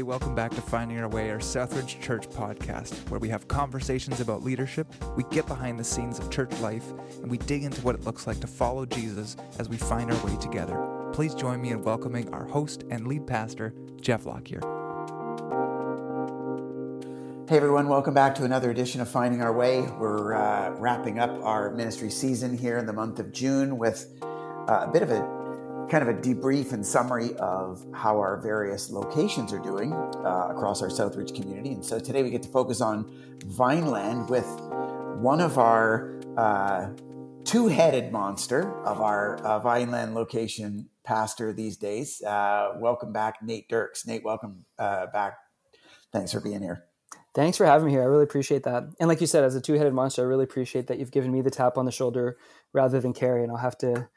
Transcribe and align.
Hey, 0.00 0.04
welcome 0.04 0.34
back 0.34 0.50
to 0.52 0.62
Finding 0.62 0.98
Our 0.98 1.08
Way, 1.08 1.30
our 1.30 1.40
Southridge 1.40 2.00
Church 2.00 2.26
podcast, 2.30 2.94
where 3.10 3.20
we 3.20 3.28
have 3.28 3.46
conversations 3.48 4.18
about 4.18 4.42
leadership, 4.42 4.86
we 5.14 5.24
get 5.24 5.46
behind 5.46 5.78
the 5.78 5.84
scenes 5.84 6.18
of 6.18 6.30
church 6.30 6.58
life, 6.60 6.88
and 7.20 7.30
we 7.30 7.36
dig 7.36 7.64
into 7.64 7.82
what 7.82 7.96
it 7.96 8.04
looks 8.06 8.26
like 8.26 8.40
to 8.40 8.46
follow 8.46 8.86
Jesus 8.86 9.36
as 9.58 9.68
we 9.68 9.76
find 9.76 10.10
our 10.10 10.24
way 10.24 10.34
together. 10.38 11.10
Please 11.12 11.34
join 11.34 11.60
me 11.60 11.68
in 11.68 11.82
welcoming 11.82 12.32
our 12.32 12.46
host 12.46 12.84
and 12.88 13.06
lead 13.06 13.26
pastor, 13.26 13.74
Jeff 14.00 14.24
Lockyer. 14.24 14.62
Hey 17.46 17.58
everyone, 17.58 17.86
welcome 17.86 18.14
back 18.14 18.34
to 18.36 18.44
another 18.44 18.70
edition 18.70 19.02
of 19.02 19.10
Finding 19.10 19.42
Our 19.42 19.52
Way. 19.52 19.82
We're 19.82 20.32
uh, 20.32 20.70
wrapping 20.78 21.18
up 21.18 21.44
our 21.44 21.74
ministry 21.74 22.08
season 22.08 22.56
here 22.56 22.78
in 22.78 22.86
the 22.86 22.94
month 22.94 23.18
of 23.18 23.32
June 23.32 23.76
with 23.76 24.10
uh, 24.22 24.86
a 24.86 24.90
bit 24.90 25.02
of 25.02 25.10
a 25.10 25.39
kind 25.90 26.08
of 26.08 26.16
a 26.16 26.18
debrief 26.20 26.72
and 26.72 26.86
summary 26.86 27.34
of 27.38 27.84
how 27.92 28.16
our 28.16 28.40
various 28.40 28.90
locations 28.90 29.52
are 29.52 29.58
doing 29.58 29.92
uh, 29.92 30.46
across 30.48 30.82
our 30.82 30.88
Southridge 30.88 31.34
community. 31.34 31.72
And 31.72 31.84
so 31.84 31.98
today 31.98 32.22
we 32.22 32.30
get 32.30 32.44
to 32.44 32.48
focus 32.48 32.80
on 32.80 33.10
Vineland 33.44 34.30
with 34.30 34.46
one 35.20 35.40
of 35.40 35.58
our 35.58 36.20
uh, 36.36 36.90
two 37.44 37.66
headed 37.66 38.12
monster 38.12 38.72
of 38.84 39.00
our 39.00 39.38
uh, 39.38 39.58
Vineland 39.58 40.14
location 40.14 40.88
pastor 41.02 41.52
these 41.52 41.76
days. 41.76 42.22
Uh, 42.22 42.74
welcome 42.78 43.12
back, 43.12 43.42
Nate 43.42 43.68
Dirks. 43.68 44.06
Nate, 44.06 44.22
welcome 44.22 44.64
uh, 44.78 45.06
back. 45.06 45.38
Thanks 46.12 46.30
for 46.30 46.40
being 46.40 46.62
here. 46.62 46.84
Thanks 47.34 47.56
for 47.56 47.66
having 47.66 47.86
me 47.86 47.92
here. 47.92 48.02
I 48.02 48.06
really 48.06 48.24
appreciate 48.24 48.62
that. 48.62 48.84
And 49.00 49.08
like 49.08 49.20
you 49.20 49.26
said, 49.26 49.42
as 49.42 49.56
a 49.56 49.60
two 49.60 49.74
headed 49.74 49.92
monster, 49.92 50.22
I 50.22 50.26
really 50.26 50.44
appreciate 50.44 50.86
that 50.86 51.00
you've 51.00 51.10
given 51.10 51.32
me 51.32 51.42
the 51.42 51.50
tap 51.50 51.76
on 51.76 51.84
the 51.84 51.92
shoulder 51.92 52.36
rather 52.72 53.00
than 53.00 53.12
Carrie. 53.12 53.42
And 53.42 53.50
I'll 53.50 53.58
have 53.58 53.78
to 53.78 54.08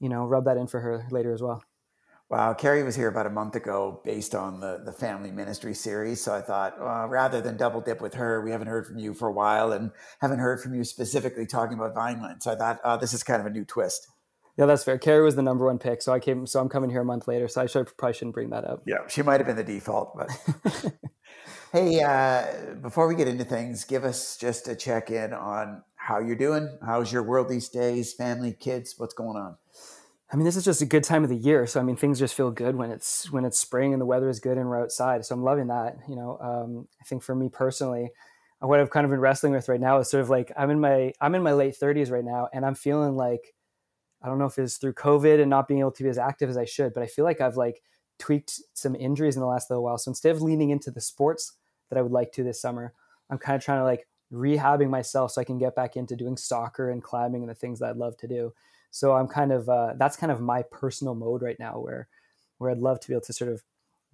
you 0.00 0.08
know, 0.08 0.24
rub 0.26 0.44
that 0.44 0.56
in 0.56 0.66
for 0.66 0.80
her 0.80 1.06
later 1.10 1.32
as 1.32 1.42
well. 1.42 1.62
Wow, 2.30 2.52
Carrie 2.52 2.82
was 2.82 2.94
here 2.94 3.08
about 3.08 3.26
a 3.26 3.30
month 3.30 3.54
ago 3.54 4.02
based 4.04 4.34
on 4.34 4.60
the, 4.60 4.82
the 4.84 4.92
family 4.92 5.30
ministry 5.30 5.72
series. 5.72 6.20
So 6.20 6.34
I 6.34 6.42
thought, 6.42 6.78
well, 6.78 7.06
rather 7.06 7.40
than 7.40 7.56
double 7.56 7.80
dip 7.80 8.02
with 8.02 8.14
her, 8.14 8.44
we 8.44 8.50
haven't 8.50 8.66
heard 8.68 8.86
from 8.86 8.98
you 8.98 9.14
for 9.14 9.28
a 9.28 9.32
while 9.32 9.72
and 9.72 9.92
haven't 10.20 10.40
heard 10.40 10.60
from 10.60 10.74
you 10.74 10.84
specifically 10.84 11.46
talking 11.46 11.78
about 11.78 11.94
Vineland. 11.94 12.42
So 12.42 12.52
I 12.52 12.56
thought, 12.56 12.80
oh, 12.84 12.98
this 12.98 13.14
is 13.14 13.22
kind 13.22 13.40
of 13.40 13.46
a 13.46 13.50
new 13.50 13.64
twist. 13.64 14.08
Yeah, 14.58 14.66
that's 14.66 14.84
fair. 14.84 14.98
Carrie 14.98 15.22
was 15.22 15.36
the 15.36 15.42
number 15.42 15.64
one 15.66 15.78
pick, 15.78 16.02
so 16.02 16.12
I 16.12 16.18
came. 16.18 16.44
So 16.44 16.60
I'm 16.60 16.68
coming 16.68 16.90
here 16.90 17.00
a 17.00 17.04
month 17.04 17.28
later. 17.28 17.48
So 17.48 17.62
I 17.62 17.66
should 17.66 17.96
probably 17.96 18.12
shouldn't 18.12 18.34
bring 18.34 18.50
that 18.50 18.64
up. 18.64 18.82
Yeah, 18.86 19.06
she 19.08 19.22
might 19.22 19.40
have 19.40 19.46
been 19.46 19.56
the 19.56 19.64
default, 19.64 20.14
but 20.14 20.92
hey, 21.72 22.02
uh, 22.02 22.74
before 22.82 23.06
we 23.06 23.14
get 23.14 23.28
into 23.28 23.44
things, 23.44 23.84
give 23.84 24.04
us 24.04 24.36
just 24.36 24.68
a 24.68 24.74
check 24.74 25.10
in 25.10 25.32
on 25.32 25.82
how 25.94 26.18
you're 26.18 26.36
doing. 26.36 26.76
How's 26.84 27.12
your 27.12 27.22
world 27.22 27.48
these 27.48 27.68
days? 27.68 28.12
Family, 28.12 28.52
kids, 28.52 28.96
what's 28.98 29.14
going 29.14 29.36
on? 29.36 29.56
I 30.30 30.36
mean, 30.36 30.44
this 30.44 30.56
is 30.56 30.64
just 30.64 30.82
a 30.82 30.86
good 30.86 31.04
time 31.04 31.24
of 31.24 31.30
the 31.30 31.36
year. 31.36 31.66
So 31.66 31.80
I 31.80 31.82
mean, 31.82 31.96
things 31.96 32.18
just 32.18 32.34
feel 32.34 32.50
good 32.50 32.76
when 32.76 32.90
it's 32.90 33.30
when 33.30 33.44
it's 33.44 33.58
spring 33.58 33.92
and 33.92 34.00
the 34.00 34.06
weather 34.06 34.28
is 34.28 34.40
good 34.40 34.58
and 34.58 34.68
we're 34.68 34.80
outside. 34.82 35.24
So 35.24 35.34
I'm 35.34 35.42
loving 35.42 35.68
that. 35.68 35.96
You 36.08 36.16
know, 36.16 36.38
um, 36.40 36.88
I 37.00 37.04
think 37.04 37.22
for 37.22 37.34
me 37.34 37.48
personally, 37.48 38.10
what 38.60 38.80
I've 38.80 38.90
kind 38.90 39.04
of 39.04 39.10
been 39.10 39.20
wrestling 39.20 39.52
with 39.52 39.68
right 39.68 39.80
now 39.80 39.98
is 39.98 40.10
sort 40.10 40.22
of 40.22 40.28
like 40.30 40.52
I'm 40.56 40.70
in 40.70 40.80
my 40.80 41.12
I'm 41.20 41.34
in 41.34 41.42
my 41.42 41.52
late 41.52 41.74
30s 41.78 42.10
right 42.10 42.24
now, 42.24 42.48
and 42.52 42.66
I'm 42.66 42.74
feeling 42.74 43.16
like 43.16 43.54
I 44.22 44.28
don't 44.28 44.38
know 44.38 44.46
if 44.46 44.58
it's 44.58 44.78
through 44.78 44.94
COVID 44.94 45.40
and 45.40 45.50
not 45.50 45.68
being 45.68 45.80
able 45.80 45.92
to 45.92 46.02
be 46.02 46.08
as 46.08 46.18
active 46.18 46.50
as 46.50 46.56
I 46.56 46.64
should, 46.64 46.92
but 46.94 47.02
I 47.02 47.06
feel 47.06 47.24
like 47.24 47.40
I've 47.40 47.56
like 47.56 47.82
tweaked 48.18 48.60
some 48.74 48.96
injuries 48.96 49.36
in 49.36 49.40
the 49.40 49.46
last 49.46 49.70
little 49.70 49.84
while. 49.84 49.98
So 49.98 50.10
instead 50.10 50.34
of 50.34 50.42
leaning 50.42 50.70
into 50.70 50.90
the 50.90 51.00
sports 51.00 51.52
that 51.88 51.98
I 51.98 52.02
would 52.02 52.12
like 52.12 52.32
to 52.32 52.42
this 52.42 52.60
summer, 52.60 52.92
I'm 53.30 53.38
kind 53.38 53.56
of 53.56 53.62
trying 53.64 53.78
to 53.80 53.84
like 53.84 54.08
rehabbing 54.32 54.90
myself 54.90 55.30
so 55.32 55.40
I 55.40 55.44
can 55.44 55.58
get 55.58 55.76
back 55.76 55.96
into 55.96 56.16
doing 56.16 56.36
soccer 56.36 56.90
and 56.90 57.02
climbing 57.02 57.42
and 57.42 57.50
the 57.50 57.54
things 57.54 57.78
that 57.78 57.90
I'd 57.90 57.96
love 57.96 58.16
to 58.18 58.28
do. 58.28 58.52
So 58.90 59.14
I'm 59.14 59.28
kind 59.28 59.52
of 59.52 59.68
uh, 59.68 59.94
that's 59.96 60.16
kind 60.16 60.32
of 60.32 60.40
my 60.40 60.62
personal 60.62 61.14
mode 61.14 61.42
right 61.42 61.58
now, 61.58 61.78
where 61.78 62.08
where 62.58 62.70
I'd 62.70 62.78
love 62.78 63.00
to 63.00 63.08
be 63.08 63.14
able 63.14 63.24
to 63.26 63.32
sort 63.32 63.50
of 63.50 63.62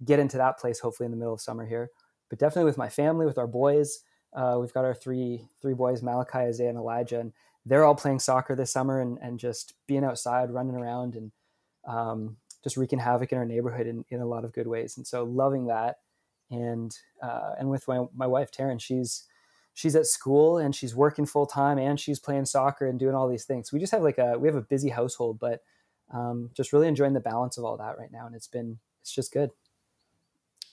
get 0.03 0.19
into 0.19 0.37
that 0.37 0.59
place, 0.59 0.79
hopefully 0.79 1.05
in 1.05 1.11
the 1.11 1.17
middle 1.17 1.33
of 1.33 1.41
summer 1.41 1.65
here. 1.65 1.89
But 2.29 2.39
definitely 2.39 2.65
with 2.65 2.77
my 2.77 2.89
family, 2.89 3.25
with 3.25 3.37
our 3.37 3.47
boys, 3.47 3.99
uh, 4.33 4.57
we've 4.59 4.73
got 4.73 4.85
our 4.85 4.93
three 4.93 5.47
three 5.61 5.73
boys, 5.73 6.03
Malachi, 6.03 6.39
Isaiah, 6.39 6.69
and 6.69 6.77
Elijah, 6.77 7.19
and 7.19 7.33
they're 7.65 7.85
all 7.85 7.95
playing 7.95 8.19
soccer 8.19 8.55
this 8.55 8.71
summer 8.71 9.01
and, 9.01 9.17
and 9.21 9.39
just 9.39 9.73
being 9.87 10.03
outside, 10.03 10.51
running 10.51 10.75
around, 10.75 11.15
and 11.15 11.31
um, 11.87 12.37
just 12.63 12.77
wreaking 12.77 12.99
havoc 12.99 13.31
in 13.31 13.37
our 13.37 13.45
neighborhood 13.45 13.87
in, 13.87 14.03
in 14.09 14.21
a 14.21 14.25
lot 14.25 14.43
of 14.43 14.53
good 14.53 14.67
ways. 14.67 14.97
And 14.97 15.07
so 15.07 15.23
loving 15.23 15.67
that, 15.67 15.99
and 16.51 16.95
uh, 17.21 17.53
and 17.57 17.69
with 17.69 17.87
my 17.87 18.05
my 18.13 18.27
wife 18.27 18.51
Taryn, 18.51 18.81
she's 18.81 19.23
she's 19.75 19.95
at 19.95 20.07
school 20.07 20.57
and 20.57 20.73
she's 20.73 20.95
working 20.95 21.25
full 21.25 21.45
time 21.45 21.77
and 21.77 21.99
she's 21.99 22.17
playing 22.17 22.45
soccer 22.45 22.87
and 22.87 22.97
doing 22.97 23.13
all 23.13 23.27
these 23.27 23.43
things. 23.43 23.71
We 23.71 23.79
just 23.79 23.91
have 23.91 24.01
like 24.01 24.17
a 24.17 24.39
we 24.39 24.47
have 24.47 24.55
a 24.55 24.61
busy 24.61 24.89
household, 24.89 25.37
but 25.39 25.61
um, 26.11 26.49
just 26.55 26.73
really 26.73 26.87
enjoying 26.87 27.13
the 27.13 27.19
balance 27.19 27.57
of 27.57 27.65
all 27.65 27.77
that 27.77 27.99
right 27.99 28.11
now, 28.11 28.25
and 28.25 28.35
it's 28.35 28.47
been 28.47 28.79
it's 29.01 29.13
just 29.13 29.31
good. 29.31 29.51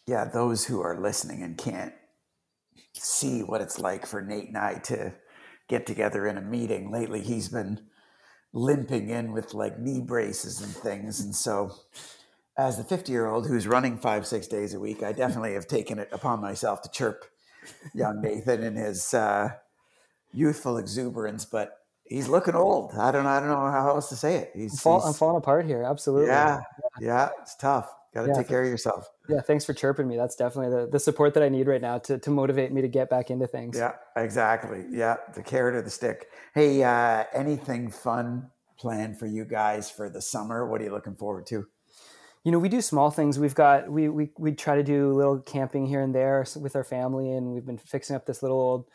Yeah, 0.06 0.24
those 0.24 0.64
who 0.64 0.80
are 0.80 0.98
listening 0.98 1.42
and 1.42 1.58
can't 1.58 1.92
see 2.94 3.40
what 3.40 3.60
it's 3.60 3.78
like 3.78 4.06
for 4.06 4.22
Nate 4.22 4.48
and 4.48 4.58
I 4.58 4.74
to 4.74 5.14
get 5.68 5.86
together 5.86 6.26
in 6.26 6.38
a 6.38 6.42
meeting 6.42 6.90
lately, 6.90 7.20
he's 7.20 7.48
been 7.48 7.80
limping 8.52 9.08
in 9.08 9.32
with 9.32 9.54
like 9.54 9.78
knee 9.78 10.00
braces 10.00 10.62
and 10.62 10.74
things, 10.74 11.20
and 11.20 11.34
so. 11.34 11.74
As 12.54 12.76
the 12.76 12.84
50 12.84 13.10
year 13.10 13.28
old 13.28 13.46
who's 13.46 13.66
running 13.66 13.96
five, 13.96 14.26
six 14.26 14.46
days 14.46 14.74
a 14.74 14.78
week, 14.78 15.02
I 15.02 15.12
definitely 15.12 15.54
have 15.54 15.66
taken 15.66 15.98
it 15.98 16.10
upon 16.12 16.42
myself 16.42 16.82
to 16.82 16.90
chirp 16.90 17.31
young 17.94 18.20
Nathan 18.20 18.62
in 18.62 18.76
his 18.76 19.14
uh, 19.14 19.50
youthful 20.32 20.78
exuberance, 20.78 21.44
but 21.44 21.78
he's 22.04 22.28
looking 22.28 22.54
old. 22.54 22.92
I 22.94 23.10
don't 23.12 23.24
know. 23.24 23.30
I 23.30 23.40
don't 23.40 23.48
know 23.48 23.70
how 23.70 23.90
else 23.90 24.08
to 24.10 24.16
say 24.16 24.36
it. 24.36 24.52
He's, 24.54 24.72
I'm, 24.72 24.78
fall, 24.78 25.00
he's, 25.00 25.08
I'm 25.08 25.14
falling 25.14 25.36
apart 25.36 25.66
here. 25.66 25.82
Absolutely. 25.82 26.28
Yeah, 26.28 26.60
yeah, 27.00 27.30
it's 27.40 27.56
tough. 27.56 27.92
Got 28.14 28.22
to 28.22 28.28
yeah, 28.28 28.34
take 28.34 28.48
care 28.48 28.62
of 28.62 28.68
yourself. 28.68 29.08
Yeah, 29.26 29.40
thanks 29.40 29.64
for 29.64 29.72
chirping 29.72 30.06
me. 30.06 30.16
That's 30.18 30.36
definitely 30.36 30.76
the, 30.76 30.86
the 30.86 30.98
support 30.98 31.32
that 31.32 31.42
I 31.42 31.48
need 31.48 31.66
right 31.66 31.80
now 31.80 31.96
to, 32.00 32.18
to 32.18 32.30
motivate 32.30 32.70
me 32.70 32.82
to 32.82 32.88
get 32.88 33.08
back 33.08 33.30
into 33.30 33.46
things. 33.46 33.78
Yeah, 33.78 33.92
exactly. 34.16 34.84
Yeah, 34.90 35.16
the 35.34 35.42
carrot 35.42 35.76
or 35.76 35.80
the 35.80 35.88
stick. 35.88 36.26
Hey, 36.54 36.82
uh, 36.82 37.24
anything 37.32 37.90
fun 37.90 38.50
planned 38.78 39.18
for 39.18 39.24
you 39.26 39.46
guys 39.46 39.90
for 39.90 40.10
the 40.10 40.20
summer? 40.20 40.68
What 40.68 40.82
are 40.82 40.84
you 40.84 40.90
looking 40.90 41.14
forward 41.14 41.46
to? 41.46 41.66
You 42.44 42.50
know, 42.50 42.58
we 42.58 42.68
do 42.68 42.80
small 42.80 43.10
things. 43.10 43.38
We've 43.38 43.54
got 43.54 43.90
we 43.90 44.08
we 44.08 44.30
we 44.36 44.52
try 44.52 44.76
to 44.76 44.82
do 44.82 45.12
a 45.12 45.14
little 45.14 45.38
camping 45.40 45.86
here 45.86 46.00
and 46.02 46.14
there 46.14 46.44
with 46.60 46.74
our 46.74 46.84
family, 46.84 47.30
and 47.30 47.52
we've 47.52 47.66
been 47.66 47.78
fixing 47.78 48.16
up 48.16 48.26
this 48.26 48.42
little 48.42 48.60
old 48.60 48.88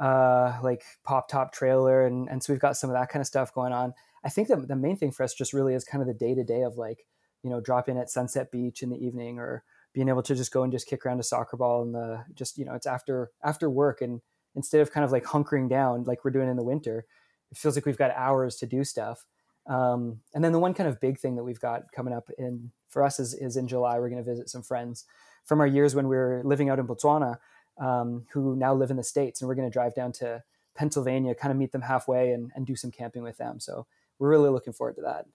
uh, 0.00 0.58
like 0.62 0.82
pop 1.04 1.28
top 1.28 1.52
trailer, 1.52 2.06
and 2.06 2.28
and 2.28 2.42
so 2.42 2.52
we've 2.52 2.60
got 2.60 2.76
some 2.76 2.88
of 2.90 2.94
that 2.94 3.10
kind 3.10 3.20
of 3.20 3.26
stuff 3.26 3.52
going 3.52 3.72
on. 3.72 3.92
I 4.24 4.30
think 4.30 4.48
that 4.48 4.68
the 4.68 4.76
main 4.76 4.96
thing 4.96 5.12
for 5.12 5.22
us 5.22 5.34
just 5.34 5.52
really 5.52 5.74
is 5.74 5.84
kind 5.84 6.02
of 6.02 6.08
the 6.08 6.14
day 6.14 6.34
to 6.34 6.44
day 6.44 6.62
of 6.62 6.76
like 6.78 7.06
you 7.42 7.50
know 7.50 7.60
drop 7.60 7.88
in 7.88 7.98
at 7.98 8.10
Sunset 8.10 8.50
Beach 8.50 8.82
in 8.82 8.90
the 8.90 8.96
evening 8.96 9.38
or 9.38 9.64
being 9.92 10.08
able 10.08 10.22
to 10.22 10.34
just 10.34 10.52
go 10.52 10.62
and 10.62 10.72
just 10.72 10.86
kick 10.86 11.04
around 11.04 11.20
a 11.20 11.24
soccer 11.24 11.56
ball 11.56 11.82
and 11.82 11.94
the 11.94 12.24
just 12.34 12.56
you 12.56 12.64
know 12.64 12.74
it's 12.74 12.86
after 12.86 13.30
after 13.44 13.68
work 13.68 14.00
and 14.00 14.20
instead 14.54 14.80
of 14.80 14.90
kind 14.90 15.04
of 15.04 15.12
like 15.12 15.24
hunkering 15.24 15.68
down 15.68 16.04
like 16.04 16.24
we're 16.24 16.30
doing 16.30 16.48
in 16.48 16.56
the 16.56 16.64
winter, 16.64 17.04
it 17.50 17.58
feels 17.58 17.76
like 17.76 17.86
we've 17.86 17.98
got 17.98 18.10
hours 18.16 18.56
to 18.56 18.66
do 18.66 18.82
stuff. 18.82 19.26
Um, 19.68 20.20
and 20.34 20.42
then 20.42 20.52
the 20.52 20.58
one 20.58 20.74
kind 20.74 20.88
of 20.88 21.00
big 21.00 21.18
thing 21.18 21.36
that 21.36 21.44
we've 21.44 21.60
got 21.60 21.92
coming 21.92 22.14
up 22.14 22.30
in 22.38 22.72
for 22.88 23.02
us 23.02 23.20
is, 23.20 23.34
is 23.34 23.56
in 23.56 23.68
July. 23.68 23.98
We're 23.98 24.08
going 24.08 24.24
to 24.24 24.28
visit 24.28 24.48
some 24.48 24.62
friends 24.62 25.04
from 25.44 25.60
our 25.60 25.66
years 25.66 25.94
when 25.94 26.08
we 26.08 26.16
were 26.16 26.42
living 26.44 26.70
out 26.70 26.78
in 26.78 26.86
Botswana, 26.86 27.38
um, 27.78 28.24
who 28.32 28.56
now 28.56 28.74
live 28.74 28.90
in 28.90 28.96
the 28.96 29.04
states, 29.04 29.40
and 29.40 29.48
we're 29.48 29.54
going 29.54 29.68
to 29.68 29.72
drive 29.72 29.94
down 29.94 30.12
to 30.12 30.42
Pennsylvania, 30.74 31.34
kind 31.34 31.52
of 31.52 31.58
meet 31.58 31.72
them 31.72 31.82
halfway, 31.82 32.32
and, 32.32 32.50
and 32.54 32.66
do 32.66 32.76
some 32.76 32.90
camping 32.90 33.22
with 33.22 33.36
them. 33.36 33.60
So 33.60 33.86
we're 34.18 34.30
really 34.30 34.50
looking 34.50 34.72
forward 34.72 34.96
to 34.96 35.02
that. 35.02 35.26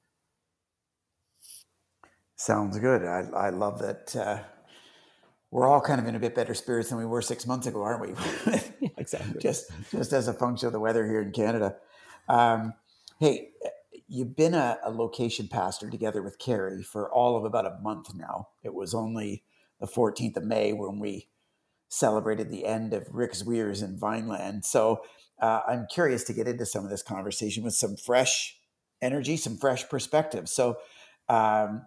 Sounds 2.36 2.78
good. 2.80 3.04
I, 3.04 3.28
I 3.36 3.50
love 3.52 3.80
that. 3.80 4.16
Uh, 4.16 4.40
we're 5.52 5.68
all 5.68 5.80
kind 5.82 6.02
of 6.02 6.08
in 6.08 6.16
a 6.16 6.20
bit 6.20 6.34
better 6.34 6.56
spirits 6.56 6.90
than 6.90 6.98
we 6.98 7.06
were 7.06 7.22
six 7.22 7.46
months 7.46 7.68
ago, 7.68 7.84
aren't 7.84 8.02
we? 8.02 8.16
exactly. 8.98 9.40
just 9.40 9.70
just 9.92 10.12
as 10.12 10.28
a 10.28 10.34
function 10.34 10.66
of 10.66 10.74
the 10.74 10.80
weather 10.80 11.06
here 11.06 11.22
in 11.22 11.32
Canada. 11.32 11.76
Um, 12.28 12.74
hey, 13.20 13.50
you've 14.14 14.36
been 14.36 14.54
a, 14.54 14.78
a, 14.84 14.92
location 14.92 15.48
pastor 15.48 15.90
together 15.90 16.22
with 16.22 16.38
Carrie 16.38 16.84
for 16.84 17.12
all 17.12 17.36
of 17.36 17.46
about 17.46 17.66
a 17.66 17.80
month 17.82 18.14
now. 18.14 18.50
It 18.62 18.76
was 18.76 18.94
only 18.94 19.44
the 19.80 19.88
14th 19.88 20.38
of 20.38 20.44
May 20.44 20.72
when 20.72 21.00
we 21.00 21.30
celebrated 21.90 22.52
the 22.52 22.66
end 22.66 22.94
of 22.94 23.08
Rick 23.12 23.34
Zwiers 23.34 23.84
in 23.84 23.98
Vineland. 23.98 24.66
So 24.66 25.02
uh, 25.42 25.62
I'm 25.68 25.88
curious 25.90 26.24
to 26.26 26.34
get 26.34 26.48
into 26.48 26.66
some 26.66 26.84
of 26.84 26.92
this 26.92 27.02
conversation 27.02 27.64
with 27.64 27.74
some 27.74 27.98
fresh 27.98 28.60
energy, 29.02 29.36
some 29.36 29.58
fresh 29.58 29.90
perspective. 29.90 30.48
So, 30.48 30.78
um, 31.28 31.84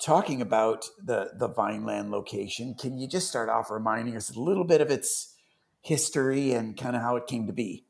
talking 0.00 0.40
about 0.40 0.86
the 1.02 1.30
the 1.38 1.48
Vineland 1.48 2.10
location, 2.10 2.74
can 2.74 2.98
you 2.98 3.08
just 3.08 3.28
start 3.28 3.48
off 3.48 3.70
reminding 3.70 4.16
us 4.16 4.34
a 4.34 4.40
little 4.40 4.64
bit 4.64 4.80
of 4.80 4.90
its 4.90 5.34
history 5.80 6.52
and 6.52 6.76
kind 6.76 6.96
of 6.96 7.02
how 7.02 7.16
it 7.16 7.26
came 7.26 7.46
to 7.46 7.52
be? 7.52 7.86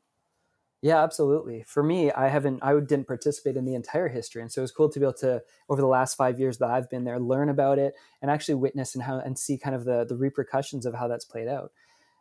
Yeah, 0.83 1.01
absolutely. 1.01 1.63
For 1.63 1.81
me, 1.81 2.11
I 2.11 2.27
haven't, 2.27 2.59
I 2.61 2.77
didn't 2.81 3.07
participate 3.07 3.55
in 3.55 3.63
the 3.63 3.73
entire 3.73 4.09
history, 4.09 4.41
and 4.41 4.51
so 4.51 4.59
it 4.59 4.63
was 4.63 4.73
cool 4.73 4.89
to 4.89 4.99
be 4.99 5.05
able 5.05 5.13
to, 5.19 5.41
over 5.69 5.79
the 5.81 5.87
last 5.87 6.15
five 6.15 6.41
years 6.41 6.57
that 6.57 6.69
I've 6.69 6.89
been 6.89 7.05
there, 7.05 7.21
learn 7.21 7.47
about 7.47 7.79
it 7.79 7.95
and 8.21 8.29
actually 8.29 8.55
witness 8.55 8.93
and 8.93 9.01
how 9.03 9.19
and 9.19 9.39
see 9.39 9.57
kind 9.57 9.77
of 9.77 9.85
the 9.85 10.05
the 10.05 10.17
repercussions 10.17 10.85
of 10.85 10.93
how 10.93 11.07
that's 11.07 11.23
played 11.23 11.47
out. 11.47 11.71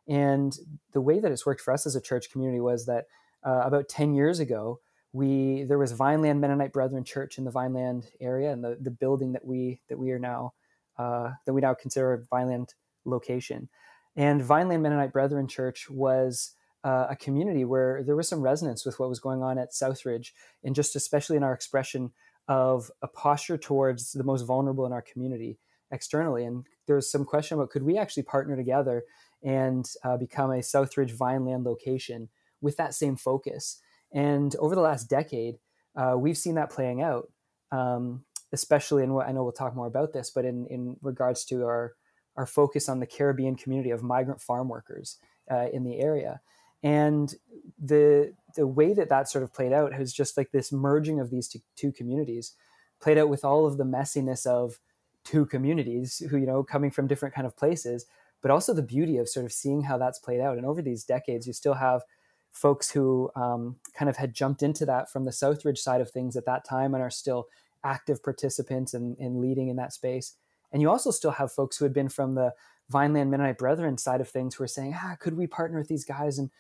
And 0.09 0.57
the 0.93 1.01
way 1.01 1.21
that 1.21 1.33
it's 1.33 1.47
worked 1.47 1.63
for 1.63 1.73
us 1.73 1.87
as 1.87 1.97
a 1.97 2.03
church 2.03 2.31
community 2.33 2.61
was 2.61 2.87
that 2.87 3.07
uh, 3.45 3.63
about 3.65 3.89
ten 3.89 4.15
years 4.15 4.41
ago, 4.41 4.81
we 5.13 5.65
there 5.65 5.79
was 5.79 5.93
Vineland 5.93 6.41
Mennonite 6.41 6.73
Brethren 6.75 7.05
Church 7.05 7.39
in 7.39 7.45
the 7.45 7.53
Vineland 7.53 8.11
area, 8.21 8.53
and 8.53 8.65
the 8.65 8.77
the 8.81 8.93
building 8.93 9.33
that 9.33 9.47
we 9.47 9.81
that 9.89 9.99
we 9.99 10.13
are 10.13 10.21
now 10.21 10.55
uh, 10.99 11.33
that 11.47 11.55
we 11.55 11.63
now 11.63 11.75
consider 11.75 12.13
a 12.15 12.19
Vineland 12.19 12.75
location. 13.07 13.69
And 14.17 14.43
Vineland 14.43 14.83
Mennonite 14.85 15.13
Brethren 15.13 15.49
Church 15.49 15.91
was 15.91 16.55
uh, 16.85 17.07
a 17.11 17.17
community 17.17 17.65
where 17.65 18.03
there 18.03 18.17
was 18.17 18.29
some 18.29 18.43
resonance 18.43 18.85
with 18.85 18.99
what 18.99 19.09
was 19.09 19.21
going 19.21 19.43
on 19.43 19.59
at 19.59 19.73
Southridge, 19.73 20.33
and 20.65 20.75
just 20.75 20.97
especially 20.97 21.37
in 21.37 21.43
our 21.43 21.53
expression 21.53 22.13
of 22.49 22.91
a 23.03 23.09
posture 23.09 23.57
towards 23.57 24.13
the 24.13 24.25
most 24.25 24.43
vulnerable 24.43 24.87
in 24.87 24.93
our 24.93 25.03
community 25.03 25.59
externally. 25.93 26.45
And 26.45 26.67
there 26.87 26.97
was 26.97 27.11
some 27.11 27.25
question 27.25 27.57
about 27.57 27.71
could 27.71 27.85
we 27.85 27.99
actually 27.99 28.25
partner 28.25 28.57
together 28.57 29.05
and 29.43 29.89
uh, 30.05 30.17
become 30.17 30.51
a 30.51 30.59
Southridge 30.59 31.13
Vineland 31.13 31.65
location 31.65 32.29
with 32.61 32.77
that 32.77 32.95
same 32.95 33.17
focus. 33.17 33.81
And 34.13 34.55
over 34.57 34.75
the 34.75 34.81
last 34.81 35.09
decade, 35.09 35.59
uh, 35.97 36.15
we've 36.17 36.39
seen 36.39 36.55
that 36.55 36.71
playing 36.71 37.03
out, 37.03 37.31
um, 37.71 38.25
especially 38.53 39.03
in 39.03 39.13
what 39.13 39.27
I 39.27 39.33
know 39.33 39.43
we'll 39.43 39.53
talk 39.53 39.75
more 39.75 39.87
about 39.87 40.13
this, 40.13 40.31
but 40.31 40.45
in, 40.45 40.67
in 40.67 40.97
regards 41.03 41.45
to 41.47 41.65
our, 41.65 41.95
our 42.37 42.47
focus 42.47 42.89
on 42.89 43.01
the 43.01 43.07
Caribbean 43.07 43.57
community 43.57 43.91
of 43.91 44.03
migrant 44.03 44.41
farm 44.41 44.69
workers 44.69 45.19
uh, 45.51 45.67
in 45.73 45.85
the 45.85 45.99
area. 45.99 46.41
And 46.83 47.35
the, 47.79 48.35
the 48.57 48.67
way 48.67 48.93
that 48.95 49.09
that 49.09 49.29
sort 49.29 49.45
of 49.45 49.53
played 49.53 49.73
out 49.73 49.93
has 49.93 50.13
just 50.13 50.37
like 50.37 50.51
this 50.51 50.73
merging 50.73 51.21
of 51.21 51.31
these 51.31 51.49
two, 51.49 51.61
two 51.77 51.93
communities 51.93 52.55
played 53.01 53.19
out 53.19 53.29
with 53.29 53.45
all 53.45 53.67
of 53.67 53.77
the 53.79 53.85
messiness 53.85 54.47
of 54.47 54.79
two 55.25 55.47
communities 55.47 56.23
who, 56.31 56.37
you 56.37 56.47
know, 56.47 56.63
coming 56.63 56.91
from 56.91 57.07
different 57.07 57.35
kind 57.35 57.47
of 57.47 57.57
places, 57.57 58.07
but 58.41 58.51
also 58.51 58.75
the 58.75 58.83
beauty 58.83 59.19
of 59.19 59.29
sort 59.29 59.47
of 59.47 59.53
seeing 59.53 59.83
how 59.83 59.99
that's 59.99 60.19
played 60.19 60.41
out. 60.41 60.57
And 60.57 60.67
over 60.67 60.83
these 60.83 61.05
decades, 61.05 61.47
you 61.47 61.53
still 61.53 61.75
have 61.75 62.03
folks 62.51 62.91
who 62.91 63.31
um, 63.35 63.77
kind 63.95 64.09
of 64.09 64.17
had 64.17 64.35
jumped 64.35 64.63
into 64.63 64.85
that 64.87 65.11
from 65.11 65.25
the 65.25 65.31
Southridge 65.31 65.79
side 65.79 66.01
of 66.01 66.11
things 66.11 66.37
at 66.37 66.47
that 66.47 66.65
time 66.65 66.95
and 66.95 67.03
are 67.03 67.11
still 67.11 67.47
active 67.85 68.23
participants 68.23 68.95
and 68.95 69.17
in 69.19 69.41
leading 69.41 69.69
in 69.69 69.77
that 69.77 69.93
space. 69.93 70.35
And 70.73 70.81
you 70.81 70.91
also 70.91 71.11
still 71.11 71.33
have 71.33 71.53
folks 71.53 71.77
who 71.77 71.85
had 71.85 71.93
been 71.93 72.09
from 72.09 72.35
the 72.35 72.53
Vineland 72.91 73.31
Mennonite 73.31 73.59
Brethren 73.59 73.99
side 73.99 74.21
of 74.21 74.29
things 74.29 74.55
who 74.55 74.65
are 74.65 74.69
saying, 74.69 74.95
ah, 74.97 75.17
could 75.19 75.37
we 75.37 75.47
partner 75.47 75.79
with 75.79 75.89
these 75.89 76.05
guys 76.05 76.39
and 76.39 76.51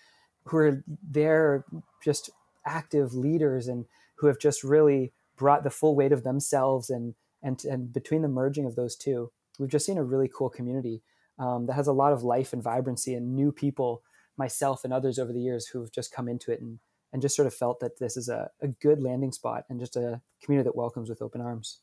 who 0.44 0.56
are 0.56 0.84
there 1.02 1.64
just 2.02 2.30
active 2.66 3.14
leaders 3.14 3.68
and 3.68 3.84
who 4.16 4.26
have 4.26 4.38
just 4.38 4.64
really 4.64 5.12
brought 5.36 5.64
the 5.64 5.70
full 5.70 5.94
weight 5.96 6.12
of 6.12 6.24
themselves 6.24 6.90
and 6.90 7.14
and 7.42 7.64
and 7.64 7.92
between 7.92 8.22
the 8.22 8.28
merging 8.28 8.66
of 8.66 8.76
those 8.76 8.94
two, 8.96 9.30
we've 9.58 9.70
just 9.70 9.86
seen 9.86 9.98
a 9.98 10.04
really 10.04 10.30
cool 10.32 10.48
community 10.48 11.02
um, 11.38 11.66
that 11.66 11.74
has 11.74 11.88
a 11.88 11.92
lot 11.92 12.12
of 12.12 12.22
life 12.22 12.52
and 12.52 12.62
vibrancy 12.62 13.14
and 13.14 13.34
new 13.34 13.50
people, 13.50 14.02
myself 14.36 14.84
and 14.84 14.92
others 14.92 15.18
over 15.18 15.32
the 15.32 15.40
years 15.40 15.66
who've 15.66 15.90
just 15.90 16.12
come 16.12 16.28
into 16.28 16.52
it 16.52 16.60
and 16.60 16.78
and 17.12 17.20
just 17.20 17.36
sort 17.36 17.46
of 17.46 17.54
felt 17.54 17.80
that 17.80 17.98
this 17.98 18.16
is 18.16 18.28
a, 18.28 18.50
a 18.62 18.68
good 18.68 19.02
landing 19.02 19.32
spot 19.32 19.64
and 19.68 19.78
just 19.78 19.96
a 19.96 20.20
community 20.42 20.66
that 20.66 20.76
welcomes 20.76 21.10
with 21.10 21.20
open 21.20 21.40
arms. 21.40 21.80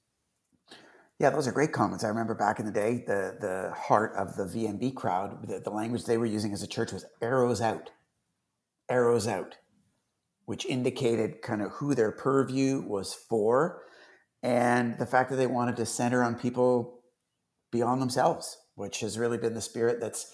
Yeah, 1.19 1.31
those 1.31 1.47
are 1.49 1.51
great 1.51 1.73
comments. 1.73 2.05
I 2.05 2.07
remember 2.07 2.33
back 2.33 2.59
in 2.59 2.65
the 2.65 2.71
day, 2.71 3.03
the 3.05 3.35
the 3.39 3.73
heart 3.75 4.13
of 4.15 4.37
the 4.37 4.45
VMB 4.45 4.95
crowd, 4.95 5.47
the, 5.47 5.59
the 5.59 5.69
language 5.69 6.05
they 6.05 6.17
were 6.17 6.25
using 6.25 6.53
as 6.53 6.63
a 6.63 6.67
church 6.67 6.93
was 6.93 7.05
arrows 7.21 7.59
out, 7.59 7.89
arrows 8.89 9.27
out, 9.27 9.57
which 10.45 10.65
indicated 10.65 11.41
kind 11.41 11.61
of 11.61 11.71
who 11.73 11.93
their 11.93 12.13
purview 12.13 12.81
was 12.87 13.13
for, 13.13 13.83
and 14.41 14.97
the 14.97 15.05
fact 15.05 15.29
that 15.29 15.35
they 15.35 15.47
wanted 15.47 15.75
to 15.75 15.85
center 15.85 16.23
on 16.23 16.35
people 16.35 17.01
beyond 17.69 18.01
themselves, 18.01 18.57
which 18.75 19.01
has 19.01 19.19
really 19.19 19.37
been 19.37 19.53
the 19.53 19.61
spirit 19.61 19.99
that's 19.99 20.33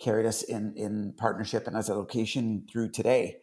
carried 0.00 0.26
us 0.26 0.42
in 0.42 0.74
in 0.76 1.14
partnership 1.16 1.68
and 1.68 1.76
as 1.76 1.88
a 1.88 1.94
location 1.94 2.66
through 2.68 2.90
today. 2.90 3.36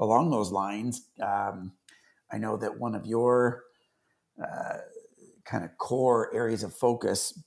Along 0.00 0.30
those 0.30 0.50
lines, 0.50 1.10
um, 1.22 1.72
I 2.32 2.38
know 2.38 2.56
that 2.56 2.80
one 2.80 2.94
of 2.94 3.04
your 3.04 3.64
uh, 4.42 4.78
kind 5.48 5.64
of 5.64 5.76
core 5.78 6.32
areas 6.34 6.62
of 6.62 6.74
focus, 6.74 7.42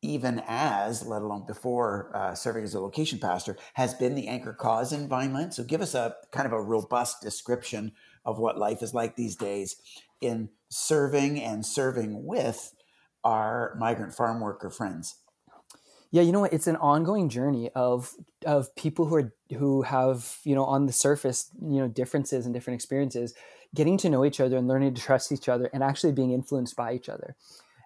even 0.00 0.42
as, 0.48 1.06
let 1.06 1.22
alone 1.22 1.44
before 1.46 2.10
uh, 2.14 2.34
serving 2.34 2.64
as 2.64 2.74
a 2.74 2.80
location 2.80 3.18
pastor, 3.18 3.56
has 3.74 3.94
been 3.94 4.14
the 4.14 4.28
anchor 4.28 4.52
cause 4.52 4.92
in 4.92 5.08
Vineland. 5.08 5.54
So 5.54 5.62
give 5.62 5.80
us 5.80 5.94
a 5.94 6.16
kind 6.32 6.46
of 6.46 6.52
a 6.52 6.60
robust 6.60 7.20
description 7.22 7.92
of 8.24 8.38
what 8.38 8.58
life 8.58 8.82
is 8.82 8.94
like 8.94 9.14
these 9.14 9.36
days 9.36 9.76
in 10.20 10.48
serving 10.70 11.40
and 11.40 11.64
serving 11.64 12.24
with 12.24 12.74
our 13.24 13.76
migrant 13.78 14.14
farm 14.14 14.40
worker 14.40 14.70
friends. 14.70 15.16
Yeah, 16.10 16.22
you 16.22 16.32
know? 16.32 16.44
It's 16.44 16.66
an 16.66 16.76
ongoing 16.76 17.28
journey 17.28 17.70
of 17.74 18.14
of 18.44 18.74
people 18.76 19.06
who 19.06 19.14
are 19.14 19.34
who 19.56 19.82
have 19.82 20.36
you 20.44 20.54
know 20.54 20.64
on 20.64 20.86
the 20.86 20.92
surface 20.92 21.50
you 21.60 21.80
know 21.80 21.88
differences 21.88 22.44
and 22.44 22.54
different 22.54 22.74
experiences, 22.74 23.34
getting 23.74 23.96
to 23.98 24.10
know 24.10 24.24
each 24.24 24.40
other 24.40 24.56
and 24.56 24.68
learning 24.68 24.94
to 24.94 25.00
trust 25.00 25.32
each 25.32 25.48
other 25.48 25.70
and 25.72 25.82
actually 25.82 26.12
being 26.12 26.32
influenced 26.32 26.76
by 26.76 26.92
each 26.92 27.08
other. 27.08 27.34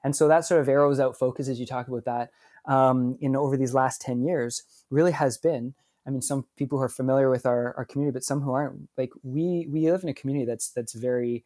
And 0.03 0.15
so 0.15 0.29
that 0.29 0.44
sort 0.44 0.61
of 0.61 0.69
arrows 0.69 1.00
out 1.00 1.19
focus 1.19 1.49
as 1.49 1.59
you 1.59 1.67
talk 1.67 1.88
about 1.88 2.05
that 2.05 2.31
um, 2.67 3.17
in 3.21 3.37
over 3.37 3.56
these 3.56 3.75
last 3.75 4.00
10 4.03 4.23
years 4.23 4.62
really 4.91 5.12
has 5.12 5.38
been, 5.38 5.75
I 6.06 6.11
mean, 6.11 6.23
some 6.23 6.47
people 6.56 6.79
who 6.79 6.85
are 6.85 6.88
familiar 6.88 7.31
with 7.31 7.47
our, 7.47 7.75
our 7.77 7.85
community, 7.85 8.15
but 8.15 8.25
some 8.25 8.41
who 8.41 8.53
aren't 8.53 8.88
like 8.97 9.11
we, 9.23 9.67
we 9.71 9.91
live 9.91 10.03
in 10.03 10.09
a 10.09 10.15
community 10.15 10.47
that's, 10.47 10.71
that's 10.71 10.93
very, 10.93 11.44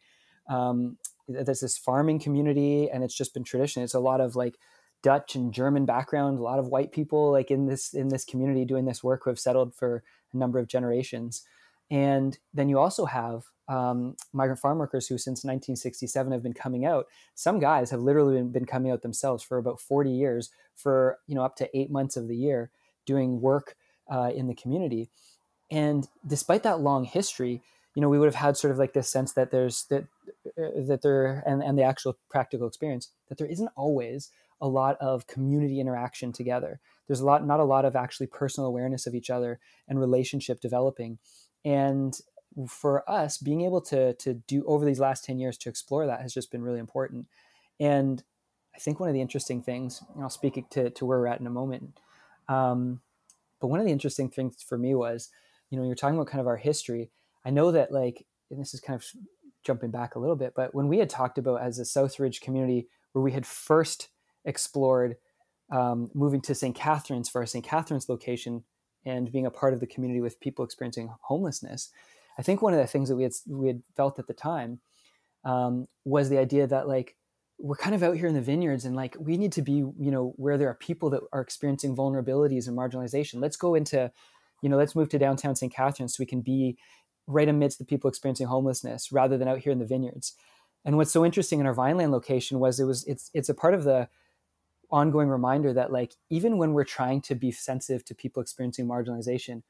um, 0.49 0.97
there's 1.27 1.61
this 1.61 1.77
farming 1.77 2.19
community 2.19 2.89
and 2.89 3.03
it's 3.03 3.15
just 3.15 3.33
been 3.33 3.43
tradition. 3.43 3.83
It's 3.83 3.93
a 3.93 3.99
lot 3.99 4.21
of 4.21 4.35
like 4.35 4.57
Dutch 5.01 5.35
and 5.35 5.53
German 5.53 5.85
background, 5.85 6.37
a 6.37 6.43
lot 6.43 6.59
of 6.59 6.67
white 6.67 6.91
people 6.91 7.31
like 7.31 7.49
in 7.49 7.67
this, 7.67 7.93
in 7.93 8.09
this 8.09 8.25
community 8.25 8.65
doing 8.65 8.85
this 8.85 9.03
work 9.03 9.23
who 9.23 9.29
have 9.29 9.39
settled 9.39 9.73
for 9.73 10.03
a 10.33 10.37
number 10.37 10.59
of 10.59 10.67
generations. 10.67 11.43
And 11.89 12.37
then 12.53 12.69
you 12.69 12.79
also 12.79 13.05
have 13.05 13.45
um, 13.71 14.17
migrant 14.33 14.59
farm 14.59 14.79
workers 14.79 15.07
who, 15.07 15.17
since 15.17 15.45
1967, 15.45 16.31
have 16.31 16.43
been 16.43 16.53
coming 16.53 16.85
out. 16.85 17.07
Some 17.35 17.59
guys 17.59 17.89
have 17.91 18.01
literally 18.01 18.35
been, 18.35 18.51
been 18.51 18.65
coming 18.65 18.91
out 18.91 19.01
themselves 19.01 19.43
for 19.43 19.57
about 19.57 19.79
40 19.79 20.11
years, 20.11 20.49
for 20.75 21.19
you 21.25 21.35
know 21.35 21.43
up 21.43 21.55
to 21.57 21.77
eight 21.77 21.89
months 21.89 22.17
of 22.17 22.27
the 22.27 22.35
year, 22.35 22.69
doing 23.05 23.39
work 23.39 23.75
uh, 24.11 24.31
in 24.35 24.47
the 24.47 24.53
community. 24.53 25.09
And 25.71 26.05
despite 26.27 26.63
that 26.63 26.81
long 26.81 27.05
history, 27.05 27.61
you 27.95 28.01
know, 28.01 28.09
we 28.09 28.19
would 28.19 28.25
have 28.25 28.35
had 28.35 28.57
sort 28.57 28.71
of 28.71 28.77
like 28.77 28.91
this 28.91 29.09
sense 29.09 29.31
that 29.33 29.51
there's 29.51 29.85
that 29.85 30.03
uh, 30.57 30.81
that 30.87 31.01
there 31.01 31.41
and, 31.45 31.63
and 31.63 31.77
the 31.79 31.83
actual 31.83 32.17
practical 32.29 32.67
experience 32.67 33.09
that 33.29 33.37
there 33.37 33.47
isn't 33.47 33.69
always 33.77 34.31
a 34.59 34.67
lot 34.67 34.97
of 34.99 35.27
community 35.27 35.79
interaction 35.79 36.33
together. 36.33 36.81
There's 37.07 37.21
a 37.21 37.25
lot, 37.25 37.47
not 37.47 37.59
a 37.61 37.65
lot 37.65 37.85
of 37.85 37.95
actually 37.95 38.27
personal 38.27 38.67
awareness 38.67 39.07
of 39.07 39.15
each 39.15 39.29
other 39.29 39.59
and 39.87 39.99
relationship 39.99 40.59
developing. 40.59 41.19
And 41.63 42.17
for 42.67 43.09
us 43.09 43.37
being 43.37 43.61
able 43.61 43.81
to 43.81 44.13
to 44.15 44.33
do 44.33 44.63
over 44.65 44.85
these 44.85 44.99
last 44.99 45.23
10 45.23 45.39
years 45.39 45.57
to 45.57 45.69
explore 45.69 46.05
that 46.05 46.21
has 46.21 46.33
just 46.33 46.51
been 46.51 46.61
really 46.61 46.79
important. 46.79 47.27
And 47.79 48.23
i 48.73 48.79
think 48.79 48.99
one 49.01 49.09
of 49.09 49.13
the 49.13 49.21
interesting 49.21 49.61
things 49.61 50.01
i'll 50.21 50.29
speak 50.29 50.69
to, 50.69 50.89
to 50.89 51.05
where 51.05 51.19
we're 51.19 51.27
at 51.27 51.41
in 51.41 51.47
a 51.47 51.49
moment 51.49 51.99
um, 52.47 53.01
but 53.59 53.67
one 53.67 53.79
of 53.79 53.85
the 53.85 53.91
interesting 53.91 54.29
things 54.29 54.61
for 54.61 54.77
me 54.77 54.95
was 54.95 55.29
you 55.69 55.77
know 55.77 55.85
you're 55.85 55.95
talking 55.95 56.15
about 56.15 56.27
kind 56.27 56.41
of 56.41 56.47
our 56.47 56.57
history. 56.57 57.09
I 57.45 57.49
know 57.49 57.71
that 57.71 57.91
like 57.91 58.25
and 58.49 58.59
this 58.59 58.73
is 58.73 58.81
kind 58.81 58.95
of 58.99 59.05
jumping 59.63 59.91
back 59.91 60.15
a 60.15 60.19
little 60.19 60.35
bit 60.35 60.53
but 60.55 60.73
when 60.73 60.87
we 60.87 60.97
had 60.97 61.09
talked 61.09 61.37
about 61.37 61.61
as 61.61 61.79
a 61.79 61.83
southridge 61.83 62.41
community 62.41 62.87
where 63.13 63.21
we 63.21 63.31
had 63.31 63.45
first 63.45 64.09
explored 64.43 65.15
um, 65.71 66.09
moving 66.15 66.41
to 66.41 66.55
st 66.55 66.75
catharines 66.75 67.29
for 67.29 67.41
our 67.41 67.45
st 67.45 67.63
catharines 67.63 68.09
location 68.09 68.63
and 69.05 69.31
being 69.31 69.45
a 69.45 69.51
part 69.51 69.73
of 69.73 69.79
the 69.79 69.85
community 69.85 70.19
with 70.19 70.39
people 70.39 70.65
experiencing 70.65 71.13
homelessness 71.21 71.91
I 72.41 72.43
think 72.43 72.63
one 72.63 72.73
of 72.73 72.79
the 72.79 72.87
things 72.87 73.07
that 73.07 73.15
we 73.15 73.21
had 73.21 73.33
we 73.47 73.67
had 73.67 73.83
felt 73.95 74.17
at 74.17 74.25
the 74.25 74.33
time 74.33 74.79
um, 75.45 75.87
was 76.05 76.27
the 76.27 76.39
idea 76.39 76.65
that 76.65 76.87
like 76.87 77.15
we're 77.59 77.75
kind 77.75 77.93
of 77.93 78.01
out 78.01 78.17
here 78.17 78.25
in 78.25 78.33
the 78.33 78.41
vineyards 78.41 78.83
and 78.83 78.95
like 78.95 79.15
we 79.19 79.37
need 79.37 79.51
to 79.51 79.61
be 79.61 79.73
you 79.73 79.93
know 79.99 80.33
where 80.37 80.57
there 80.57 80.67
are 80.67 80.73
people 80.73 81.11
that 81.11 81.21
are 81.33 81.41
experiencing 81.41 81.95
vulnerabilities 81.95 82.67
and 82.67 82.75
marginalization. 82.75 83.39
Let's 83.39 83.57
go 83.57 83.75
into 83.75 84.11
you 84.63 84.69
know 84.69 84.77
let's 84.77 84.95
move 84.95 85.09
to 85.09 85.19
downtown 85.19 85.55
St. 85.55 85.71
Catharines 85.71 86.15
so 86.15 86.21
we 86.21 86.25
can 86.25 86.41
be 86.41 86.79
right 87.27 87.47
amidst 87.47 87.77
the 87.77 87.85
people 87.85 88.09
experiencing 88.09 88.47
homelessness 88.47 89.11
rather 89.11 89.37
than 89.37 89.47
out 89.47 89.59
here 89.59 89.71
in 89.71 89.77
the 89.77 89.85
vineyards. 89.85 90.33
And 90.83 90.97
what's 90.97 91.11
so 91.11 91.23
interesting 91.23 91.59
in 91.59 91.67
our 91.67 91.75
Vineland 91.75 92.11
location 92.11 92.57
was 92.57 92.79
it 92.79 92.85
was 92.85 93.03
it's 93.03 93.29
it's 93.35 93.49
a 93.49 93.53
part 93.53 93.75
of 93.75 93.83
the 93.83 94.09
ongoing 94.89 95.29
reminder 95.29 95.73
that 95.73 95.91
like 95.91 96.15
even 96.31 96.57
when 96.57 96.73
we're 96.73 96.85
trying 96.85 97.21
to 97.21 97.35
be 97.35 97.51
sensitive 97.51 98.03
to 98.05 98.15
people 98.15 98.41
experiencing 98.41 98.87
marginalization, 98.87 99.61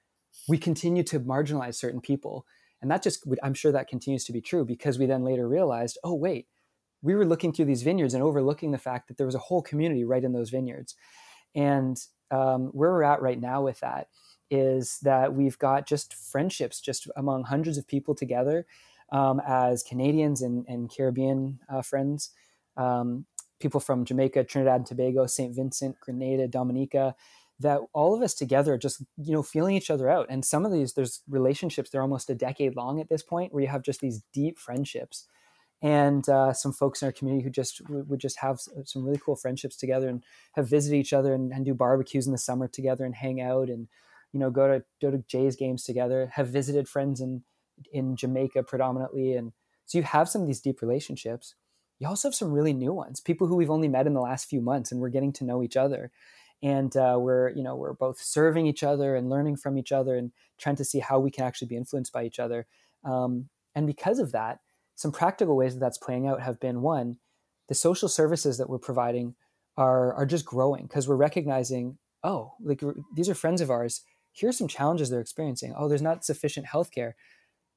we 0.47 0.57
continue 0.57 1.03
to 1.03 1.19
marginalize 1.19 1.75
certain 1.75 1.99
people. 1.99 2.45
And 2.81 2.89
that 2.89 3.03
just, 3.03 3.25
I'm 3.43 3.53
sure 3.53 3.71
that 3.71 3.87
continues 3.87 4.25
to 4.25 4.33
be 4.33 4.41
true 4.41 4.65
because 4.65 4.97
we 4.97 5.05
then 5.05 5.23
later 5.23 5.47
realized, 5.47 5.97
oh, 6.03 6.15
wait, 6.15 6.47
we 7.01 7.15
were 7.15 7.25
looking 7.25 7.53
through 7.53 7.65
these 7.65 7.83
vineyards 7.83 8.13
and 8.13 8.23
overlooking 8.23 8.71
the 8.71 8.77
fact 8.77 9.07
that 9.07 9.17
there 9.17 9.25
was 9.25 9.35
a 9.35 9.39
whole 9.39 9.61
community 9.61 10.03
right 10.03 10.23
in 10.23 10.33
those 10.33 10.49
vineyards. 10.49 10.95
And 11.55 11.97
um, 12.31 12.67
where 12.67 12.91
we're 12.91 13.03
at 13.03 13.21
right 13.21 13.39
now 13.39 13.61
with 13.61 13.79
that 13.81 14.07
is 14.49 14.99
that 15.01 15.33
we've 15.33 15.57
got 15.57 15.87
just 15.87 16.13
friendships 16.13 16.81
just 16.81 17.07
among 17.15 17.43
hundreds 17.43 17.77
of 17.77 17.87
people 17.87 18.13
together 18.13 18.65
um, 19.11 19.41
as 19.45 19.83
Canadians 19.83 20.41
and, 20.41 20.65
and 20.67 20.89
Caribbean 20.93 21.59
uh, 21.69 21.81
friends, 21.81 22.31
um, 22.77 23.25
people 23.59 23.79
from 23.79 24.05
Jamaica, 24.05 24.43
Trinidad 24.43 24.77
and 24.77 24.85
Tobago, 24.85 25.25
St. 25.25 25.55
Vincent, 25.55 25.99
Grenada, 25.99 26.47
Dominica, 26.47 27.15
that 27.61 27.79
all 27.93 28.15
of 28.15 28.21
us 28.21 28.33
together 28.33 28.77
just 28.77 29.01
you 29.17 29.33
know 29.33 29.43
feeling 29.43 29.75
each 29.75 29.89
other 29.89 30.09
out 30.09 30.27
and 30.29 30.43
some 30.43 30.65
of 30.65 30.71
these 30.71 30.93
there's 30.93 31.21
relationships 31.29 31.89
they're 31.89 32.01
almost 32.01 32.29
a 32.29 32.35
decade 32.35 32.75
long 32.75 32.99
at 32.99 33.09
this 33.09 33.23
point 33.23 33.53
where 33.53 33.61
you 33.61 33.69
have 33.69 33.83
just 33.83 33.99
these 33.99 34.21
deep 34.33 34.57
friendships 34.57 35.27
and 35.81 36.29
uh, 36.29 36.53
some 36.53 36.71
folks 36.71 37.01
in 37.01 37.07
our 37.07 37.11
community 37.11 37.43
who 37.43 37.49
just 37.49 37.81
would 37.89 38.19
just 38.19 38.39
have 38.39 38.59
some 38.85 39.03
really 39.03 39.19
cool 39.23 39.35
friendships 39.35 39.75
together 39.75 40.09
and 40.09 40.23
have 40.53 40.69
visited 40.69 40.97
each 40.97 41.13
other 41.13 41.33
and, 41.33 41.51
and 41.51 41.65
do 41.65 41.73
barbecues 41.73 42.27
in 42.27 42.31
the 42.31 42.37
summer 42.37 42.67
together 42.67 43.03
and 43.03 43.15
hang 43.15 43.41
out 43.41 43.67
and 43.67 43.87
you 44.31 44.39
know 44.39 44.49
go 44.49 44.67
to 44.67 44.83
go 45.01 45.11
to 45.11 45.23
Jays 45.27 45.55
games 45.55 45.83
together. 45.83 46.31
Have 46.35 46.47
visited 46.47 46.87
friends 46.87 47.19
in 47.19 47.43
in 47.91 48.15
Jamaica 48.15 48.63
predominantly, 48.63 49.33
and 49.33 49.53
so 49.85 49.97
you 49.97 50.03
have 50.03 50.29
some 50.29 50.41
of 50.41 50.47
these 50.47 50.61
deep 50.61 50.81
relationships. 50.81 51.55
You 51.99 52.07
also 52.07 52.29
have 52.29 52.35
some 52.35 52.51
really 52.51 52.73
new 52.73 52.93
ones, 52.93 53.19
people 53.19 53.47
who 53.47 53.55
we've 53.55 53.69
only 53.69 53.87
met 53.87 54.07
in 54.07 54.13
the 54.13 54.21
last 54.21 54.49
few 54.49 54.61
months, 54.61 54.91
and 54.91 55.01
we're 55.01 55.09
getting 55.09 55.33
to 55.33 55.43
know 55.43 55.61
each 55.61 55.77
other 55.77 56.11
and 56.63 56.95
uh, 56.95 57.17
we're 57.19 57.49
you 57.49 57.63
know 57.63 57.75
we're 57.75 57.93
both 57.93 58.19
serving 58.19 58.65
each 58.67 58.83
other 58.83 59.15
and 59.15 59.29
learning 59.29 59.55
from 59.55 59.77
each 59.77 59.91
other 59.91 60.15
and 60.15 60.31
trying 60.59 60.75
to 60.75 60.85
see 60.85 60.99
how 60.99 61.19
we 61.19 61.31
can 61.31 61.43
actually 61.43 61.67
be 61.67 61.75
influenced 61.75 62.13
by 62.13 62.23
each 62.23 62.39
other 62.39 62.67
um, 63.03 63.49
and 63.75 63.87
because 63.87 64.19
of 64.19 64.31
that 64.31 64.59
some 64.95 65.11
practical 65.11 65.55
ways 65.55 65.73
that 65.73 65.79
that's 65.79 65.97
playing 65.97 66.27
out 66.27 66.41
have 66.41 66.59
been 66.59 66.81
one 66.81 67.17
the 67.71 67.75
social 67.75 68.09
services 68.09 68.57
that 68.57 68.69
we're 68.69 68.77
providing 68.77 69.33
are 69.77 70.13
are 70.13 70.25
just 70.25 70.45
growing 70.45 70.83
because 70.83 71.07
we're 71.07 71.15
recognizing 71.15 71.97
oh 72.23 72.53
like 72.61 72.83
these 73.15 73.29
are 73.29 73.33
friends 73.35 73.61
of 73.61 73.71
ours. 73.71 74.01
Here's 74.33 74.57
some 74.57 74.67
challenges 74.67 75.09
they're 75.09 75.21
experiencing. 75.21 75.73
Oh 75.77 75.87
there's 75.87 76.01
not 76.01 76.25
sufficient 76.25 76.67
healthcare. 76.67 77.13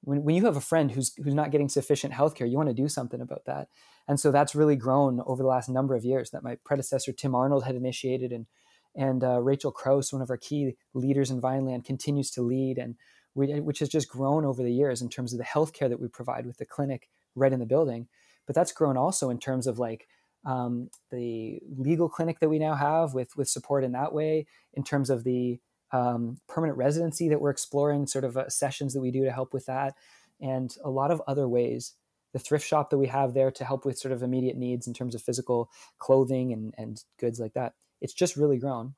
When, 0.02 0.22
when 0.22 0.34
you 0.34 0.44
have 0.44 0.56
a 0.56 0.60
friend 0.60 0.90
who's 0.90 1.14
who's 1.22 1.34
not 1.34 1.50
getting 1.50 1.68
sufficient 1.68 2.12
healthcare 2.12 2.50
you 2.50 2.56
want 2.56 2.70
to 2.70 2.74
do 2.74 2.88
something 2.88 3.20
about 3.20 3.44
that. 3.46 3.68
And 4.08 4.18
so 4.18 4.32
that's 4.32 4.56
really 4.56 4.76
grown 4.76 5.20
over 5.26 5.42
the 5.42 5.48
last 5.48 5.68
number 5.68 5.94
of 5.94 6.04
years 6.04 6.30
that 6.30 6.42
my 6.42 6.56
predecessor 6.64 7.12
tim 7.12 7.34
arnold 7.34 7.64
had 7.64 7.76
initiated 7.76 8.32
and 8.32 8.46
and 8.96 9.24
uh, 9.24 9.40
Rachel 9.40 9.72
Kraus, 9.72 10.12
one 10.12 10.22
of 10.22 10.30
our 10.30 10.36
key 10.36 10.76
leaders 10.92 11.30
in 11.30 11.40
Vineland, 11.40 11.84
continues 11.84 12.30
to 12.32 12.42
lead, 12.42 12.78
and 12.78 12.94
we, 13.34 13.48
which 13.60 13.80
has 13.80 13.88
just 13.88 14.08
grown 14.08 14.44
over 14.44 14.62
the 14.62 14.72
years 14.72 15.02
in 15.02 15.08
terms 15.08 15.32
of 15.32 15.38
the 15.38 15.44
healthcare 15.44 15.88
that 15.88 16.00
we 16.00 16.08
provide 16.08 16.46
with 16.46 16.58
the 16.58 16.66
clinic 16.66 17.08
right 17.34 17.52
in 17.52 17.58
the 17.58 17.66
building. 17.66 18.06
But 18.46 18.54
that's 18.54 18.72
grown 18.72 18.96
also 18.96 19.30
in 19.30 19.38
terms 19.38 19.66
of 19.66 19.78
like 19.78 20.06
um, 20.46 20.90
the 21.10 21.60
legal 21.76 22.08
clinic 22.08 22.38
that 22.40 22.48
we 22.48 22.58
now 22.58 22.74
have 22.74 23.14
with 23.14 23.36
with 23.36 23.48
support 23.48 23.82
in 23.84 23.92
that 23.92 24.12
way, 24.12 24.46
in 24.74 24.84
terms 24.84 25.10
of 25.10 25.24
the 25.24 25.58
um, 25.92 26.38
permanent 26.48 26.78
residency 26.78 27.28
that 27.28 27.40
we're 27.40 27.50
exploring, 27.50 28.06
sort 28.06 28.24
of 28.24 28.36
uh, 28.36 28.48
sessions 28.48 28.94
that 28.94 29.00
we 29.00 29.10
do 29.10 29.24
to 29.24 29.32
help 29.32 29.52
with 29.52 29.66
that, 29.66 29.94
and 30.40 30.76
a 30.84 30.90
lot 30.90 31.10
of 31.10 31.22
other 31.26 31.48
ways. 31.48 31.94
The 32.32 32.40
thrift 32.40 32.66
shop 32.66 32.90
that 32.90 32.98
we 32.98 33.06
have 33.06 33.32
there 33.32 33.52
to 33.52 33.64
help 33.64 33.84
with 33.84 33.96
sort 33.96 34.10
of 34.10 34.20
immediate 34.20 34.56
needs 34.56 34.88
in 34.88 34.92
terms 34.92 35.14
of 35.14 35.22
physical 35.22 35.70
clothing 35.98 36.52
and, 36.52 36.74
and 36.76 37.00
goods 37.20 37.38
like 37.38 37.52
that 37.54 37.74
it's 38.04 38.12
just 38.12 38.36
really 38.36 38.58
grown. 38.58 38.94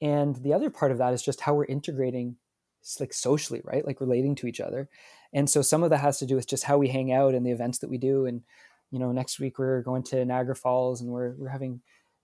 And 0.00 0.36
the 0.36 0.52
other 0.52 0.70
part 0.70 0.92
of 0.92 0.98
that 0.98 1.12
is 1.12 1.20
just 1.20 1.40
how 1.40 1.54
we're 1.54 1.64
integrating 1.64 2.36
like 3.00 3.12
socially, 3.12 3.60
right? 3.64 3.84
Like 3.84 4.00
relating 4.00 4.36
to 4.36 4.46
each 4.46 4.60
other. 4.60 4.88
And 5.32 5.50
so 5.50 5.62
some 5.62 5.82
of 5.82 5.90
that 5.90 5.98
has 5.98 6.20
to 6.20 6.26
do 6.26 6.36
with 6.36 6.46
just 6.46 6.62
how 6.62 6.78
we 6.78 6.86
hang 6.86 7.12
out 7.12 7.34
and 7.34 7.44
the 7.44 7.50
events 7.50 7.78
that 7.78 7.90
we 7.90 7.98
do. 7.98 8.24
And, 8.24 8.42
you 8.92 9.00
know, 9.00 9.10
next 9.10 9.40
week 9.40 9.58
we're 9.58 9.82
going 9.82 10.04
to 10.04 10.24
Niagara 10.24 10.54
Falls 10.54 11.00
and 11.00 11.10
we're, 11.10 11.34
we're 11.36 11.48
having 11.48 11.80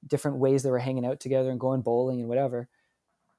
different 0.06 0.36
ways 0.36 0.62
that 0.62 0.70
we're 0.70 0.78
hanging 0.78 1.04
out 1.04 1.18
together 1.18 1.50
and 1.50 1.58
going 1.58 1.82
bowling 1.82 2.20
and 2.20 2.28
whatever. 2.28 2.68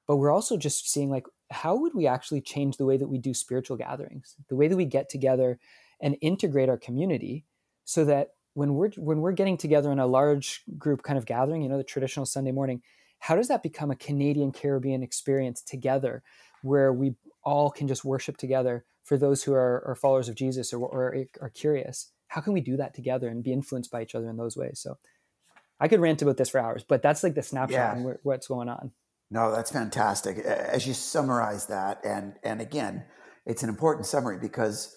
But 0.06 0.18
we're 0.18 0.30
also 0.30 0.58
just 0.58 0.90
seeing 0.90 1.10
like, 1.10 1.24
how 1.50 1.74
would 1.76 1.94
we 1.94 2.06
actually 2.06 2.42
change 2.42 2.76
the 2.76 2.84
way 2.84 2.98
that 2.98 3.08
we 3.08 3.16
do 3.16 3.32
spiritual 3.32 3.78
gatherings, 3.78 4.36
the 4.50 4.56
way 4.56 4.68
that 4.68 4.76
we 4.76 4.84
get 4.84 5.08
together 5.08 5.58
and 6.02 6.18
integrate 6.20 6.68
our 6.68 6.76
community 6.76 7.46
so 7.86 8.04
that 8.04 8.32
when 8.54 8.74
we're 8.74 8.90
when 8.96 9.20
we're 9.20 9.32
getting 9.32 9.56
together 9.56 9.92
in 9.92 9.98
a 9.98 10.06
large 10.06 10.62
group 10.78 11.02
kind 11.02 11.18
of 11.18 11.26
gathering, 11.26 11.62
you 11.62 11.68
know, 11.68 11.76
the 11.76 11.84
traditional 11.84 12.24
Sunday 12.24 12.52
morning, 12.52 12.82
how 13.18 13.36
does 13.36 13.48
that 13.48 13.62
become 13.62 13.90
a 13.90 13.96
Canadian 13.96 14.52
Caribbean 14.52 15.02
experience 15.02 15.60
together, 15.62 16.22
where 16.62 16.92
we 16.92 17.14
all 17.42 17.70
can 17.70 17.86
just 17.88 18.04
worship 18.04 18.36
together 18.36 18.84
for 19.02 19.18
those 19.18 19.42
who 19.44 19.52
are, 19.52 19.84
are 19.86 19.94
followers 19.94 20.28
of 20.28 20.34
Jesus 20.34 20.72
or, 20.72 20.86
or 20.86 21.26
are 21.40 21.50
curious? 21.50 22.12
How 22.28 22.40
can 22.40 22.52
we 22.52 22.60
do 22.60 22.76
that 22.78 22.94
together 22.94 23.28
and 23.28 23.44
be 23.44 23.52
influenced 23.52 23.90
by 23.90 24.02
each 24.02 24.14
other 24.14 24.30
in 24.30 24.36
those 24.36 24.56
ways? 24.56 24.80
So, 24.80 24.98
I 25.80 25.88
could 25.88 26.00
rant 26.00 26.22
about 26.22 26.36
this 26.36 26.50
for 26.50 26.60
hours, 26.60 26.84
but 26.86 27.02
that's 27.02 27.22
like 27.22 27.34
the 27.34 27.42
snapshot 27.42 27.98
yeah. 27.98 28.12
what's 28.22 28.46
going 28.46 28.68
on. 28.68 28.92
No, 29.30 29.50
that's 29.52 29.70
fantastic. 29.70 30.38
As 30.38 30.86
you 30.86 30.94
summarize 30.94 31.66
that, 31.66 32.00
and 32.04 32.34
and 32.44 32.60
again, 32.60 33.04
it's 33.46 33.62
an 33.62 33.68
important 33.68 34.06
summary 34.06 34.38
because 34.38 34.96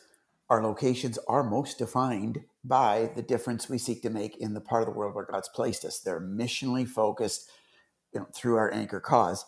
our 0.49 0.63
locations 0.63 1.17
are 1.27 1.43
most 1.43 1.77
defined 1.77 2.41
by 2.63 3.11
the 3.15 3.21
difference 3.21 3.69
we 3.69 3.77
seek 3.77 4.01
to 4.01 4.09
make 4.09 4.37
in 4.37 4.53
the 4.53 4.61
part 4.61 4.81
of 4.81 4.87
the 4.87 4.97
world 4.97 5.15
where 5.15 5.25
God's 5.25 5.49
placed 5.49 5.83
us. 5.83 5.99
They're 5.99 6.21
missionally 6.21 6.87
focused 6.87 7.49
you 8.13 8.21
know, 8.21 8.27
through 8.33 8.55
our 8.55 8.73
anchor 8.73 8.99
cause. 8.99 9.45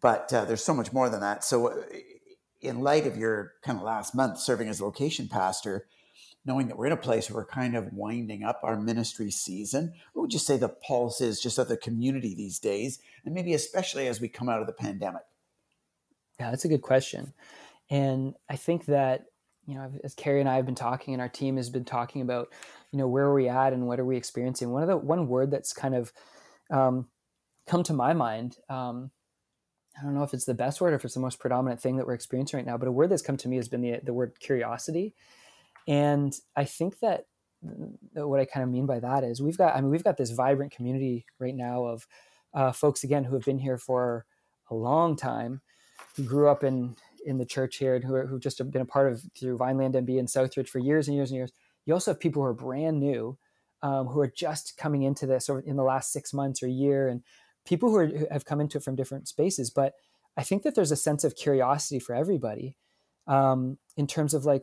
But 0.00 0.32
uh, 0.32 0.44
there's 0.44 0.64
so 0.64 0.74
much 0.74 0.92
more 0.92 1.08
than 1.08 1.20
that. 1.20 1.44
So, 1.44 1.68
uh, 1.68 1.82
in 2.60 2.80
light 2.80 3.06
of 3.06 3.16
your 3.16 3.52
kind 3.62 3.78
of 3.78 3.84
last 3.84 4.14
month 4.14 4.38
serving 4.38 4.68
as 4.68 4.80
location 4.80 5.28
pastor, 5.28 5.86
knowing 6.44 6.66
that 6.68 6.76
we're 6.76 6.86
in 6.86 6.92
a 6.92 6.96
place 6.96 7.30
where 7.30 7.42
we're 7.42 7.46
kind 7.46 7.76
of 7.76 7.92
winding 7.92 8.42
up 8.42 8.60
our 8.62 8.80
ministry 8.80 9.30
season, 9.30 9.92
what 10.12 10.22
would 10.22 10.32
you 10.32 10.38
say 10.38 10.56
the 10.56 10.68
pulse 10.68 11.20
is 11.20 11.40
just 11.40 11.58
of 11.58 11.68
the 11.68 11.76
community 11.76 12.34
these 12.34 12.58
days, 12.58 13.00
and 13.24 13.34
maybe 13.34 13.54
especially 13.54 14.08
as 14.08 14.20
we 14.20 14.28
come 14.28 14.48
out 14.48 14.60
of 14.60 14.66
the 14.66 14.72
pandemic? 14.72 15.22
Yeah, 16.40 16.50
that's 16.50 16.64
a 16.64 16.68
good 16.68 16.82
question. 16.82 17.32
And 17.90 18.34
I 18.48 18.56
think 18.56 18.86
that 18.86 19.26
you 19.68 19.74
know, 19.74 19.92
as 20.02 20.14
Carrie 20.14 20.40
and 20.40 20.48
I 20.48 20.56
have 20.56 20.64
been 20.64 20.74
talking, 20.74 21.12
and 21.12 21.20
our 21.20 21.28
team 21.28 21.58
has 21.58 21.68
been 21.68 21.84
talking 21.84 22.22
about, 22.22 22.48
you 22.90 22.98
know, 22.98 23.06
where 23.06 23.26
are 23.26 23.34
we 23.34 23.50
at 23.50 23.74
and 23.74 23.86
what 23.86 24.00
are 24.00 24.04
we 24.04 24.16
experiencing. 24.16 24.70
One 24.70 24.82
of 24.82 24.88
the 24.88 24.96
one 24.96 25.28
word 25.28 25.50
that's 25.50 25.74
kind 25.74 25.94
of 25.94 26.10
um, 26.70 27.08
come 27.66 27.82
to 27.84 27.92
my 27.92 28.14
mind. 28.14 28.56
Um, 28.70 29.10
I 30.00 30.04
don't 30.04 30.14
know 30.14 30.22
if 30.22 30.32
it's 30.32 30.46
the 30.46 30.54
best 30.54 30.80
word 30.80 30.94
or 30.94 30.96
if 30.96 31.04
it's 31.04 31.14
the 31.14 31.20
most 31.20 31.38
predominant 31.38 31.82
thing 31.82 31.98
that 31.98 32.06
we're 32.06 32.14
experiencing 32.14 32.56
right 32.56 32.66
now, 32.66 32.78
but 32.78 32.88
a 32.88 32.92
word 32.92 33.10
that's 33.10 33.20
come 33.20 33.36
to 33.36 33.48
me 33.48 33.56
has 33.56 33.68
been 33.68 33.82
the 33.82 34.00
the 34.02 34.14
word 34.14 34.40
curiosity, 34.40 35.14
and 35.86 36.34
I 36.56 36.64
think 36.64 37.00
that 37.00 37.26
what 38.14 38.40
I 38.40 38.46
kind 38.46 38.64
of 38.64 38.70
mean 38.70 38.86
by 38.86 39.00
that 39.00 39.22
is 39.22 39.42
we've 39.42 39.58
got 39.58 39.76
I 39.76 39.82
mean 39.82 39.90
we've 39.90 40.04
got 40.04 40.16
this 40.16 40.30
vibrant 40.30 40.72
community 40.72 41.26
right 41.38 41.54
now 41.54 41.84
of 41.84 42.06
uh, 42.54 42.72
folks 42.72 43.04
again 43.04 43.24
who 43.24 43.34
have 43.34 43.44
been 43.44 43.58
here 43.58 43.76
for 43.76 44.24
a 44.70 44.74
long 44.74 45.14
time, 45.14 45.60
who 46.16 46.24
grew 46.24 46.48
up 46.48 46.64
in 46.64 46.96
in 47.24 47.38
the 47.38 47.44
church 47.44 47.76
here 47.76 47.94
and 47.94 48.04
who 48.04 48.14
are, 48.14 48.26
who've 48.26 48.40
just 48.40 48.58
been 48.70 48.82
a 48.82 48.86
part 48.86 49.12
of 49.12 49.22
through 49.38 49.56
Vineland 49.56 49.94
MB 49.94 50.18
and 50.18 50.28
Southridge 50.28 50.68
for 50.68 50.78
years 50.78 51.08
and 51.08 51.16
years 51.16 51.30
and 51.30 51.36
years. 51.36 51.52
You 51.86 51.94
also 51.94 52.12
have 52.12 52.20
people 52.20 52.42
who 52.42 52.48
are 52.48 52.54
brand 52.54 53.00
new, 53.00 53.38
um, 53.82 54.06
who 54.08 54.20
are 54.20 54.32
just 54.34 54.76
coming 54.76 55.02
into 55.02 55.26
this 55.26 55.48
over 55.48 55.60
in 55.60 55.76
the 55.76 55.84
last 55.84 56.12
six 56.12 56.32
months 56.32 56.62
or 56.62 56.68
year, 56.68 57.08
and 57.08 57.22
people 57.64 57.90
who, 57.90 57.96
are, 57.96 58.06
who 58.06 58.26
have 58.30 58.44
come 58.44 58.60
into 58.60 58.78
it 58.78 58.84
from 58.84 58.96
different 58.96 59.28
spaces. 59.28 59.70
But 59.70 59.94
I 60.36 60.42
think 60.42 60.62
that 60.62 60.74
there's 60.74 60.92
a 60.92 60.96
sense 60.96 61.24
of 61.24 61.36
curiosity 61.36 61.98
for 61.98 62.14
everybody 62.14 62.76
um, 63.26 63.78
in 63.96 64.06
terms 64.06 64.34
of 64.34 64.44
like, 64.44 64.62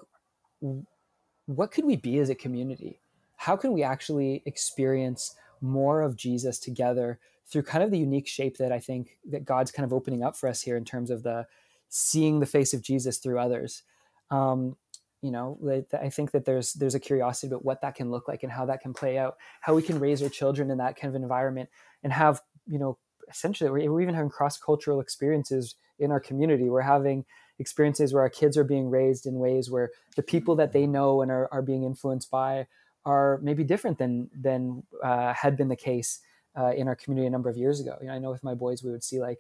what 1.46 1.72
could 1.72 1.86
we 1.86 1.96
be 1.96 2.20
as 2.20 2.30
a 2.30 2.36
community? 2.36 3.00
How 3.38 3.56
can 3.56 3.74
we 3.74 3.84
actually 3.84 4.42
experience 4.46 5.36
more 5.62 6.02
of 6.02 6.16
Jesus 6.16 6.60
together 6.60 7.20
through 7.48 7.64
kind 7.64 7.84
of 7.84 7.92
the 7.92 8.00
unique 8.00 8.28
shape 8.28 8.58
that 8.58 8.72
I 8.72 8.80
think 8.80 9.18
that 9.30 9.46
God's 9.46 9.72
kind 9.72 9.86
of 9.86 9.94
opening 9.94 10.24
up 10.24 10.36
for 10.36 10.50
us 10.50 10.62
here 10.62 10.78
in 10.78 10.86
terms 10.86 11.12
of 11.12 11.24
the 11.24 11.46
seeing 11.90 12.40
the 12.40 12.46
face 12.46 12.74
of 12.74 12.82
Jesus 12.82 13.18
through 13.18 13.40
others. 13.40 13.84
Um, 14.32 14.76
you 15.22 15.32
know, 15.32 15.58
I 16.00 16.10
think 16.10 16.32
that 16.32 16.46
there's 16.46 16.74
there's 16.74 16.94
a 16.94 17.00
curiosity 17.00 17.48
about 17.48 17.66
what 17.66 17.82
that 17.82 17.96
can 17.96 18.12
look 18.12 18.28
like 18.28 18.44
and 18.44 18.52
how 18.52 18.66
that 18.68 18.82
can 18.82 18.94
play 18.94 19.18
out, 19.18 19.38
how 19.62 19.74
we 19.74 19.82
can 19.82 20.00
raise 20.00 20.22
our 20.22 20.30
children 20.30 20.70
in 20.70 20.78
that 20.78 20.98
kind 20.98 21.16
of 21.16 21.20
environment 21.22 21.70
and 22.04 22.14
have 22.14 22.42
you 22.68 22.78
know 22.78 23.00
essentially 23.30 23.70
we're 23.90 24.02
even 24.02 24.14
having 24.14 24.30
cross 24.30 24.58
cultural 24.58 25.00
experiences 25.00 25.76
in 25.98 26.12
our 26.12 26.20
community. 26.20 26.70
We're 26.70 26.82
having 26.82 27.26
experiences 27.58 28.14
where 28.14 28.22
our 28.22 28.30
kids 28.30 28.58
are 28.58 28.64
being 28.64 28.90
raised 28.90 29.26
in 29.26 29.40
ways 29.40 29.72
where 29.72 29.92
the 30.16 30.24
people 30.24 30.56
that 30.58 30.74
they 30.74 30.86
know 30.86 31.22
and 31.22 31.32
are, 31.32 31.50
are 31.52 31.62
being 31.62 31.84
influenced 31.84 32.30
by 32.30 32.68
are 33.06 33.40
maybe 33.42 33.64
different 33.64 33.98
than 33.98 34.30
than 34.36 34.84
uh, 35.04 35.34
had 35.34 35.58
been 35.58 35.70
the 35.70 35.76
case 35.76 36.20
uh, 36.58 36.72
in 36.76 36.88
our 36.88 36.96
community 36.96 37.28
a 37.28 37.32
number 37.32 37.50
of 37.50 37.58
years 37.58 37.80
ago. 37.80 37.98
You 38.02 38.08
know, 38.08 38.14
I 38.14 38.20
know 38.20 38.32
with 38.32 38.44
my 38.44 38.54
boys 38.54 38.84
we 38.84 38.92
would 38.92 39.04
see 39.04 39.20
like 39.20 39.40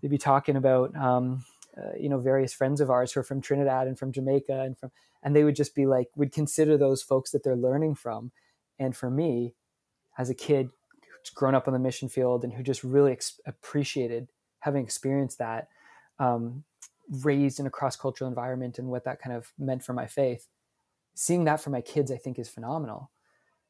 they'd 0.00 0.10
be 0.10 0.18
talking 0.18 0.56
about 0.56 0.94
um, 0.96 1.44
uh, 1.78 1.96
you 1.98 2.08
know 2.08 2.18
various 2.18 2.52
friends 2.52 2.80
of 2.80 2.90
ours 2.90 3.12
who 3.12 3.20
are 3.20 3.24
from 3.24 3.40
Trinidad 3.40 3.86
and 3.86 3.98
from 3.98 4.12
Jamaica 4.12 4.60
and 4.62 4.78
from 4.78 4.90
and 5.22 5.34
they 5.34 5.44
would 5.44 5.56
just 5.56 5.74
be 5.74 5.86
like 5.86 6.08
would 6.16 6.32
consider 6.32 6.76
those 6.76 7.02
folks 7.02 7.30
that 7.30 7.42
they're 7.42 7.56
learning 7.56 7.94
from. 7.94 8.32
And 8.78 8.96
for 8.96 9.10
me 9.10 9.54
as 10.18 10.30
a 10.30 10.34
kid 10.34 10.70
who's 10.92 11.30
grown 11.30 11.54
up 11.54 11.66
on 11.66 11.72
the 11.74 11.80
mission 11.80 12.08
field 12.08 12.44
and 12.44 12.52
who 12.52 12.62
just 12.62 12.84
really 12.84 13.12
ex- 13.12 13.40
appreciated 13.46 14.28
having 14.60 14.82
experienced 14.82 15.38
that 15.38 15.68
um, 16.18 16.64
raised 17.22 17.60
in 17.60 17.66
a 17.66 17.70
cross-cultural 17.70 18.28
environment 18.28 18.78
and 18.78 18.88
what 18.88 19.04
that 19.04 19.20
kind 19.20 19.36
of 19.36 19.52
meant 19.58 19.82
for 19.82 19.92
my 19.92 20.06
faith 20.06 20.48
seeing 21.14 21.44
that 21.44 21.60
for 21.60 21.70
my 21.70 21.80
kids 21.80 22.12
i 22.12 22.16
think 22.16 22.38
is 22.38 22.48
phenomenal. 22.48 23.10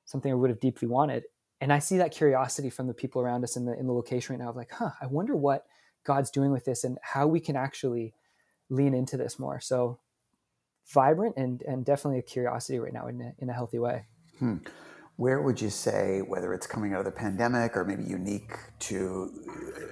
Something 0.04 0.32
i 0.32 0.34
would 0.34 0.50
have 0.50 0.60
deeply 0.60 0.88
wanted. 0.88 1.24
And 1.60 1.72
i 1.72 1.78
see 1.78 1.96
that 1.98 2.12
curiosity 2.12 2.70
from 2.70 2.86
the 2.86 2.94
people 2.94 3.22
around 3.22 3.44
us 3.44 3.56
in 3.56 3.64
the 3.64 3.78
in 3.78 3.86
the 3.86 3.92
location 3.92 4.34
right 4.34 4.42
now 4.42 4.50
of 4.50 4.56
like 4.56 4.70
huh 4.70 4.90
i 5.00 5.06
wonder 5.06 5.34
what 5.34 5.66
God's 6.08 6.30
doing 6.30 6.50
with 6.50 6.64
this 6.64 6.84
and 6.84 6.98
how 7.02 7.26
we 7.26 7.38
can 7.38 7.54
actually 7.54 8.14
lean 8.70 8.94
into 8.94 9.18
this 9.18 9.38
more. 9.38 9.60
So 9.60 9.98
vibrant 10.86 11.34
and, 11.36 11.62
and 11.62 11.84
definitely 11.84 12.18
a 12.18 12.22
curiosity 12.22 12.78
right 12.78 12.94
now 12.94 13.06
in 13.08 13.20
a, 13.20 13.32
in 13.38 13.50
a 13.50 13.52
healthy 13.52 13.78
way. 13.78 14.06
Hmm. 14.38 14.56
Where 15.16 15.42
would 15.42 15.60
you 15.60 15.68
say, 15.68 16.20
whether 16.20 16.54
it's 16.54 16.66
coming 16.66 16.94
out 16.94 17.00
of 17.00 17.04
the 17.04 17.10
pandemic 17.10 17.76
or 17.76 17.84
maybe 17.84 18.04
unique 18.04 18.54
to 18.90 19.30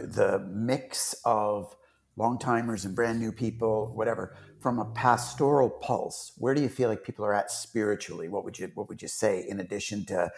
the 0.00 0.38
mix 0.50 1.14
of 1.24 1.76
long 2.16 2.38
timers 2.38 2.86
and 2.86 2.96
brand 2.96 3.18
new 3.20 3.32
people, 3.32 3.92
whatever, 3.94 4.36
from 4.60 4.78
a 4.78 4.86
pastoral 4.86 5.68
pulse, 5.68 6.32
where 6.38 6.54
do 6.54 6.62
you 6.62 6.68
feel 6.70 6.88
like 6.88 7.04
people 7.04 7.26
are 7.26 7.34
at 7.34 7.50
spiritually? 7.50 8.28
What 8.28 8.44
would 8.44 8.58
you 8.58 8.70
what 8.74 8.88
would 8.88 9.02
you 9.02 9.08
say 9.08 9.44
in 9.46 9.60
addition 9.60 10.06
to 10.06 10.30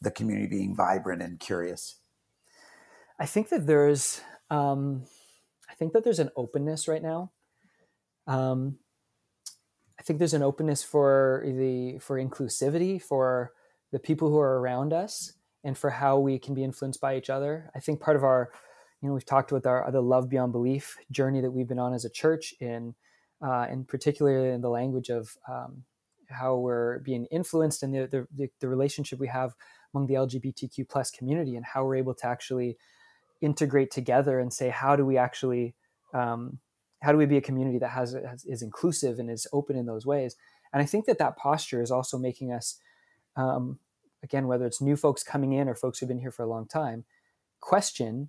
the 0.00 0.10
community 0.10 0.48
being 0.48 0.74
vibrant 0.74 1.20
and 1.20 1.38
curious? 1.38 1.96
I 3.18 3.26
think 3.26 3.48
that 3.50 3.66
there's 3.66 4.20
um, 4.50 5.04
think 5.78 5.92
that 5.92 6.04
there's 6.04 6.18
an 6.18 6.30
openness 6.36 6.88
right 6.88 7.02
now. 7.02 7.32
Um, 8.26 8.78
I 9.98 10.02
think 10.02 10.18
there's 10.18 10.34
an 10.34 10.42
openness 10.42 10.82
for 10.82 11.42
the 11.44 11.98
for 11.98 12.22
inclusivity 12.22 13.00
for 13.02 13.52
the 13.90 13.98
people 13.98 14.30
who 14.30 14.38
are 14.38 14.60
around 14.60 14.92
us 14.92 15.32
and 15.64 15.76
for 15.76 15.90
how 15.90 16.18
we 16.18 16.38
can 16.38 16.54
be 16.54 16.62
influenced 16.62 17.00
by 17.00 17.16
each 17.16 17.30
other. 17.30 17.70
I 17.74 17.80
think 17.80 18.00
part 18.00 18.16
of 18.16 18.22
our, 18.22 18.50
you 19.00 19.08
know, 19.08 19.14
we've 19.14 19.24
talked 19.24 19.50
with 19.50 19.66
our 19.66 19.90
the 19.90 20.00
love 20.00 20.28
beyond 20.28 20.52
belief 20.52 20.96
journey 21.10 21.40
that 21.40 21.50
we've 21.50 21.68
been 21.68 21.78
on 21.78 21.94
as 21.94 22.04
a 22.04 22.10
church 22.10 22.54
in, 22.60 22.94
uh, 23.44 23.66
and 23.68 23.88
particularly 23.88 24.50
in 24.50 24.60
the 24.60 24.70
language 24.70 25.08
of 25.08 25.36
um, 25.48 25.84
how 26.28 26.56
we're 26.56 27.00
being 27.00 27.26
influenced 27.26 27.82
and 27.82 27.94
the, 27.94 28.26
the, 28.36 28.48
the 28.60 28.68
relationship 28.68 29.18
we 29.18 29.28
have 29.28 29.54
among 29.94 30.06
the 30.06 30.14
LGBTQ 30.14 30.88
plus 30.88 31.10
community 31.10 31.56
and 31.56 31.64
how 31.64 31.84
we're 31.84 31.96
able 31.96 32.14
to 32.14 32.26
actually 32.26 32.76
integrate 33.40 33.90
together 33.90 34.38
and 34.38 34.52
say 34.52 34.68
how 34.68 34.96
do 34.96 35.04
we 35.04 35.16
actually 35.16 35.74
um, 36.14 36.58
how 37.00 37.12
do 37.12 37.18
we 37.18 37.26
be 37.26 37.36
a 37.36 37.42
community 37.42 37.78
that 37.78 37.90
has, 37.90 38.12
has, 38.12 38.44
is 38.44 38.62
inclusive 38.62 39.18
and 39.18 39.30
is 39.30 39.46
open 39.52 39.76
in 39.76 39.86
those 39.86 40.06
ways? 40.06 40.36
And 40.72 40.82
i 40.82 40.86
think 40.86 41.06
that 41.06 41.18
that 41.18 41.36
posture 41.36 41.82
is 41.82 41.90
also 41.90 42.18
making 42.18 42.52
us 42.52 42.78
um, 43.36 43.78
again 44.22 44.46
whether 44.46 44.66
it's 44.66 44.80
new 44.80 44.96
folks 44.96 45.22
coming 45.22 45.52
in 45.52 45.68
or 45.68 45.74
folks 45.74 45.98
who've 45.98 46.08
been 46.08 46.20
here 46.20 46.30
for 46.30 46.42
a 46.42 46.48
long 46.48 46.66
time 46.66 47.04
question 47.60 48.28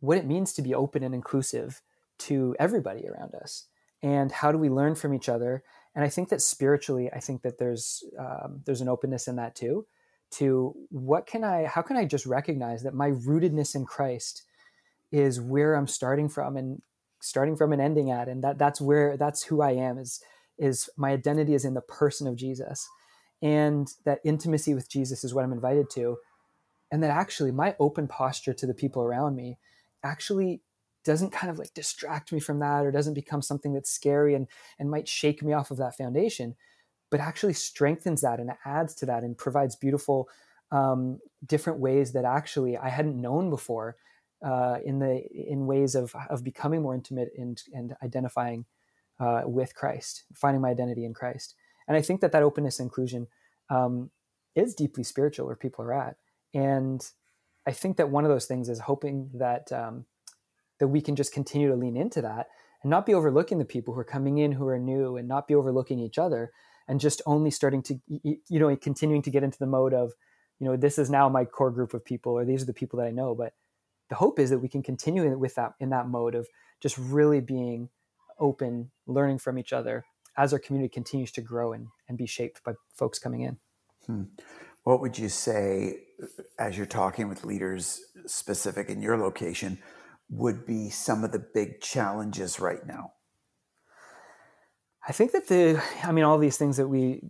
what 0.00 0.18
it 0.18 0.26
means 0.26 0.52
to 0.52 0.62
be 0.62 0.74
open 0.74 1.02
and 1.02 1.14
inclusive 1.14 1.80
to 2.18 2.56
everybody 2.58 3.06
around 3.06 3.34
us. 3.34 3.66
And 4.02 4.32
how 4.32 4.50
do 4.50 4.58
we 4.58 4.68
learn 4.68 4.96
from 4.96 5.14
each 5.14 5.28
other? 5.28 5.62
And 5.94 6.04
i 6.04 6.08
think 6.08 6.30
that 6.30 6.40
spiritually 6.40 7.10
i 7.12 7.20
think 7.20 7.42
that 7.42 7.58
there's 7.58 8.02
um, 8.18 8.62
there's 8.64 8.80
an 8.80 8.88
openness 8.88 9.28
in 9.28 9.36
that 9.36 9.54
too 9.54 9.86
to 10.32 10.74
what 10.90 11.26
can 11.26 11.44
I, 11.44 11.66
how 11.66 11.82
can 11.82 11.96
I 11.96 12.04
just 12.04 12.26
recognize 12.26 12.82
that 12.82 12.94
my 12.94 13.10
rootedness 13.10 13.74
in 13.74 13.84
Christ 13.84 14.42
is 15.12 15.40
where 15.40 15.74
I'm 15.74 15.86
starting 15.86 16.28
from 16.28 16.56
and 16.56 16.80
starting 17.20 17.56
from 17.56 17.72
and 17.72 17.80
ending 17.80 18.10
at. 18.10 18.28
And 18.28 18.42
that 18.42 18.58
that's 18.58 18.80
where, 18.80 19.16
that's 19.16 19.44
who 19.44 19.60
I 19.60 19.72
am 19.72 19.98
is, 19.98 20.20
is 20.58 20.88
my 20.96 21.10
identity 21.10 21.54
is 21.54 21.64
in 21.64 21.74
the 21.74 21.80
person 21.80 22.26
of 22.26 22.36
Jesus. 22.36 22.88
And 23.40 23.88
that 24.04 24.20
intimacy 24.24 24.74
with 24.74 24.88
Jesus 24.88 25.22
is 25.22 25.34
what 25.34 25.44
I'm 25.44 25.52
invited 25.52 25.90
to. 25.90 26.16
And 26.90 27.02
that 27.02 27.10
actually 27.10 27.52
my 27.52 27.76
open 27.78 28.08
posture 28.08 28.54
to 28.54 28.66
the 28.66 28.74
people 28.74 29.02
around 29.02 29.36
me 29.36 29.58
actually 30.02 30.62
doesn't 31.04 31.30
kind 31.30 31.50
of 31.50 31.58
like 31.58 31.74
distract 31.74 32.32
me 32.32 32.40
from 32.40 32.60
that 32.60 32.84
or 32.84 32.90
doesn't 32.90 33.14
become 33.14 33.42
something 33.42 33.72
that's 33.72 33.90
scary 33.90 34.34
and, 34.34 34.46
and 34.78 34.90
might 34.90 35.08
shake 35.08 35.42
me 35.42 35.52
off 35.52 35.70
of 35.70 35.78
that 35.78 35.96
foundation 35.96 36.54
but 37.12 37.20
actually 37.20 37.52
strengthens 37.52 38.22
that 38.22 38.40
and 38.40 38.50
adds 38.64 38.94
to 38.94 39.06
that 39.06 39.22
and 39.22 39.36
provides 39.36 39.76
beautiful 39.76 40.28
um, 40.72 41.20
different 41.44 41.78
ways 41.78 42.12
that 42.14 42.24
actually 42.24 42.78
I 42.78 42.88
hadn't 42.88 43.20
known 43.20 43.50
before 43.50 43.96
uh, 44.44 44.78
in 44.82 44.98
the 44.98 45.22
in 45.32 45.66
ways 45.66 45.94
of 45.94 46.14
of 46.30 46.42
becoming 46.42 46.80
more 46.82 46.94
intimate 46.94 47.28
and 47.36 47.62
and 47.74 47.94
identifying 48.02 48.64
uh, 49.20 49.42
with 49.44 49.74
Christ, 49.74 50.24
finding 50.34 50.62
my 50.62 50.70
identity 50.70 51.04
in 51.04 51.12
Christ. 51.12 51.54
And 51.86 51.98
I 51.98 52.00
think 52.00 52.22
that 52.22 52.32
that 52.32 52.42
openness 52.42 52.80
and 52.80 52.86
inclusion 52.86 53.26
um, 53.68 54.10
is 54.54 54.74
deeply 54.74 55.04
spiritual 55.04 55.46
where 55.46 55.56
people 55.56 55.84
are 55.84 55.92
at. 55.92 56.16
And 56.54 57.06
I 57.66 57.72
think 57.72 57.98
that 57.98 58.08
one 58.08 58.24
of 58.24 58.30
those 58.30 58.46
things 58.46 58.70
is 58.70 58.80
hoping 58.80 59.30
that 59.34 59.70
um, 59.70 60.06
that 60.80 60.88
we 60.88 61.02
can 61.02 61.14
just 61.14 61.34
continue 61.34 61.68
to 61.68 61.76
lean 61.76 61.98
into 61.98 62.22
that 62.22 62.46
and 62.82 62.88
not 62.88 63.04
be 63.04 63.12
overlooking 63.12 63.58
the 63.58 63.66
people 63.66 63.92
who 63.92 64.00
are 64.00 64.14
coming 64.16 64.38
in 64.38 64.52
who 64.52 64.66
are 64.66 64.78
new 64.78 65.18
and 65.18 65.28
not 65.28 65.46
be 65.46 65.54
overlooking 65.54 65.98
each 65.98 66.16
other 66.16 66.50
and 66.88 67.00
just 67.00 67.22
only 67.26 67.50
starting 67.50 67.82
to 67.82 68.00
you 68.06 68.38
know 68.50 68.74
continuing 68.76 69.22
to 69.22 69.30
get 69.30 69.42
into 69.42 69.58
the 69.58 69.66
mode 69.66 69.94
of 69.94 70.12
you 70.58 70.66
know 70.66 70.76
this 70.76 70.98
is 70.98 71.10
now 71.10 71.28
my 71.28 71.44
core 71.44 71.70
group 71.70 71.94
of 71.94 72.04
people 72.04 72.32
or 72.32 72.44
these 72.44 72.62
are 72.62 72.66
the 72.66 72.72
people 72.72 72.98
that 72.98 73.06
i 73.06 73.10
know. 73.10 73.34
But 73.34 73.52
the 74.08 74.16
hope 74.16 74.38
is 74.38 74.50
that 74.50 74.58
we 74.58 74.68
can 74.68 74.82
continue 74.82 75.36
with 75.38 75.54
that 75.54 75.72
in 75.80 75.90
that 75.90 76.08
mode 76.08 76.34
of 76.34 76.46
just 76.80 76.98
really 76.98 77.40
being 77.40 77.88
open 78.38 78.90
learning 79.06 79.38
from 79.38 79.58
each 79.58 79.72
other 79.72 80.04
as 80.36 80.52
our 80.52 80.58
community 80.58 80.92
continues 80.92 81.30
to 81.32 81.40
grow 81.40 81.72
and, 81.72 81.88
and 82.08 82.18
be 82.18 82.26
shaped 82.26 82.62
by 82.64 82.72
folks 82.94 83.18
coming 83.18 83.42
in. 83.42 83.58
Hmm. 84.06 84.24
what 84.82 85.00
would 85.00 85.16
you 85.16 85.28
say 85.28 86.00
as 86.58 86.76
you're 86.76 86.86
talking 86.86 87.28
with 87.28 87.44
leaders 87.44 88.00
specific 88.26 88.88
in 88.88 89.00
your 89.00 89.16
location 89.16 89.78
would 90.28 90.66
be 90.66 90.90
some 90.90 91.22
of 91.22 91.30
the 91.30 91.38
big 91.38 91.80
challenges 91.80 92.58
right 92.58 92.84
now 92.84 93.12
I 95.06 95.12
think 95.12 95.32
that 95.32 95.48
the, 95.48 95.82
I 96.04 96.12
mean, 96.12 96.24
all 96.24 96.38
these 96.38 96.56
things 96.56 96.76
that 96.76 96.88
we 96.88 97.20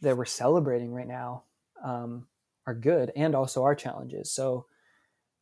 that 0.00 0.16
we're 0.16 0.26
celebrating 0.26 0.92
right 0.92 1.08
now 1.08 1.44
um, 1.82 2.26
are 2.66 2.74
good, 2.74 3.10
and 3.16 3.34
also 3.34 3.62
our 3.62 3.74
challenges. 3.74 4.30
So, 4.30 4.66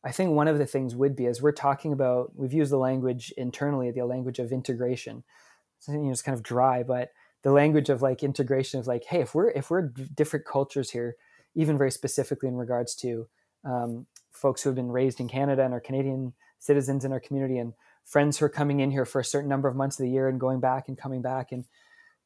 I 0.03 0.11
think 0.11 0.31
one 0.31 0.47
of 0.47 0.57
the 0.57 0.65
things 0.65 0.95
would 0.95 1.15
be 1.15 1.27
as 1.27 1.41
we're 1.41 1.53
talking 1.53 1.93
about, 1.93 2.35
we've 2.35 2.53
used 2.53 2.71
the 2.71 2.77
language 2.77 3.33
internally, 3.37 3.89
the 3.91 4.05
language 4.05 4.39
of 4.39 4.51
integration. 4.51 5.23
So, 5.79 5.93
you 5.93 5.99
know, 5.99 6.11
it's 6.11 6.21
kind 6.21 6.35
of 6.35 6.43
dry, 6.43 6.83
but 6.83 7.11
the 7.43 7.51
language 7.51 7.89
of 7.89 8.01
like 8.01 8.23
integration 8.23 8.79
of 8.79 8.87
like, 8.87 9.03
hey, 9.05 9.21
if 9.21 9.35
we're 9.35 9.51
if 9.51 9.69
we're 9.69 9.89
different 10.15 10.45
cultures 10.45 10.89
here, 10.91 11.15
even 11.55 11.77
very 11.77 11.91
specifically 11.91 12.49
in 12.49 12.55
regards 12.55 12.95
to 12.95 13.27
um, 13.65 14.05
folks 14.31 14.61
who 14.61 14.69
have 14.69 14.75
been 14.75 14.91
raised 14.91 15.19
in 15.19 15.27
Canada 15.27 15.63
and 15.63 15.73
are 15.73 15.79
Canadian 15.79 16.33
citizens 16.59 17.05
in 17.05 17.11
our 17.11 17.19
community, 17.19 17.57
and 17.57 17.73
friends 18.05 18.37
who 18.37 18.45
are 18.45 18.49
coming 18.49 18.79
in 18.79 18.91
here 18.91 19.05
for 19.05 19.21
a 19.21 19.25
certain 19.25 19.49
number 19.49 19.67
of 19.67 19.75
months 19.75 19.99
of 19.99 20.03
the 20.03 20.11
year 20.11 20.27
and 20.27 20.39
going 20.39 20.59
back 20.59 20.87
and 20.87 20.97
coming 20.97 21.21
back 21.21 21.51
and 21.51 21.65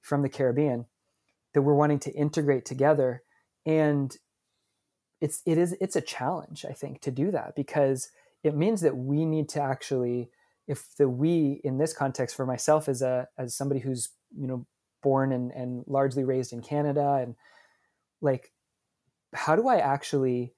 from 0.01 0.21
the 0.21 0.29
Caribbean 0.29 0.85
that 1.53 1.61
we're 1.61 1.75
wanting 1.75 1.99
to 1.99 2.11
integrate 2.11 2.65
together. 2.65 3.23
And 3.65 4.15
it's 5.21 5.41
it 5.45 5.57
is 5.57 5.75
it's 5.81 5.95
a 5.95 6.01
challenge 6.01 6.65
I 6.67 6.73
think 6.73 7.01
to 7.01 7.11
do 7.11 7.31
that 7.31 7.55
because 7.55 8.09
it 8.43 8.55
means 8.55 8.81
that 8.81 8.95
we 8.95 9.25
need 9.25 9.49
to 9.49 9.61
actually 9.61 10.29
if 10.67 10.95
the 10.97 11.09
we 11.09 11.61
in 11.63 11.77
this 11.77 11.93
context 11.93 12.35
for 12.35 12.45
myself 12.45 12.87
as 12.87 13.01
a 13.01 13.27
as 13.37 13.55
somebody 13.55 13.79
who's 13.79 14.09
you 14.35 14.47
know 14.47 14.65
born 15.01 15.31
and, 15.31 15.51
and 15.51 15.83
largely 15.87 16.23
raised 16.23 16.53
in 16.53 16.61
Canada 16.61 17.19
and 17.21 17.35
like 18.21 18.51
how 19.33 19.55
do 19.55 19.67
I 19.67 19.77
actually 19.77 20.53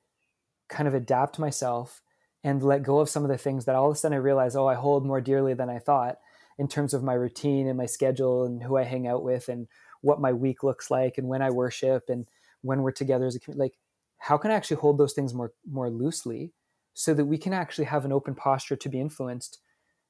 kind 0.68 0.88
of 0.88 0.94
adapt 0.94 1.40
myself 1.40 2.02
and 2.44 2.64
let 2.64 2.84
go 2.84 3.00
of 3.00 3.10
some 3.10 3.24
of 3.24 3.30
the 3.30 3.38
things 3.38 3.66
that 3.66 3.76
all 3.76 3.90
of 3.90 3.96
a 3.96 4.00
sudden 4.00 4.16
I 4.16 4.20
realize, 4.20 4.56
oh, 4.56 4.68
I 4.68 4.76
hold 4.76 5.06
more 5.06 5.22
dearly 5.22 5.54
than 5.54 5.70
I 5.70 5.80
thought 5.80 6.18
in 6.58 6.68
terms 6.68 6.94
of 6.94 7.04
my 7.04 7.14
routine 7.14 7.68
and 7.68 7.78
my 7.78 7.86
schedule 7.86 8.46
and 8.46 8.64
who 8.64 8.78
I 8.78 8.84
hang 8.84 9.08
out 9.08 9.24
with 9.24 9.50
and 9.50 9.68
what 10.02 10.22
my 10.22 10.32
week 10.32 10.64
looks 10.64 10.90
like 10.90 11.18
and 11.18 11.28
when 11.28 11.42
I 11.42 11.50
worship 11.50 12.06
and 12.10 12.28
when 12.62 12.82
we're 12.82 12.92
together 12.92 13.26
as 13.26 13.36
a 13.36 13.40
community. 13.40 13.64
Like, 13.64 13.78
how 14.18 14.38
can 14.38 14.52
I 14.52 14.56
actually 14.56 14.78
hold 14.78 14.98
those 14.98 15.14
things 15.14 15.34
more 15.34 15.54
more 15.70 15.90
loosely 15.90 16.54
so 16.94 17.14
that 17.14 17.26
we 17.26 17.38
can 17.38 17.54
actually 17.54 17.86
have 17.86 18.04
an 18.04 18.12
open 18.12 18.36
posture 18.36 18.76
to 18.76 18.90
be 18.90 19.00
influenced 19.00 19.60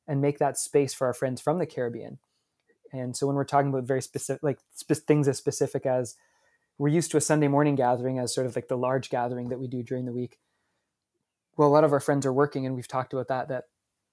and 0.08 0.22
make 0.22 0.40
that 0.40 0.58
space 0.58 0.92
for 0.92 1.06
our 1.06 1.14
friends 1.14 1.40
from 1.40 1.60
the 1.60 1.68
Caribbean. 1.68 2.18
And 2.92 3.16
so 3.16 3.28
when 3.28 3.36
we're 3.36 3.44
talking 3.46 3.70
about 3.70 3.84
very 3.84 4.02
specific, 4.02 4.42
like 4.42 4.58
sp- 4.74 5.06
things 5.06 5.28
as 5.28 5.38
specific 5.38 5.86
as 5.86 6.16
we're 6.80 6.88
used 6.88 7.12
to 7.12 7.18
a 7.18 7.22
Sunday 7.22 7.48
morning 7.48 7.76
gathering 7.76 8.18
as 8.18 8.34
sort 8.34 8.48
of 8.48 8.56
like 8.56 8.70
the 8.70 8.78
large 8.78 9.12
gathering 9.12 9.50
that 9.50 9.60
we 9.60 9.68
do 9.68 9.84
during 9.84 10.06
the 10.06 10.12
week 10.12 10.40
well, 11.58 11.68
a 11.68 11.72
lot 11.72 11.84
of 11.84 11.94
our 11.94 12.00
friends 12.00 12.26
are 12.26 12.34
working, 12.34 12.66
and 12.66 12.76
we've 12.76 12.88
talked 12.88 13.14
about 13.14 13.28
that. 13.28 13.48
That 13.50 13.66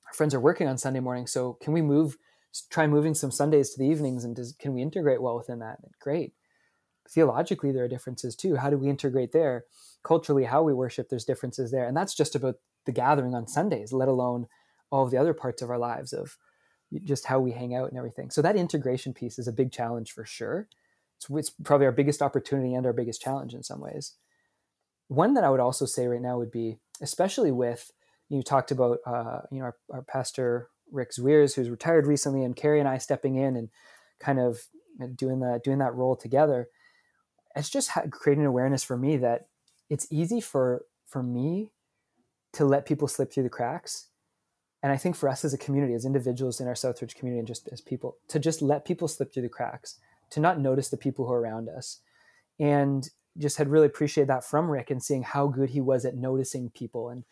our 0.06 0.12
friends 0.12 0.34
are 0.34 0.40
working 0.40 0.68
on 0.68 0.78
Sunday 0.78 1.00
morning. 1.00 1.26
So 1.26 1.54
can 1.54 1.72
we 1.72 1.82
move? 1.82 2.16
Try 2.70 2.86
moving 2.86 3.14
some 3.14 3.30
Sundays 3.30 3.70
to 3.70 3.78
the 3.78 3.88
evenings, 3.88 4.24
and 4.24 4.34
does, 4.34 4.54
can 4.58 4.72
we 4.72 4.82
integrate 4.82 5.20
well 5.20 5.36
within 5.36 5.58
that? 5.58 5.78
Great. 6.00 6.32
Theologically, 7.08 7.70
there 7.70 7.84
are 7.84 7.88
differences 7.88 8.34
too. 8.34 8.56
How 8.56 8.70
do 8.70 8.78
we 8.78 8.88
integrate 8.88 9.32
there? 9.32 9.64
Culturally, 10.02 10.44
how 10.44 10.62
we 10.62 10.72
worship, 10.72 11.08
there's 11.08 11.24
differences 11.24 11.70
there, 11.70 11.86
and 11.86 11.96
that's 11.96 12.14
just 12.14 12.34
about 12.34 12.56
the 12.86 12.92
gathering 12.92 13.34
on 13.34 13.46
Sundays, 13.46 13.92
let 13.92 14.08
alone 14.08 14.46
all 14.90 15.04
of 15.04 15.10
the 15.10 15.18
other 15.18 15.34
parts 15.34 15.60
of 15.60 15.70
our 15.70 15.78
lives 15.78 16.12
of 16.12 16.38
just 17.04 17.26
how 17.26 17.40
we 17.40 17.52
hang 17.52 17.74
out 17.74 17.88
and 17.88 17.98
everything. 17.98 18.30
So 18.30 18.40
that 18.42 18.56
integration 18.56 19.12
piece 19.12 19.38
is 19.38 19.48
a 19.48 19.52
big 19.52 19.72
challenge 19.72 20.12
for 20.12 20.24
sure. 20.24 20.68
It's, 21.18 21.26
it's, 21.30 21.50
probably 21.50 21.86
our 21.86 21.92
biggest 21.92 22.22
opportunity 22.22 22.74
and 22.74 22.86
our 22.86 22.92
biggest 22.92 23.20
challenge 23.20 23.54
in 23.54 23.62
some 23.62 23.80
ways. 23.80 24.14
One 25.08 25.34
that 25.34 25.44
I 25.44 25.50
would 25.50 25.60
also 25.60 25.86
say 25.86 26.06
right 26.06 26.20
now 26.20 26.38
would 26.38 26.50
be 26.50 26.78
especially 27.00 27.52
with 27.52 27.92
you 28.28 28.42
talked 28.42 28.70
about 28.70 28.98
uh, 29.06 29.40
you 29.50 29.58
know 29.58 29.66
our, 29.66 29.76
our, 29.92 30.02
pastor 30.02 30.68
Rick 30.90 31.12
Zwiers, 31.12 31.54
who's 31.54 31.70
retired 31.70 32.06
recently, 32.06 32.42
and 32.42 32.56
Carrie 32.56 32.80
and 32.80 32.88
I 32.88 32.98
stepping 32.98 33.36
in 33.36 33.56
and 33.56 33.68
kind 34.18 34.38
of 34.38 34.62
doing 35.14 35.40
that 35.40 35.62
doing 35.64 35.78
that 35.78 35.94
role 35.94 36.16
together. 36.16 36.68
It's 37.54 37.70
just 37.70 37.90
creating 38.10 38.44
awareness 38.44 38.82
for 38.82 38.96
me 38.96 39.16
that 39.18 39.46
it's 39.88 40.06
easy 40.10 40.40
for 40.40 40.84
for 41.06 41.22
me 41.22 41.70
to 42.52 42.64
let 42.64 42.86
people 42.86 43.08
slip 43.08 43.32
through 43.32 43.44
the 43.44 43.48
cracks, 43.48 44.08
and 44.82 44.92
I 44.92 44.96
think 44.96 45.16
for 45.16 45.28
us 45.28 45.44
as 45.44 45.54
a 45.54 45.58
community, 45.58 45.94
as 45.94 46.04
individuals 46.04 46.60
in 46.60 46.66
our 46.66 46.74
Southridge 46.74 47.14
community, 47.14 47.38
and 47.38 47.48
just 47.48 47.68
as 47.70 47.80
people, 47.80 48.16
to 48.28 48.38
just 48.38 48.62
let 48.62 48.84
people 48.84 49.08
slip 49.08 49.32
through 49.32 49.42
the 49.42 49.48
cracks, 49.48 49.98
to 50.30 50.40
not 50.40 50.60
notice 50.60 50.88
the 50.88 50.96
people 50.96 51.26
who 51.26 51.32
are 51.32 51.40
around 51.40 51.68
us, 51.68 52.00
and 52.58 53.10
just 53.38 53.58
had 53.58 53.68
really 53.68 53.86
appreciated 53.86 54.28
that 54.28 54.44
from 54.44 54.70
Rick 54.70 54.90
and 54.90 55.02
seeing 55.02 55.22
how 55.22 55.46
good 55.48 55.70
he 55.70 55.80
was 55.80 56.04
at 56.04 56.16
noticing 56.16 56.70
people 56.70 57.08
and 57.08 57.24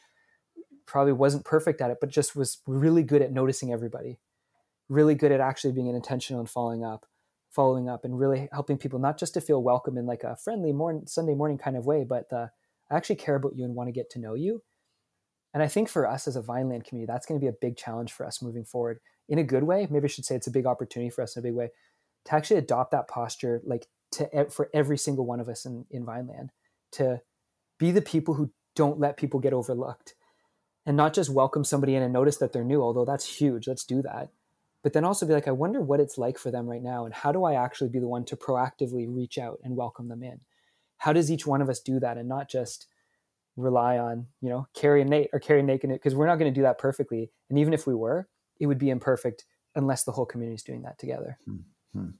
probably 0.87 1.13
wasn't 1.13 1.45
perfect 1.45 1.81
at 1.81 1.91
it, 1.91 1.99
but 2.01 2.11
just 2.11 2.37
was 2.37 2.59
really 2.67 3.03
good 3.03 3.23
at 3.23 3.33
noticing 3.33 3.73
everybody. 3.73 4.19
Really 4.89 5.15
good 5.15 5.33
at 5.33 5.41
actually 5.41 5.73
being 5.73 5.87
intentional 5.89 6.41
and 6.41 6.51
following 6.51 6.85
up 6.85 7.07
following 7.55 7.89
up 7.89 8.05
and 8.05 8.19
really 8.19 8.49
helping 8.53 8.77
people 8.77 8.99
not 8.99 9.17
just 9.17 9.35
to 9.35 9.41
feel 9.41 9.63
welcome 9.63 9.97
in 9.97 10.07
like 10.07 10.25
a 10.25 10.37
friendly 10.37 10.73
morning 10.73 11.07
sunday 11.07 11.35
morning 11.35 11.57
kind 11.57 11.77
of 11.77 11.87
way 11.87 12.05
but 12.05 12.29
the, 12.29 12.51
i 12.91 12.97
actually 12.97 13.15
care 13.15 13.37
about 13.37 13.55
you 13.55 13.65
and 13.65 13.77
want 13.77 13.87
to 13.87 13.93
get 13.93 14.11
to 14.11 14.19
know 14.19 14.35
you. 14.35 14.61
And 15.53 15.63
i 15.63 15.69
think 15.69 15.89
for 15.89 16.09
us 16.09 16.27
as 16.27 16.35
a 16.35 16.43
vineland 16.43 16.85
community 16.85 17.11
that's 17.11 17.27
going 17.27 17.41
to 17.41 17.45
be 17.45 17.49
a 17.49 17.57
big 17.61 17.77
challenge 17.77 18.13
for 18.13 18.27
us 18.27 18.43
moving 18.43 18.65
forward 18.65 18.99
in 19.29 19.39
a 19.39 19.45
good 19.45 19.63
way. 19.63 19.87
Maybe 19.89 20.07
i 20.07 20.09
should 20.09 20.25
say 20.25 20.35
it's 20.35 20.49
a 20.49 20.51
big 20.53 20.67
opportunity 20.67 21.11
for 21.11 21.23
us 21.23 21.37
in 21.37 21.41
a 21.41 21.45
big 21.45 21.55
way 21.55 21.71
to 22.25 22.35
actually 22.35 22.57
adopt 22.57 22.91
that 22.91 23.07
posture 23.07 23.61
like 23.65 23.87
to 24.15 24.47
for 24.51 24.71
every 24.75 24.99
single 24.99 25.27
one 25.27 25.41
of 25.41 25.49
us 25.49 25.65
in, 25.65 25.85
in 25.91 26.05
vineland 26.05 26.51
to 26.93 27.21
be 27.79 27.91
the 27.91 28.03
people 28.03 28.35
who 28.35 28.51
don't 28.75 28.99
let 28.99 29.17
people 29.17 29.41
get 29.41 29.53
overlooked 29.53 30.15
and 30.87 30.97
not 30.97 31.15
just 31.15 31.31
welcome 31.31 31.65
somebody 31.65 31.95
in 31.95 32.03
and 32.03 32.13
notice 32.13 32.37
that 32.39 32.53
they're 32.53 32.65
new 32.65 32.83
although 32.83 33.05
that's 33.05 33.27
huge 33.27 33.69
let's 33.69 33.85
do 33.85 34.03
that 34.03 34.31
but 34.85 34.93
then 34.93 35.05
also 35.05 35.27
be 35.27 35.33
like, 35.33 35.49
I 35.49 35.53
wonder 35.53 35.81
what 35.81 35.99
it's 35.99 36.19
like 36.19 36.39
for 36.39 36.51
them 36.51 36.67
right 36.67 36.83
now. 36.83 37.07
And 37.07 37.15
how 37.15 37.33
do 37.33 37.43
I 37.43 37.55
actually 37.55 37.89
be 37.89 37.99
the 37.99 38.07
one 38.07 38.25
to 38.27 38.37
proactively 38.37 39.07
reach 39.09 39.39
out 39.39 39.59
and 39.65 39.75
welcome 39.75 40.09
them 40.09 40.23
in? 40.23 40.41
How 40.99 41.15
does 41.15 41.33
each 41.33 41.47
one 41.47 41.63
of 41.63 41.71
us 41.71 41.81
do 41.81 41.99
that 42.01 42.19
and 42.19 42.29
not 42.29 42.51
just 42.51 42.87
rely 43.57 43.97
on, 43.97 44.27
you 44.43 44.51
know, 44.51 44.69
Carrie 44.75 45.01
and 45.01 45.09
Nate 45.09 45.31
or 45.33 45.41
Carrie 45.41 45.61
and 45.61 45.69
Nate? 45.69 45.81
Because 45.81 46.15
we're 46.15 46.27
not 46.27 46.39
going 46.39 46.53
to 46.53 46.55
do 46.55 46.65
that 46.65 46.77
perfectly. 46.77 47.31
And 47.49 47.59
even 47.59 47.73
if 47.73 47.87
we 47.87 47.95
were, 47.95 48.29
it 48.61 48.67
would 48.67 48.79
be 48.79 48.91
imperfect 48.91 49.47
unless 49.75 50.05
the 50.05 50.13
whole 50.13 50.27
community 50.27 50.57
is 50.57 50.63
doing 50.63 50.83
that 50.83 50.99
together. 50.99 51.39
Mm-hmm. 51.49 52.11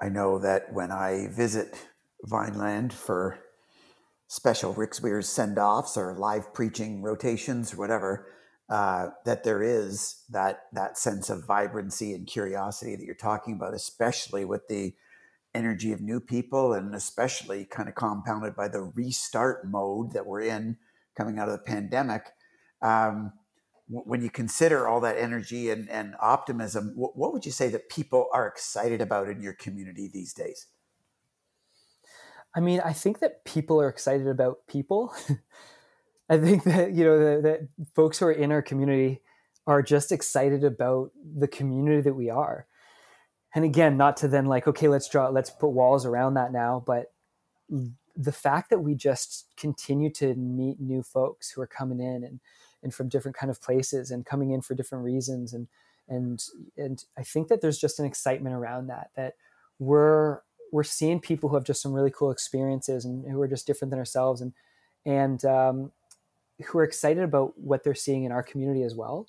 I 0.00 0.08
know 0.08 0.38
that 0.38 0.72
when 0.72 0.90
I 0.90 1.28
visit 1.28 1.86
Vineland 2.24 2.92
for 2.92 3.38
special 4.28 4.74
Rick 4.74 4.92
Zwiers 4.92 5.24
send 5.24 5.58
offs 5.58 5.96
or 5.96 6.14
live 6.14 6.52
preaching 6.52 7.02
rotations 7.02 7.72
or 7.72 7.78
whatever, 7.78 8.26
uh, 8.68 9.08
that 9.24 9.44
there 9.44 9.62
is 9.62 10.24
that 10.30 10.62
that 10.72 10.98
sense 10.98 11.30
of 11.30 11.46
vibrancy 11.46 12.12
and 12.12 12.26
curiosity 12.26 12.96
that 12.96 13.04
you're 13.04 13.14
talking 13.14 13.54
about, 13.54 13.74
especially 13.74 14.44
with 14.44 14.66
the 14.68 14.92
energy 15.54 15.92
of 15.92 16.00
new 16.00 16.20
people, 16.20 16.72
and 16.72 16.94
especially 16.94 17.64
kind 17.64 17.88
of 17.88 17.94
compounded 17.94 18.54
by 18.56 18.68
the 18.68 18.82
restart 18.82 19.66
mode 19.66 20.12
that 20.12 20.26
we're 20.26 20.42
in 20.42 20.76
coming 21.16 21.38
out 21.38 21.48
of 21.48 21.52
the 21.52 21.64
pandemic. 21.64 22.32
Um, 22.82 23.32
when 23.88 24.20
you 24.20 24.30
consider 24.30 24.88
all 24.88 25.00
that 25.00 25.16
energy 25.16 25.70
and, 25.70 25.88
and 25.88 26.16
optimism, 26.20 26.92
what, 26.96 27.16
what 27.16 27.32
would 27.32 27.46
you 27.46 27.52
say 27.52 27.68
that 27.68 27.88
people 27.88 28.28
are 28.32 28.46
excited 28.46 29.00
about 29.00 29.28
in 29.28 29.40
your 29.40 29.52
community 29.52 30.10
these 30.12 30.32
days? 30.32 30.66
I 32.54 32.60
mean, 32.60 32.80
I 32.84 32.92
think 32.92 33.20
that 33.20 33.44
people 33.44 33.80
are 33.80 33.88
excited 33.88 34.26
about 34.26 34.66
people. 34.66 35.14
I 36.28 36.38
think 36.38 36.64
that 36.64 36.92
you 36.92 37.04
know 37.04 37.18
that, 37.18 37.42
that 37.42 37.68
folks 37.94 38.18
who 38.18 38.26
are 38.26 38.32
in 38.32 38.50
our 38.50 38.62
community 38.62 39.20
are 39.66 39.82
just 39.82 40.10
excited 40.10 40.64
about 40.64 41.10
the 41.36 41.48
community 41.48 42.00
that 42.00 42.14
we 42.14 42.30
are. 42.30 42.66
And 43.54 43.64
again, 43.64 43.96
not 43.96 44.16
to 44.18 44.28
then 44.28 44.46
like, 44.46 44.66
okay, 44.66 44.88
let's 44.88 45.08
draw, 45.08 45.28
let's 45.28 45.50
put 45.50 45.68
walls 45.68 46.04
around 46.04 46.34
that 46.34 46.52
now, 46.52 46.82
but 46.86 47.12
the 48.16 48.32
fact 48.32 48.70
that 48.70 48.80
we 48.80 48.94
just 48.94 49.46
continue 49.56 50.10
to 50.10 50.34
meet 50.34 50.80
new 50.80 51.02
folks 51.02 51.50
who 51.50 51.60
are 51.60 51.66
coming 51.66 52.00
in 52.00 52.24
and 52.24 52.40
and 52.82 52.94
from 52.94 53.08
different 53.08 53.36
kind 53.36 53.50
of 53.50 53.60
places 53.60 54.10
and 54.10 54.26
coming 54.26 54.50
in 54.50 54.60
for 54.62 54.74
different 54.74 55.04
reasons. 55.04 55.52
And 55.52 55.68
and 56.08 56.42
and 56.76 57.04
I 57.18 57.22
think 57.22 57.48
that 57.48 57.60
there's 57.60 57.78
just 57.78 57.98
an 57.98 58.06
excitement 58.06 58.54
around 58.54 58.88
that 58.88 59.10
that 59.16 59.34
we're 59.78 60.40
we're 60.72 60.84
seeing 60.84 61.20
people 61.20 61.48
who 61.48 61.56
have 61.56 61.64
just 61.64 61.82
some 61.82 61.92
really 61.92 62.10
cool 62.10 62.30
experiences 62.30 63.04
and 63.04 63.24
who 63.30 63.40
are 63.40 63.48
just 63.48 63.66
different 63.66 63.90
than 63.90 63.98
ourselves 63.98 64.40
and 64.40 64.52
and 65.04 65.44
um, 65.44 65.92
who 66.64 66.78
are 66.78 66.84
excited 66.84 67.22
about 67.22 67.58
what 67.58 67.84
they're 67.84 67.94
seeing 67.94 68.24
in 68.24 68.32
our 68.32 68.42
community 68.42 68.82
as 68.82 68.94
well. 68.94 69.26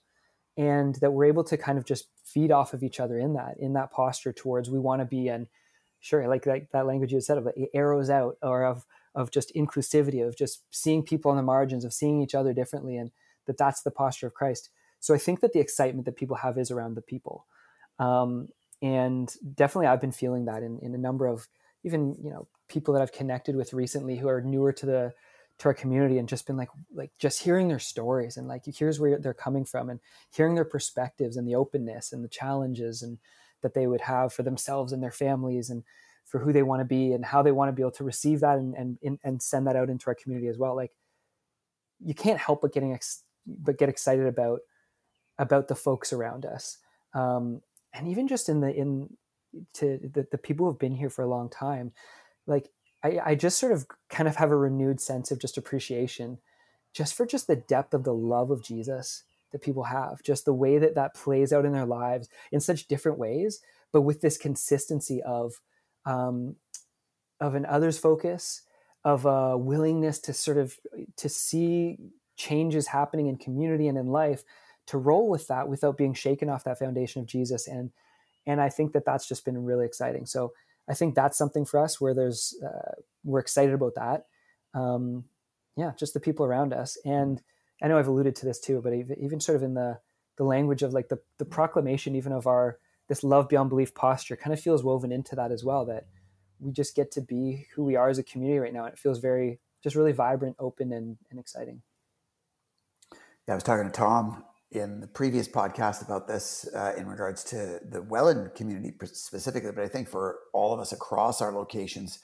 And 0.57 0.95
that 0.95 1.11
we're 1.11 1.25
able 1.25 1.43
to 1.45 1.57
kind 1.57 1.77
of 1.77 1.85
just 1.85 2.07
feed 2.23 2.51
off 2.51 2.73
of 2.73 2.83
each 2.83 2.99
other 2.99 3.19
in 3.19 3.33
that 3.33 3.57
in 3.59 3.73
that 3.73 3.91
posture 3.91 4.33
towards 4.33 4.69
we 4.69 4.79
want 4.79 5.01
to 5.01 5.05
be 5.05 5.27
and 5.29 5.47
sure 5.99 6.27
like 6.27 6.43
that, 6.43 6.71
that 6.71 6.85
language 6.85 7.13
you 7.13 7.21
said 7.21 7.37
of 7.37 7.45
like 7.45 7.55
arrows 7.73 8.09
out 8.09 8.37
or 8.41 8.65
of 8.65 8.85
of 9.15 9.31
just 9.31 9.53
inclusivity 9.55 10.25
of 10.25 10.37
just 10.37 10.63
seeing 10.71 11.03
people 11.03 11.31
on 11.31 11.37
the 11.37 11.43
margins 11.43 11.83
of 11.83 11.93
seeing 11.93 12.21
each 12.21 12.35
other 12.35 12.53
differently. 12.53 12.97
And 12.97 13.11
that 13.47 13.57
that's 13.57 13.81
the 13.81 13.91
posture 13.91 14.27
of 14.27 14.33
christ. 14.33 14.69
So 14.99 15.13
i 15.13 15.17
think 15.17 15.41
that 15.41 15.53
the 15.53 15.59
excitement 15.59 16.05
that 16.05 16.15
people 16.15 16.37
have 16.37 16.57
is 16.57 16.71
around 16.71 16.95
the 16.95 17.01
people. 17.01 17.45
Um, 17.99 18.49
and 18.83 19.33
definitely 19.55 19.87
i've 19.87 20.01
been 20.01 20.11
feeling 20.11 20.45
that 20.45 20.61
in, 20.61 20.77
in 20.83 20.93
a 20.93 20.99
number 20.99 21.25
of 21.25 21.47
even 21.83 22.15
you 22.21 22.29
know 22.29 22.47
people 22.69 22.93
that 22.93 23.01
i've 23.01 23.11
connected 23.11 23.55
with 23.55 23.73
recently 23.73 24.15
who 24.17 24.27
are 24.27 24.39
newer 24.39 24.71
to 24.71 24.85
the 24.85 25.11
to 25.57 25.67
our 25.67 25.73
community 25.73 26.19
and 26.19 26.29
just 26.29 26.45
been 26.45 26.57
like 26.57 26.69
like 26.93 27.11
just 27.17 27.41
hearing 27.41 27.67
their 27.67 27.79
stories 27.79 28.37
and 28.37 28.47
like 28.47 28.63
here's 28.65 28.99
where 28.99 29.17
they're 29.17 29.33
coming 29.33 29.65
from 29.65 29.89
and 29.89 29.99
hearing 30.29 30.53
their 30.53 30.65
perspectives 30.65 31.37
and 31.37 31.47
the 31.47 31.55
openness 31.55 32.13
and 32.13 32.23
the 32.23 32.29
challenges 32.29 33.01
and 33.01 33.17
that 33.61 33.73
they 33.73 33.87
would 33.87 34.01
have 34.01 34.31
for 34.31 34.43
themselves 34.43 34.93
and 34.93 35.01
their 35.01 35.11
families 35.11 35.69
and 35.69 35.83
for 36.25 36.39
who 36.39 36.53
they 36.53 36.63
want 36.63 36.81
to 36.81 36.85
be 36.85 37.13
and 37.13 37.25
how 37.25 37.41
they 37.41 37.51
want 37.51 37.69
to 37.69 37.73
be 37.73 37.81
able 37.81 37.91
to 37.91 38.03
receive 38.03 38.41
that 38.41 38.57
and 38.57 38.75
and 39.01 39.19
and 39.23 39.41
send 39.41 39.65
that 39.65 39.75
out 39.75 39.89
into 39.89 40.07
our 40.07 40.15
community 40.15 40.47
as 40.47 40.57
well. 40.57 40.75
Like 40.75 40.91
you 41.99 42.13
can't 42.13 42.39
help 42.39 42.61
but 42.61 42.73
getting 42.73 42.93
ex- 42.93 43.23
but 43.47 43.77
get 43.77 43.89
excited 43.89 44.27
about 44.27 44.59
about 45.39 45.67
the 45.67 45.75
folks 45.75 46.11
around 46.11 46.45
us. 46.45 46.77
Um, 47.13 47.61
and 47.93 48.07
even 48.07 48.27
just 48.27 48.49
in 48.49 48.61
the 48.61 48.73
in 48.73 49.15
to 49.73 49.99
the, 50.13 50.27
the 50.29 50.37
people 50.37 50.65
who 50.65 50.71
have 50.71 50.79
been 50.79 50.95
here 50.95 51.09
for 51.09 51.23
a 51.23 51.29
long 51.29 51.49
time 51.49 51.93
like 52.45 52.69
I, 53.03 53.19
I 53.25 53.35
just 53.35 53.57
sort 53.57 53.71
of 53.71 53.87
kind 54.09 54.27
of 54.27 54.35
have 54.35 54.51
a 54.51 54.57
renewed 54.57 54.99
sense 54.99 55.31
of 55.31 55.39
just 55.39 55.57
appreciation 55.57 56.39
just 56.93 57.13
for 57.13 57.25
just 57.25 57.47
the 57.47 57.55
depth 57.55 57.93
of 57.93 58.03
the 58.03 58.13
love 58.13 58.51
of 58.51 58.63
Jesus 58.63 59.23
that 59.51 59.61
people 59.61 59.83
have, 59.83 60.23
just 60.23 60.45
the 60.45 60.53
way 60.53 60.77
that 60.77 60.95
that 60.95 61.13
plays 61.13 61.53
out 61.53 61.65
in 61.65 61.71
their 61.71 61.85
lives 61.85 62.27
in 62.51 62.59
such 62.59 62.87
different 62.87 63.17
ways, 63.17 63.61
but 63.91 64.01
with 64.01 64.21
this 64.21 64.37
consistency 64.37 65.21
of 65.23 65.61
um, 66.05 66.55
of 67.39 67.55
an 67.55 67.65
others 67.65 67.99
focus, 67.99 68.63
of 69.03 69.25
a 69.25 69.57
willingness 69.57 70.19
to 70.19 70.33
sort 70.33 70.57
of 70.57 70.77
to 71.17 71.29
see 71.29 71.97
changes 72.37 72.87
happening 72.87 73.27
in 73.27 73.37
community 73.37 73.87
and 73.87 73.97
in 73.97 74.07
life, 74.07 74.43
to 74.85 74.97
roll 74.97 75.29
with 75.29 75.47
that 75.47 75.67
without 75.67 75.97
being 75.97 76.13
shaken 76.13 76.49
off 76.49 76.63
that 76.63 76.79
foundation 76.79 77.21
of 77.21 77.27
Jesus, 77.27 77.67
and 77.67 77.91
and 78.45 78.61
I 78.61 78.69
think 78.69 78.93
that 78.93 79.03
that's 79.05 79.27
just 79.27 79.43
been 79.43 79.65
really 79.65 79.85
exciting. 79.85 80.25
So 80.25 80.53
I 80.87 80.93
think 80.93 81.15
that's 81.15 81.37
something 81.37 81.65
for 81.65 81.79
us 81.79 81.99
where 81.99 82.13
there's 82.13 82.55
uh, 82.63 82.93
we're 83.25 83.39
excited 83.39 83.73
about 83.73 83.95
that. 83.95 84.27
Um, 84.73 85.25
yeah, 85.75 85.91
just 85.97 86.13
the 86.13 86.19
people 86.19 86.45
around 86.45 86.73
us, 86.73 86.97
and 87.03 87.41
I 87.81 87.87
know 87.87 87.99
I've 87.99 88.07
alluded 88.07 88.35
to 88.37 88.45
this 88.45 88.59
too, 88.59 88.81
but 88.81 88.93
even 88.93 89.39
sort 89.39 89.57
of 89.57 89.63
in 89.63 89.73
the 89.73 89.99
the 90.37 90.45
language 90.45 90.83
of 90.83 90.93
like 90.93 91.09
the 91.09 91.19
the 91.37 91.45
proclamation, 91.45 92.15
even 92.15 92.31
of 92.31 92.47
our 92.47 92.79
this 93.09 93.23
love 93.23 93.49
beyond 93.49 93.69
belief 93.69 93.93
posture, 93.93 94.35
kind 94.35 94.53
of 94.53 94.59
feels 94.59 94.83
woven 94.83 95.11
into 95.11 95.35
that 95.35 95.51
as 95.51 95.63
well. 95.63 95.85
That 95.85 96.07
we 96.59 96.71
just 96.71 96.95
get 96.95 97.11
to 97.11 97.21
be 97.21 97.67
who 97.75 97.83
we 97.83 97.95
are 97.95 98.09
as 98.09 98.17
a 98.17 98.23
community 98.23 98.59
right 98.59 98.73
now, 98.73 98.85
and 98.85 98.93
it 98.93 98.99
feels 98.99 99.19
very 99.19 99.59
just 99.83 99.95
really 99.95 100.11
vibrant, 100.11 100.55
open, 100.59 100.91
and, 100.93 101.17
and 101.29 101.39
exciting. 101.39 101.81
Yeah, 103.47 103.53
I 103.53 103.55
was 103.55 103.63
talking 103.63 103.85
to 103.85 103.91
Tom 103.91 104.43
in 104.71 104.99
the 104.99 105.07
previous 105.07 105.47
podcast 105.47 106.05
about 106.05 106.27
this 106.27 106.67
uh, 106.75 106.91
in 106.97 107.07
regards 107.07 107.45
to 107.45 107.79
the 107.89 108.01
Welland 108.01 108.53
community 108.55 108.91
specifically, 109.13 109.71
but 109.71 109.85
I 109.85 109.87
think 109.87 110.09
for 110.09 110.39
all 110.53 110.73
of 110.73 110.81
us 110.81 110.91
across 110.91 111.41
our 111.41 111.53
locations, 111.53 112.19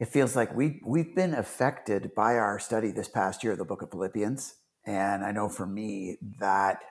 it 0.00 0.08
feels 0.08 0.34
like 0.34 0.52
we 0.52 0.80
we've 0.84 1.14
been 1.14 1.32
affected 1.32 2.10
by 2.16 2.34
our 2.38 2.58
study 2.58 2.90
this 2.90 3.06
past 3.06 3.44
year 3.44 3.52
of 3.52 3.58
the 3.58 3.64
book 3.64 3.82
of 3.82 3.92
Philippians. 3.92 4.56
And 4.84 5.24
I 5.24 5.30
know 5.30 5.48
for 5.48 5.66
me 5.66 6.16
that 6.40 6.82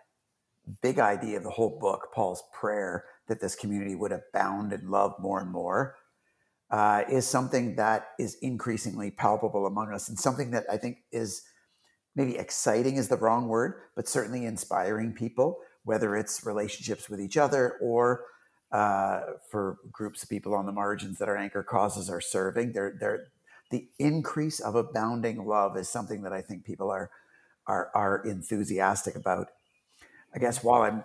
big 0.82 0.97
idea 0.97 1.36
of 1.36 1.43
the 1.43 1.50
whole 1.50 1.78
book, 1.78 2.08
Paul's 2.15 2.43
prayer 2.54 3.04
that 3.28 3.41
this 3.41 3.54
community 3.54 3.95
would 3.95 4.13
abound 4.13 4.71
in 4.71 4.89
love 4.89 5.13
more 5.19 5.41
and 5.41 5.52
more, 5.52 5.97
uh, 6.71 7.04
is 7.10 7.28
something 7.28 7.76
that 7.76 8.12
is 8.17 8.38
increasingly 8.41 9.12
palpable 9.12 9.65
among 9.65 9.91
us 9.91 10.08
and 10.08 10.17
something 10.17 10.52
that 10.52 10.63
I 10.71 10.78
think 10.78 11.00
is 11.12 11.43
maybe 12.17 12.36
exciting 12.36 12.97
is 12.97 13.08
the 13.08 13.15
wrong 13.15 13.47
word, 13.47 13.75
but 13.95 14.10
certainly 14.10 14.43
inspiring 14.43 15.13
people, 15.13 15.60
whether 15.84 16.15
it's 16.15 16.43
relationships 16.43 17.08
with 17.10 17.21
each 17.21 17.38
other 17.38 17.77
or 17.80 18.25
uh, 18.71 19.21
for 19.49 19.77
groups 19.91 20.23
of 20.23 20.30
people 20.30 20.56
on 20.56 20.65
the 20.65 20.71
margins 20.71 21.19
that 21.19 21.30
our 21.30 21.38
anchor 21.38 21.62
causes 21.62 22.10
are 22.10 22.19
serving. 22.19 22.73
They're, 22.73 22.97
they're, 22.99 23.27
the 23.69 23.88
increase 23.99 24.60
of 24.60 24.75
abounding 24.75 25.45
love 25.45 25.77
is 25.77 25.88
something 25.88 26.23
that 26.23 26.34
I 26.34 26.41
think 26.41 26.65
people 26.65 26.89
are, 26.89 27.12
are, 27.67 27.91
are 27.93 28.25
enthusiastic 28.25 29.15
about. 29.15 29.49
I 30.34 30.39
guess 30.39 30.63
while 30.63 30.82
I'm 30.82 31.03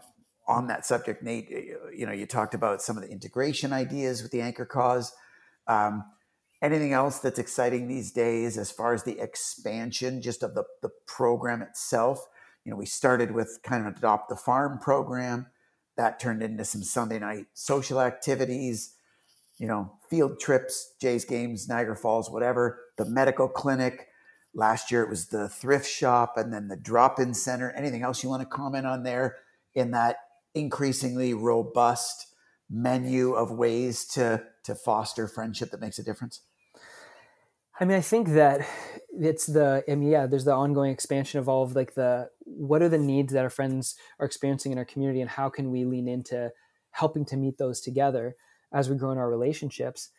on 0.48 0.66
that 0.68 0.86
subject, 0.86 1.22
Nate, 1.22 1.50
you 1.94 2.06
know, 2.06 2.12
you 2.12 2.26
talked 2.26 2.54
about 2.54 2.80
some 2.80 2.96
of 2.96 3.02
the 3.02 3.10
integration 3.10 3.72
ideas 3.72 4.22
with 4.22 4.32
the 4.32 4.40
anchor 4.40 4.64
cause. 4.64 5.12
Um, 5.68 6.04
anything 6.62 6.92
else 6.92 7.18
that's 7.18 7.38
exciting 7.38 7.88
these 7.88 8.12
days 8.12 8.56
as 8.56 8.70
far 8.70 8.94
as 8.94 9.02
the 9.02 9.18
expansion 9.18 10.22
just 10.22 10.42
of 10.42 10.54
the, 10.54 10.64
the 10.80 10.90
program 11.06 11.60
itself? 11.60 12.26
You 12.64 12.70
know 12.70 12.76
we 12.76 12.86
started 12.86 13.32
with 13.32 13.58
kind 13.62 13.86
of 13.86 13.96
adopt 13.96 14.28
the 14.28 14.36
farm 14.36 14.78
program. 14.78 15.46
That 15.96 16.18
turned 16.18 16.42
into 16.42 16.64
some 16.64 16.82
sunday 16.82 17.18
night 17.18 17.46
social 17.52 18.00
activities 18.00 18.94
you 19.58 19.66
know 19.66 19.92
field 20.08 20.40
trips 20.40 20.94
jays 21.00 21.24
games 21.26 21.68
niagara 21.68 21.96
falls 21.96 22.30
whatever 22.30 22.80
the 22.96 23.04
medical 23.04 23.48
clinic. 23.48 24.08
Last 24.54 24.90
year 24.90 25.02
it 25.02 25.08
was 25.08 25.28
the 25.28 25.48
thrift 25.48 25.88
shop 25.88 26.36
and 26.36 26.52
then 26.52 26.68
the 26.68 26.76
drop-in 26.76 27.34
center. 27.34 27.70
Anything 27.70 28.02
else 28.02 28.22
you 28.22 28.28
want 28.28 28.42
to 28.42 28.46
comment 28.46 28.86
on 28.86 29.02
there 29.02 29.36
in 29.74 29.92
that 29.92 30.16
increasingly 30.54 31.32
robust 31.32 32.26
menu 32.70 33.32
of 33.32 33.50
ways 33.50 34.04
to 34.06 34.42
to 34.64 34.74
foster 34.74 35.26
friendship 35.26 35.70
that 35.70 35.80
makes 35.80 35.98
a 35.98 36.04
difference? 36.04 36.40
I 37.82 37.84
mean, 37.84 37.98
I 37.98 38.00
think 38.00 38.28
that 38.28 38.64
it's 39.12 39.46
the, 39.46 39.82
I 39.88 39.96
mean, 39.96 40.08
yeah, 40.08 40.26
there's 40.26 40.44
the 40.44 40.54
ongoing 40.54 40.92
expansion 40.92 41.40
of 41.40 41.48
all 41.48 41.64
of 41.64 41.74
like 41.74 41.94
the, 41.94 42.28
what 42.44 42.80
are 42.80 42.88
the 42.88 42.96
needs 42.96 43.32
that 43.32 43.42
our 43.42 43.50
friends 43.50 43.96
are 44.20 44.26
experiencing 44.26 44.70
in 44.70 44.78
our 44.78 44.84
community 44.84 45.20
and 45.20 45.28
how 45.28 45.48
can 45.48 45.72
we 45.72 45.84
lean 45.84 46.06
into 46.06 46.52
helping 46.92 47.24
to 47.24 47.36
meet 47.36 47.58
those 47.58 47.80
together 47.80 48.36
as 48.72 48.88
we 48.88 48.94
grow 48.94 49.10
in 49.10 49.18
our 49.18 49.28
relationships. 49.28 50.10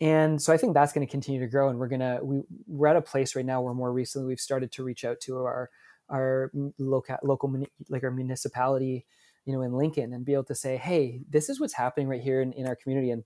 And 0.00 0.42
so 0.42 0.52
I 0.52 0.56
think 0.56 0.74
that's 0.74 0.92
going 0.92 1.06
to 1.06 1.10
continue 1.10 1.38
to 1.38 1.46
grow. 1.46 1.68
And 1.68 1.78
we're 1.78 1.90
to, 1.90 2.18
we, 2.24 2.40
we're 2.66 2.88
at 2.88 2.96
a 2.96 3.00
place 3.00 3.36
right 3.36 3.46
now 3.46 3.60
where 3.62 3.72
more 3.72 3.92
recently 3.92 4.26
we've 4.26 4.40
started 4.40 4.72
to 4.72 4.82
reach 4.82 5.04
out 5.04 5.20
to 5.20 5.36
our, 5.44 5.70
our 6.08 6.50
local, 6.80 7.18
local, 7.22 7.56
like 7.88 8.02
our 8.02 8.10
municipality, 8.10 9.06
you 9.44 9.52
know, 9.52 9.62
in 9.62 9.74
Lincoln 9.74 10.12
and 10.12 10.24
be 10.24 10.32
able 10.32 10.42
to 10.42 10.56
say, 10.56 10.76
Hey, 10.76 11.20
this 11.30 11.48
is 11.48 11.60
what's 11.60 11.74
happening 11.74 12.08
right 12.08 12.20
here 12.20 12.42
in, 12.42 12.52
in 12.54 12.66
our 12.66 12.74
community. 12.74 13.12
And 13.12 13.22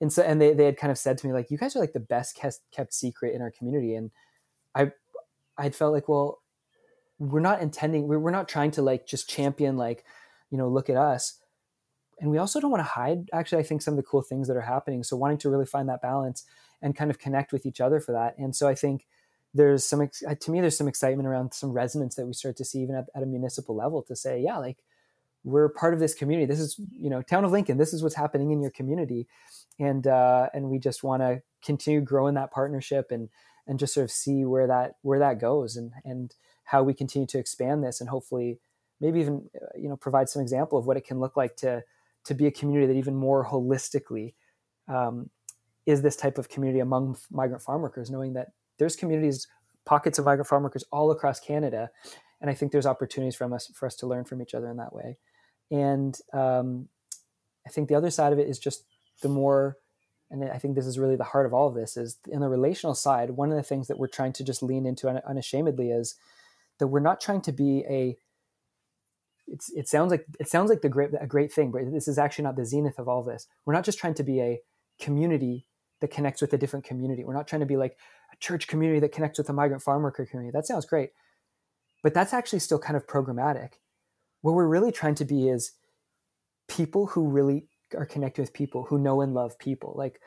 and 0.00 0.12
so 0.12 0.22
and 0.22 0.40
they, 0.40 0.52
they 0.52 0.66
had 0.66 0.76
kind 0.76 0.90
of 0.90 0.98
said 0.98 1.18
to 1.18 1.26
me 1.26 1.32
like 1.32 1.50
you 1.50 1.58
guys 1.58 1.74
are 1.74 1.80
like 1.80 1.92
the 1.92 2.00
best 2.00 2.36
kept, 2.36 2.92
secret 2.92 3.34
in 3.34 3.42
our 3.42 3.50
community. 3.50 3.94
And 3.94 4.10
i 4.74 4.90
i 5.58 5.70
felt 5.70 5.92
like 5.92 6.08
well 6.08 6.42
we're 7.18 7.40
not 7.40 7.62
intending 7.62 8.06
we're, 8.06 8.18
we're 8.18 8.30
not 8.30 8.48
trying 8.48 8.70
to 8.72 8.82
like 8.82 9.06
just 9.06 9.28
champion 9.28 9.76
like 9.76 10.04
you 10.50 10.58
know 10.58 10.68
look 10.68 10.90
at 10.90 10.96
us. 10.96 11.38
And 12.18 12.30
we 12.30 12.38
also 12.38 12.60
don't 12.60 12.70
want 12.70 12.80
to 12.80 12.90
hide 12.90 13.28
actually 13.32 13.60
i 13.60 13.62
think 13.62 13.82
some 13.82 13.94
of 13.94 13.96
the 13.96 14.02
cool 14.02 14.22
things 14.22 14.48
that 14.48 14.56
are 14.56 14.62
happening. 14.62 15.02
So 15.02 15.16
wanting 15.16 15.38
to 15.38 15.50
really 15.50 15.66
find 15.66 15.88
that 15.88 16.02
balance 16.02 16.44
and 16.82 16.94
kind 16.94 17.10
of 17.10 17.18
connect 17.18 17.52
with 17.52 17.64
each 17.64 17.80
other 17.80 18.00
for 18.00 18.12
that. 18.12 18.36
And 18.38 18.54
so 18.54 18.68
i 18.68 18.74
think 18.74 19.06
there's 19.54 19.84
some 19.84 20.06
to 20.40 20.50
me 20.50 20.60
there's 20.60 20.76
some 20.76 20.88
excitement 20.88 21.26
around 21.26 21.54
some 21.54 21.72
resonance 21.72 22.16
that 22.16 22.26
we 22.26 22.34
start 22.34 22.56
to 22.58 22.64
see 22.64 22.80
even 22.80 22.94
at, 22.94 23.06
at 23.14 23.22
a 23.22 23.26
municipal 23.26 23.74
level 23.74 24.02
to 24.02 24.14
say 24.14 24.38
yeah 24.42 24.58
like 24.58 24.76
we're 25.46 25.68
part 25.68 25.94
of 25.94 26.00
this 26.00 26.12
community. 26.12 26.44
This 26.44 26.58
is 26.58 26.78
you 26.90 27.08
know 27.08 27.22
town 27.22 27.44
of 27.44 27.52
lincoln. 27.52 27.78
This 27.78 27.94
is 27.94 28.02
what's 28.02 28.16
happening 28.16 28.50
in 28.50 28.60
your 28.60 28.72
community 28.72 29.28
and 29.78 30.06
uh, 30.06 30.48
and 30.54 30.70
we 30.70 30.78
just 30.78 31.02
want 31.02 31.22
to 31.22 31.42
continue 31.64 32.00
growing 32.00 32.34
that 32.34 32.50
partnership 32.50 33.10
and 33.10 33.28
and 33.66 33.78
just 33.78 33.94
sort 33.94 34.04
of 34.04 34.10
see 34.10 34.44
where 34.44 34.66
that 34.66 34.94
where 35.02 35.18
that 35.18 35.40
goes 35.40 35.76
and 35.76 35.92
and 36.04 36.34
how 36.64 36.82
we 36.82 36.94
continue 36.94 37.26
to 37.26 37.38
expand 37.38 37.82
this 37.82 38.00
and 38.00 38.08
hopefully 38.08 38.58
maybe 39.00 39.20
even 39.20 39.48
uh, 39.60 39.66
you 39.78 39.88
know 39.88 39.96
provide 39.96 40.28
some 40.28 40.42
example 40.42 40.78
of 40.78 40.86
what 40.86 40.96
it 40.96 41.06
can 41.06 41.20
look 41.20 41.36
like 41.36 41.56
to 41.56 41.82
to 42.24 42.34
be 42.34 42.46
a 42.46 42.50
community 42.50 42.92
that 42.92 42.98
even 42.98 43.14
more 43.14 43.46
holistically 43.46 44.34
um, 44.88 45.30
is 45.84 46.02
this 46.02 46.16
type 46.16 46.38
of 46.38 46.48
community 46.48 46.80
among 46.80 47.16
migrant 47.30 47.62
farm 47.62 47.82
workers 47.82 48.10
knowing 48.10 48.32
that 48.32 48.48
there's 48.78 48.96
communities 48.96 49.46
pockets 49.84 50.18
of 50.18 50.24
migrant 50.24 50.48
farm 50.48 50.62
workers 50.62 50.84
all 50.90 51.10
across 51.10 51.38
canada 51.38 51.90
and 52.40 52.50
i 52.50 52.54
think 52.54 52.72
there's 52.72 52.86
opportunities 52.86 53.36
from 53.36 53.52
us 53.52 53.70
for 53.74 53.86
us 53.86 53.96
to 53.96 54.06
learn 54.06 54.24
from 54.24 54.40
each 54.40 54.54
other 54.54 54.68
in 54.68 54.76
that 54.76 54.92
way. 54.92 55.16
And 55.70 56.16
um, 56.32 56.88
i 57.66 57.70
think 57.70 57.88
the 57.88 57.94
other 57.94 58.10
side 58.10 58.32
of 58.32 58.38
it 58.38 58.48
is 58.48 58.58
just 58.58 58.84
the 59.22 59.28
more 59.28 59.76
and 60.30 60.44
I 60.50 60.58
think 60.58 60.74
this 60.74 60.86
is 60.86 60.98
really 60.98 61.16
the 61.16 61.24
heart 61.24 61.46
of 61.46 61.54
all 61.54 61.68
of 61.68 61.74
this 61.74 61.96
is 61.96 62.18
in 62.28 62.40
the 62.40 62.48
relational 62.48 62.94
side. 62.94 63.30
One 63.30 63.50
of 63.50 63.56
the 63.56 63.62
things 63.62 63.86
that 63.88 63.98
we're 63.98 64.08
trying 64.08 64.32
to 64.34 64.44
just 64.44 64.62
lean 64.62 64.84
into 64.84 65.08
unashamedly 65.08 65.90
is 65.90 66.16
that 66.78 66.88
we're 66.88 67.00
not 67.00 67.20
trying 67.20 67.42
to 67.42 67.52
be 67.52 67.84
a. 67.88 68.16
It's, 69.46 69.70
it 69.72 69.88
sounds 69.88 70.10
like 70.10 70.26
it 70.40 70.48
sounds 70.48 70.70
like 70.70 70.82
the 70.82 70.88
great 70.88 71.10
a 71.20 71.26
great 71.26 71.52
thing, 71.52 71.70
but 71.70 71.92
this 71.92 72.08
is 72.08 72.18
actually 72.18 72.44
not 72.44 72.56
the 72.56 72.64
zenith 72.64 72.98
of 72.98 73.08
all 73.08 73.22
this. 73.22 73.46
We're 73.64 73.74
not 73.74 73.84
just 73.84 73.98
trying 73.98 74.14
to 74.14 74.24
be 74.24 74.40
a 74.40 74.60
community 75.00 75.66
that 76.00 76.10
connects 76.10 76.40
with 76.40 76.52
a 76.52 76.58
different 76.58 76.84
community. 76.84 77.22
We're 77.22 77.34
not 77.34 77.46
trying 77.46 77.60
to 77.60 77.66
be 77.66 77.76
like 77.76 77.96
a 78.32 78.36
church 78.38 78.66
community 78.66 78.98
that 79.00 79.12
connects 79.12 79.38
with 79.38 79.48
a 79.48 79.52
migrant 79.52 79.82
farm 79.82 80.02
worker 80.02 80.26
community. 80.26 80.52
That 80.52 80.66
sounds 80.66 80.86
great, 80.86 81.10
but 82.02 82.12
that's 82.12 82.32
actually 82.32 82.58
still 82.58 82.80
kind 82.80 82.96
of 82.96 83.06
programmatic. 83.06 83.74
What 84.42 84.54
we're 84.54 84.66
really 84.66 84.92
trying 84.92 85.14
to 85.16 85.24
be 85.24 85.48
is 85.48 85.72
people 86.68 87.06
who 87.06 87.28
really 87.28 87.68
are 87.96 88.06
connecting 88.06 88.42
with 88.42 88.52
people 88.52 88.84
who 88.84 88.98
know 88.98 89.20
and 89.20 89.34
love 89.34 89.58
people. 89.58 89.94
Like 89.96 90.20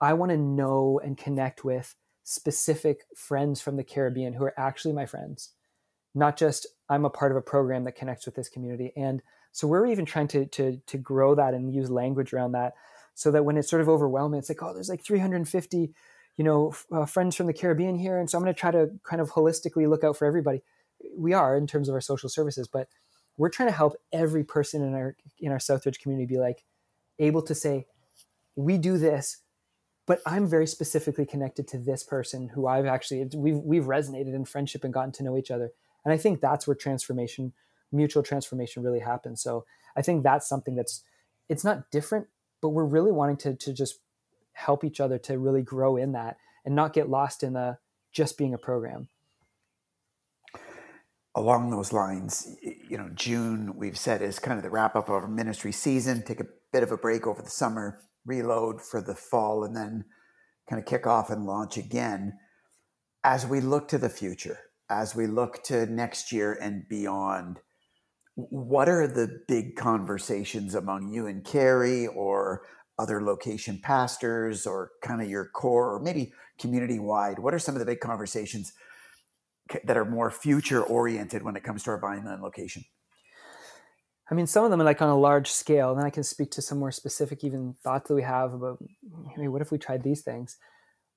I 0.00 0.12
want 0.14 0.30
to 0.30 0.36
know 0.36 1.00
and 1.02 1.16
connect 1.16 1.64
with 1.64 1.94
specific 2.24 3.00
friends 3.16 3.60
from 3.60 3.76
the 3.76 3.84
Caribbean 3.84 4.34
who 4.34 4.44
are 4.44 4.58
actually 4.58 4.94
my 4.94 5.06
friends, 5.06 5.50
not 6.14 6.36
just 6.36 6.66
I'm 6.88 7.04
a 7.04 7.10
part 7.10 7.32
of 7.32 7.36
a 7.36 7.42
program 7.42 7.84
that 7.84 7.96
connects 7.96 8.26
with 8.26 8.34
this 8.34 8.48
community. 8.48 8.92
And 8.96 9.22
so 9.52 9.66
we're 9.66 9.86
even 9.86 10.04
trying 10.04 10.28
to 10.28 10.46
to 10.46 10.80
to 10.86 10.98
grow 10.98 11.34
that 11.34 11.54
and 11.54 11.74
use 11.74 11.90
language 11.90 12.32
around 12.32 12.52
that, 12.52 12.74
so 13.14 13.30
that 13.30 13.44
when 13.44 13.56
it's 13.56 13.68
sort 13.68 13.82
of 13.82 13.88
overwhelming, 13.88 14.38
it's 14.38 14.48
like 14.48 14.62
oh, 14.62 14.72
there's 14.72 14.88
like 14.88 15.04
350, 15.04 15.92
you 16.36 16.44
know, 16.44 16.72
uh, 16.92 17.06
friends 17.06 17.36
from 17.36 17.46
the 17.46 17.52
Caribbean 17.52 17.98
here, 17.98 18.18
and 18.18 18.30
so 18.30 18.38
I'm 18.38 18.44
going 18.44 18.54
to 18.54 18.60
try 18.60 18.70
to 18.70 18.90
kind 19.04 19.20
of 19.20 19.30
holistically 19.30 19.88
look 19.88 20.04
out 20.04 20.16
for 20.16 20.26
everybody. 20.26 20.62
We 21.16 21.32
are 21.32 21.56
in 21.56 21.66
terms 21.66 21.88
of 21.88 21.94
our 21.94 22.00
social 22.00 22.28
services, 22.28 22.68
but 22.68 22.88
we're 23.36 23.48
trying 23.48 23.70
to 23.70 23.74
help 23.74 23.96
every 24.12 24.44
person 24.44 24.82
in 24.82 24.94
our 24.94 25.16
in 25.38 25.50
our 25.50 25.58
Southridge 25.58 25.98
community 25.98 26.26
be 26.26 26.38
like, 26.38 26.64
able 27.20 27.42
to 27.42 27.54
say, 27.54 27.86
we 28.56 28.78
do 28.78 28.98
this, 28.98 29.38
but 30.06 30.20
I'm 30.26 30.48
very 30.48 30.66
specifically 30.66 31.24
connected 31.24 31.68
to 31.68 31.78
this 31.78 32.02
person 32.02 32.48
who 32.48 32.66
I've 32.66 32.86
actually 32.86 33.28
we've 33.36 33.58
we've 33.58 33.84
resonated 33.84 34.34
in 34.34 34.44
friendship 34.44 34.82
and 34.82 34.92
gotten 34.92 35.12
to 35.12 35.22
know 35.22 35.36
each 35.36 35.50
other. 35.50 35.70
And 36.04 36.12
I 36.12 36.16
think 36.16 36.40
that's 36.40 36.66
where 36.66 36.74
transformation, 36.74 37.52
mutual 37.92 38.22
transformation 38.22 38.82
really 38.82 39.00
happens. 39.00 39.40
So 39.42 39.64
I 39.96 40.02
think 40.02 40.22
that's 40.22 40.48
something 40.48 40.74
that's 40.74 41.04
it's 41.48 41.64
not 41.64 41.90
different, 41.90 42.26
but 42.60 42.70
we're 42.70 42.84
really 42.84 43.12
wanting 43.12 43.36
to 43.38 43.54
to 43.54 43.72
just 43.72 44.00
help 44.52 44.82
each 44.82 45.00
other 45.00 45.18
to 45.18 45.38
really 45.38 45.62
grow 45.62 45.96
in 45.96 46.12
that 46.12 46.36
and 46.64 46.74
not 46.74 46.92
get 46.92 47.08
lost 47.08 47.42
in 47.42 47.52
the 47.52 47.78
just 48.12 48.36
being 48.36 48.52
a 48.52 48.58
program 48.58 49.08
along 51.34 51.70
those 51.70 51.92
lines, 51.92 52.56
you 52.62 52.98
know, 52.98 53.08
June 53.14 53.74
we've 53.76 53.98
said 53.98 54.22
is 54.22 54.38
kind 54.38 54.56
of 54.56 54.62
the 54.62 54.70
wrap 54.70 54.96
up 54.96 55.08
of 55.08 55.14
our 55.14 55.28
ministry 55.28 55.72
season. 55.72 56.22
Take 56.22 56.40
a 56.40 56.46
bit 56.72 56.82
of 56.82 56.90
a 56.90 56.96
break 56.96 57.26
over 57.26 57.42
the 57.42 57.50
summer, 57.50 58.00
reload 58.26 58.80
for 58.82 59.00
the 59.00 59.14
fall, 59.14 59.64
and 59.64 59.76
then 59.76 60.04
kind 60.68 60.80
of 60.80 60.86
kick 60.86 61.06
off 61.06 61.30
and 61.30 61.46
launch 61.46 61.76
again. 61.76 62.34
As 63.22 63.46
we 63.46 63.60
look 63.60 63.88
to 63.88 63.98
the 63.98 64.08
future, 64.08 64.58
as 64.88 65.14
we 65.14 65.26
look 65.26 65.62
to 65.64 65.86
next 65.86 66.32
year 66.32 66.58
and 66.60 66.88
beyond, 66.88 67.60
what 68.34 68.88
are 68.88 69.06
the 69.06 69.42
big 69.46 69.76
conversations 69.76 70.74
among 70.74 71.12
you 71.12 71.26
and 71.26 71.44
Carrie 71.44 72.06
or 72.06 72.62
other 72.98 73.22
location 73.22 73.80
pastors 73.82 74.66
or 74.66 74.90
kind 75.02 75.22
of 75.22 75.28
your 75.28 75.46
core 75.46 75.94
or 75.94 76.00
maybe 76.00 76.32
community 76.58 76.98
wide? 76.98 77.38
What 77.38 77.54
are 77.54 77.58
some 77.58 77.74
of 77.74 77.78
the 77.78 77.86
big 77.86 78.00
conversations 78.00 78.72
that 79.84 79.96
are 79.96 80.04
more 80.04 80.30
future 80.30 80.82
oriented 80.82 81.42
when 81.42 81.56
it 81.56 81.64
comes 81.64 81.82
to 81.84 81.90
our 81.90 81.98
Vineland 81.98 82.42
location? 82.42 82.84
I 84.30 84.34
mean, 84.34 84.46
some 84.46 84.64
of 84.64 84.70
them 84.70 84.80
are 84.80 84.84
like 84.84 85.02
on 85.02 85.08
a 85.08 85.18
large 85.18 85.50
scale. 85.50 85.94
Then 85.94 86.04
I 86.04 86.10
can 86.10 86.22
speak 86.22 86.52
to 86.52 86.62
some 86.62 86.78
more 86.78 86.92
specific, 86.92 87.42
even 87.42 87.74
thoughts 87.82 88.08
that 88.08 88.14
we 88.14 88.22
have 88.22 88.54
about, 88.54 88.78
hey, 89.36 89.48
what 89.48 89.60
if 89.60 89.72
we 89.72 89.78
tried 89.78 90.04
these 90.04 90.22
things? 90.22 90.56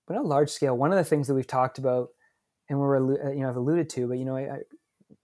But 0.07 0.17
on 0.17 0.25
a 0.25 0.27
large 0.27 0.49
scale, 0.49 0.75
one 0.75 0.91
of 0.91 0.97
the 0.97 1.03
things 1.03 1.27
that 1.27 1.35
we've 1.35 1.47
talked 1.47 1.77
about, 1.77 2.09
and 2.69 2.79
we're 2.79 2.97
uh, 2.97 3.31
you 3.31 3.41
know 3.41 3.49
I've 3.49 3.55
alluded 3.55 3.89
to, 3.91 4.07
but 4.07 4.17
you 4.17 4.25
know, 4.25 4.37
I, 4.37 4.59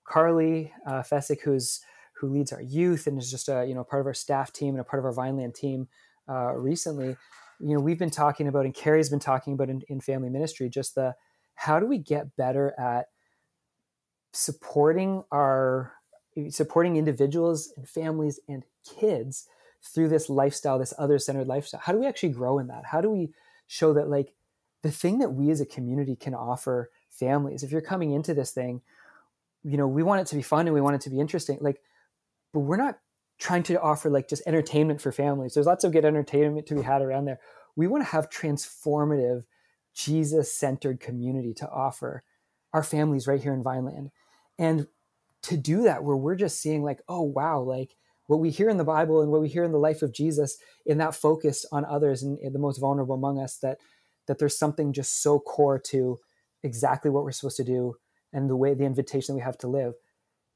Carly 0.08 0.72
uh, 0.86 1.02
Fessick, 1.02 1.42
who's 1.42 1.82
who 2.20 2.30
leads 2.30 2.52
our 2.52 2.62
youth 2.62 3.08
and 3.08 3.18
is 3.18 3.32
just 3.32 3.50
a 3.50 3.66
you 3.66 3.74
know 3.74 3.84
part 3.84 4.02
of 4.02 4.08
our 4.08 4.14
staff 4.14 4.54
team 4.54 4.76
and 4.76 4.82
a 4.82 4.84
part 4.84 5.00
of 5.00 5.06
our 5.06 5.14
Vineland 5.14 5.56
team 5.56 5.88
uh, 6.30 6.54
recently. 6.54 7.16
You 7.60 7.76
know, 7.76 7.82
we've 7.82 8.00
been 8.00 8.10
talking 8.10 8.48
about, 8.48 8.66
and 8.66 8.74
Carrie's 8.74 9.10
been 9.10 9.20
talking 9.20 9.54
about 9.54 9.70
in, 9.70 9.82
in 9.90 10.00
family 10.00 10.30
ministry, 10.30 10.70
just 10.70 10.96
the 10.96 11.16
how 11.56 11.80
do 11.80 11.86
we 11.86 11.98
get 11.98 12.36
better 12.38 12.74
at 12.80 13.08
supporting 14.32 15.24
our 15.32 15.94
supporting 16.50 16.96
individuals 16.96 17.74
and 17.76 17.88
families 17.88 18.40
and 18.48 18.64
kids 18.98 19.48
through 19.82 20.08
this 20.08 20.30
lifestyle 20.30 20.80
this 20.80 20.94
other 20.98 21.20
centered 21.20 21.48
lifestyle. 21.48 21.82
How 21.84 21.92
do 21.92 22.00
we 22.00 22.08
actually 22.08 22.30
grow 22.30 22.60
in 22.60 22.68
that? 22.68 22.86
How 22.86 23.02
do 23.02 23.10
we 23.10 23.32
show 23.68 23.94
that 23.94 24.10
like 24.10 24.34
the 24.82 24.92
thing 24.92 25.20
that 25.20 25.34
we 25.34 25.50
as 25.52 25.62
a 25.62 25.66
community 25.66 26.16
can 26.16 26.34
offer 26.34 26.90
families 27.10 27.64
if 27.64 27.72
you're 27.72 27.82
coming 27.82 28.12
into 28.12 28.34
this 28.34 28.52
thing 28.52 28.82
you 29.64 29.76
know 29.76 29.88
we 29.88 30.04
want 30.04 30.22
it 30.22 30.28
to 30.28 30.36
be 30.36 30.42
fun 30.42 30.68
and 30.68 30.74
we 30.74 30.80
want 30.80 30.96
it 30.96 31.02
to 31.02 31.10
be 31.10 31.20
interesting 31.20 31.58
like 31.60 31.82
but 32.54 32.62
we're 32.62 32.78
not 32.78 33.00
trying 33.40 33.64
to 33.64 33.82
offer 33.82 34.10
like 34.10 34.28
just 34.28 34.44
entertainment 34.46 35.02
for 35.02 35.12
families. 35.12 35.54
There's 35.54 35.66
lots 35.66 35.84
of 35.84 35.94
good 35.94 36.06
entertainment 36.06 36.68
to 36.68 36.76
be 36.76 36.82
had 36.82 37.02
around 37.02 37.26
there. 37.26 37.40
We 37.76 37.88
want 37.88 38.04
to 38.04 38.12
have 38.12 38.30
transformative 38.30 39.46
jesus 39.96 40.54
centered 40.54 41.00
community 41.00 41.54
to 41.54 41.68
offer 41.70 42.24
our 42.74 42.84
families 42.84 43.28
right 43.28 43.42
here 43.42 43.54
in 43.54 43.64
vineland 43.64 44.12
and 44.58 44.88
to 45.42 45.58
do 45.58 45.84
that 45.84 46.04
where 46.04 46.18
we're 46.18 46.36
just 46.36 46.62
seeing 46.62 46.84
like 46.84 47.02
oh 47.08 47.22
wow 47.22 47.60
like 47.60 47.96
what 48.28 48.40
we 48.40 48.50
hear 48.50 48.70
in 48.70 48.78
the 48.78 48.84
bible 48.84 49.22
and 49.22 49.32
what 49.32 49.42
we 49.42 49.50
hear 49.50 49.64
in 49.64 49.72
the 49.72 49.78
life 49.78 50.02
of 50.02 50.14
jesus 50.14 50.58
in 50.86 50.98
that 50.98 51.16
focus 51.16 51.66
on 51.72 51.86
others 51.86 52.24
and, 52.24 52.38
the 52.54 52.60
most 52.60 52.80
vulnerable 52.80 53.16
among 53.16 53.40
us 53.40 53.58
that 53.58 53.78
that 54.30 54.38
there's 54.38 54.58
something 54.58 54.94
just 54.94 55.24
so 55.24 55.40
core 55.40 55.80
to 55.80 56.18
exactly 56.64 57.10
what 57.10 57.24
we're 57.24 57.32
supposed 57.32 57.58
to 57.58 57.64
do 57.64 57.96
and 58.32 58.50
the 58.50 58.56
way 58.56 58.76
the 58.76 58.86
invitation 58.86 59.34
we 59.34 59.42
have 59.42 59.58
to 59.58 59.68
live. 59.68 59.96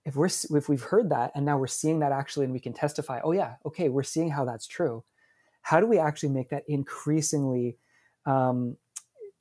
If 0.06 0.16
we're 0.16 0.28
if 0.28 0.70
we've 0.70 0.84
heard 0.84 1.10
that 1.10 1.32
and 1.34 1.44
now 1.44 1.58
we're 1.58 1.68
seeing 1.68 2.00
that 2.00 2.12
actually 2.12 2.46
and 2.46 2.54
we 2.54 2.60
can 2.60 2.74
testify 2.74 3.20
oh 3.24 3.32
yeah 3.32 3.56
okay 3.66 3.90
we're 3.90 4.04
seeing 4.04 4.30
how 4.30 4.46
that's 4.46 4.68
true. 4.68 5.04
How 5.64 5.80
do 5.80 5.88
we 5.88 5.98
actually 5.98 6.30
make 6.30 6.50
that 6.50 6.64
increasingly 6.68 7.78
um, 8.26 8.78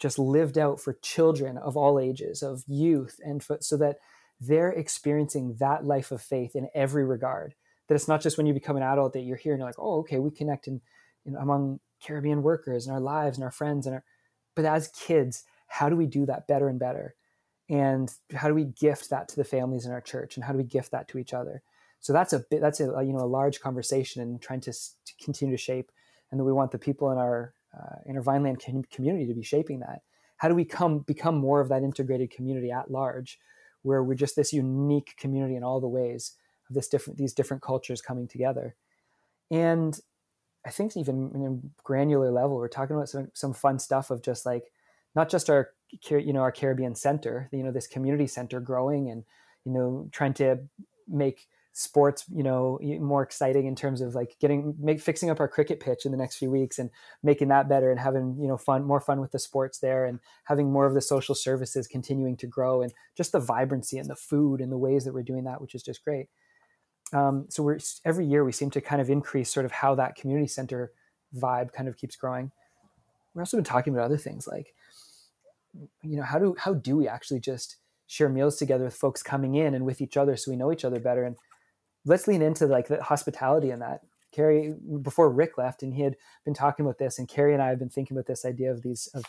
just 0.02 0.18
lived 0.18 0.58
out 0.58 0.80
for 0.80 0.98
children 1.00 1.56
of 1.56 1.76
all 1.76 1.98
ages 1.98 2.42
of 2.42 2.64
youth 2.66 3.18
and 3.24 3.42
so 3.60 3.76
that 3.78 3.96
they're 4.40 4.72
experiencing 4.72 5.56
that 5.60 5.86
life 5.86 6.10
of 6.10 6.20
faith 6.20 6.54
in 6.54 6.68
every 6.74 7.04
regard 7.04 7.54
that 7.92 7.96
it's 7.96 8.08
not 8.08 8.22
just 8.22 8.38
when 8.38 8.46
you 8.46 8.54
become 8.54 8.76
an 8.76 8.82
adult 8.82 9.12
that 9.12 9.20
you're 9.20 9.36
here 9.36 9.52
and 9.52 9.60
you're 9.60 9.68
like, 9.68 9.78
oh, 9.78 9.98
okay, 10.00 10.18
we 10.18 10.30
connect 10.30 10.66
in, 10.66 10.80
in 11.26 11.36
among 11.36 11.78
Caribbean 12.02 12.42
workers 12.42 12.86
and 12.86 12.94
our 12.94 13.00
lives 13.00 13.36
and 13.36 13.44
our 13.44 13.50
friends 13.50 13.86
and 13.86 13.96
our, 13.96 14.04
but 14.54 14.64
as 14.64 14.88
kids, 14.88 15.44
how 15.66 15.88
do 15.88 15.96
we 15.96 16.06
do 16.06 16.24
that 16.26 16.46
better 16.46 16.68
and 16.68 16.78
better? 16.78 17.14
And 17.68 18.10
how 18.34 18.48
do 18.48 18.54
we 18.54 18.64
gift 18.64 19.10
that 19.10 19.28
to 19.28 19.36
the 19.36 19.44
families 19.44 19.86
in 19.86 19.92
our 19.92 20.00
church? 20.00 20.36
And 20.36 20.44
how 20.44 20.52
do 20.52 20.58
we 20.58 20.64
gift 20.64 20.90
that 20.92 21.08
to 21.08 21.18
each 21.18 21.34
other? 21.34 21.62
So 22.00 22.12
that's 22.12 22.32
a 22.32 22.40
bit, 22.50 22.60
that's 22.60 22.80
a, 22.80 22.84
you 22.84 23.12
know, 23.12 23.24
a 23.24 23.26
large 23.26 23.60
conversation 23.60 24.22
and 24.22 24.40
trying 24.40 24.60
to, 24.62 24.72
to 24.72 25.12
continue 25.22 25.54
to 25.54 25.62
shape. 25.62 25.90
And 26.30 26.40
that 26.40 26.44
we 26.44 26.52
want 26.52 26.70
the 26.70 26.78
people 26.78 27.10
in 27.12 27.18
our, 27.18 27.52
uh, 27.78 27.96
in 28.06 28.16
our 28.16 28.22
Vineland 28.22 28.62
community 28.90 29.26
to 29.26 29.34
be 29.34 29.42
shaping 29.42 29.80
that. 29.80 30.02
How 30.36 30.48
do 30.48 30.54
we 30.54 30.64
come, 30.64 31.00
become 31.00 31.36
more 31.36 31.60
of 31.60 31.68
that 31.68 31.82
integrated 31.82 32.30
community 32.30 32.70
at 32.70 32.90
large 32.90 33.38
where 33.82 34.02
we're 34.02 34.14
just 34.14 34.36
this 34.36 34.52
unique 34.52 35.14
community 35.16 35.56
in 35.56 35.64
all 35.64 35.80
the 35.80 35.88
ways 35.88 36.32
of 36.68 36.74
this 36.74 36.88
different, 36.88 37.18
these 37.18 37.32
different 37.32 37.62
cultures 37.62 38.00
coming 38.00 38.28
together. 38.28 38.74
And 39.50 39.98
I 40.64 40.70
think 40.70 40.96
even 40.96 41.30
in 41.34 41.44
a 41.46 41.82
granular 41.82 42.30
level, 42.30 42.56
we're 42.56 42.68
talking 42.68 42.96
about 42.96 43.08
some, 43.08 43.30
some 43.34 43.52
fun 43.52 43.78
stuff 43.78 44.10
of 44.10 44.22
just 44.22 44.46
like 44.46 44.72
not 45.14 45.28
just 45.28 45.50
our 45.50 45.70
you 46.08 46.32
know 46.32 46.40
our 46.40 46.52
Caribbean 46.52 46.94
center, 46.94 47.48
you 47.52 47.62
know 47.62 47.72
this 47.72 47.86
community 47.86 48.26
center 48.26 48.60
growing 48.60 49.10
and 49.10 49.24
you 49.64 49.72
know 49.72 50.08
trying 50.10 50.32
to 50.34 50.60
make 51.06 51.48
sports 51.74 52.24
you 52.30 52.42
know 52.42 52.78
more 53.00 53.22
exciting 53.22 53.64
in 53.66 53.74
terms 53.74 54.02
of 54.02 54.14
like 54.14 54.36
getting 54.40 54.74
make 54.78 55.00
fixing 55.00 55.30
up 55.30 55.40
our 55.40 55.48
cricket 55.48 55.80
pitch 55.80 56.04
in 56.04 56.12
the 56.12 56.18
next 56.18 56.36
few 56.36 56.50
weeks 56.50 56.78
and 56.78 56.90
making 57.22 57.48
that 57.48 57.66
better 57.66 57.90
and 57.90 57.98
having 57.98 58.36
you 58.38 58.46
know 58.46 58.58
fun 58.58 58.84
more 58.84 59.00
fun 59.00 59.22
with 59.22 59.32
the 59.32 59.38
sports 59.38 59.78
there 59.78 60.04
and 60.04 60.20
having 60.44 60.70
more 60.70 60.84
of 60.84 60.92
the 60.92 61.00
social 61.00 61.34
services 61.34 61.86
continuing 61.86 62.36
to 62.36 62.46
grow 62.46 62.82
and 62.82 62.92
just 63.16 63.32
the 63.32 63.40
vibrancy 63.40 63.96
and 63.96 64.10
the 64.10 64.16
food 64.16 64.60
and 64.60 64.70
the 64.70 64.76
ways 64.76 65.04
that 65.04 65.14
we're 65.14 65.22
doing 65.22 65.44
that 65.44 65.60
which 65.62 65.74
is 65.74 65.82
just 65.82 66.04
great. 66.04 66.28
Um, 67.14 67.46
so 67.48 67.62
we're 67.62 67.78
every 68.04 68.26
year 68.26 68.44
we 68.44 68.52
seem 68.52 68.70
to 68.70 68.80
kind 68.82 69.00
of 69.00 69.08
increase 69.08 69.50
sort 69.50 69.64
of 69.64 69.72
how 69.72 69.94
that 69.94 70.14
community 70.14 70.48
center 70.48 70.92
vibe 71.34 71.72
kind 71.72 71.88
of 71.88 71.96
keeps 71.96 72.16
growing. 72.16 72.52
We're 73.34 73.42
also 73.42 73.56
been 73.56 73.64
talking 73.64 73.94
about 73.94 74.04
other 74.04 74.18
things 74.18 74.46
like 74.46 74.74
you 76.02 76.18
know 76.18 76.22
how 76.22 76.38
do 76.38 76.54
how 76.58 76.74
do 76.74 76.98
we 76.98 77.08
actually 77.08 77.40
just 77.40 77.78
share 78.06 78.28
meals 78.28 78.56
together 78.58 78.84
with 78.84 78.94
folks 78.94 79.22
coming 79.22 79.54
in 79.54 79.72
and 79.74 79.86
with 79.86 80.02
each 80.02 80.18
other 80.18 80.36
so 80.36 80.50
we 80.50 80.56
know 80.56 80.70
each 80.70 80.84
other 80.84 81.00
better 81.00 81.24
and 81.24 81.36
let's 82.04 82.26
lean 82.26 82.42
into 82.42 82.66
like 82.66 82.88
the 82.88 83.02
hospitality 83.02 83.70
in 83.70 83.78
that 83.80 84.00
carrie 84.32 84.74
before 85.02 85.30
rick 85.30 85.58
left 85.58 85.82
and 85.82 85.94
he 85.94 86.02
had 86.02 86.16
been 86.44 86.54
talking 86.54 86.84
about 86.84 86.98
this 86.98 87.18
and 87.18 87.28
carrie 87.28 87.52
and 87.52 87.62
i 87.62 87.68
have 87.68 87.78
been 87.78 87.90
thinking 87.90 88.16
about 88.16 88.26
this 88.26 88.44
idea 88.44 88.70
of 88.70 88.82
these 88.82 89.08
of 89.14 89.24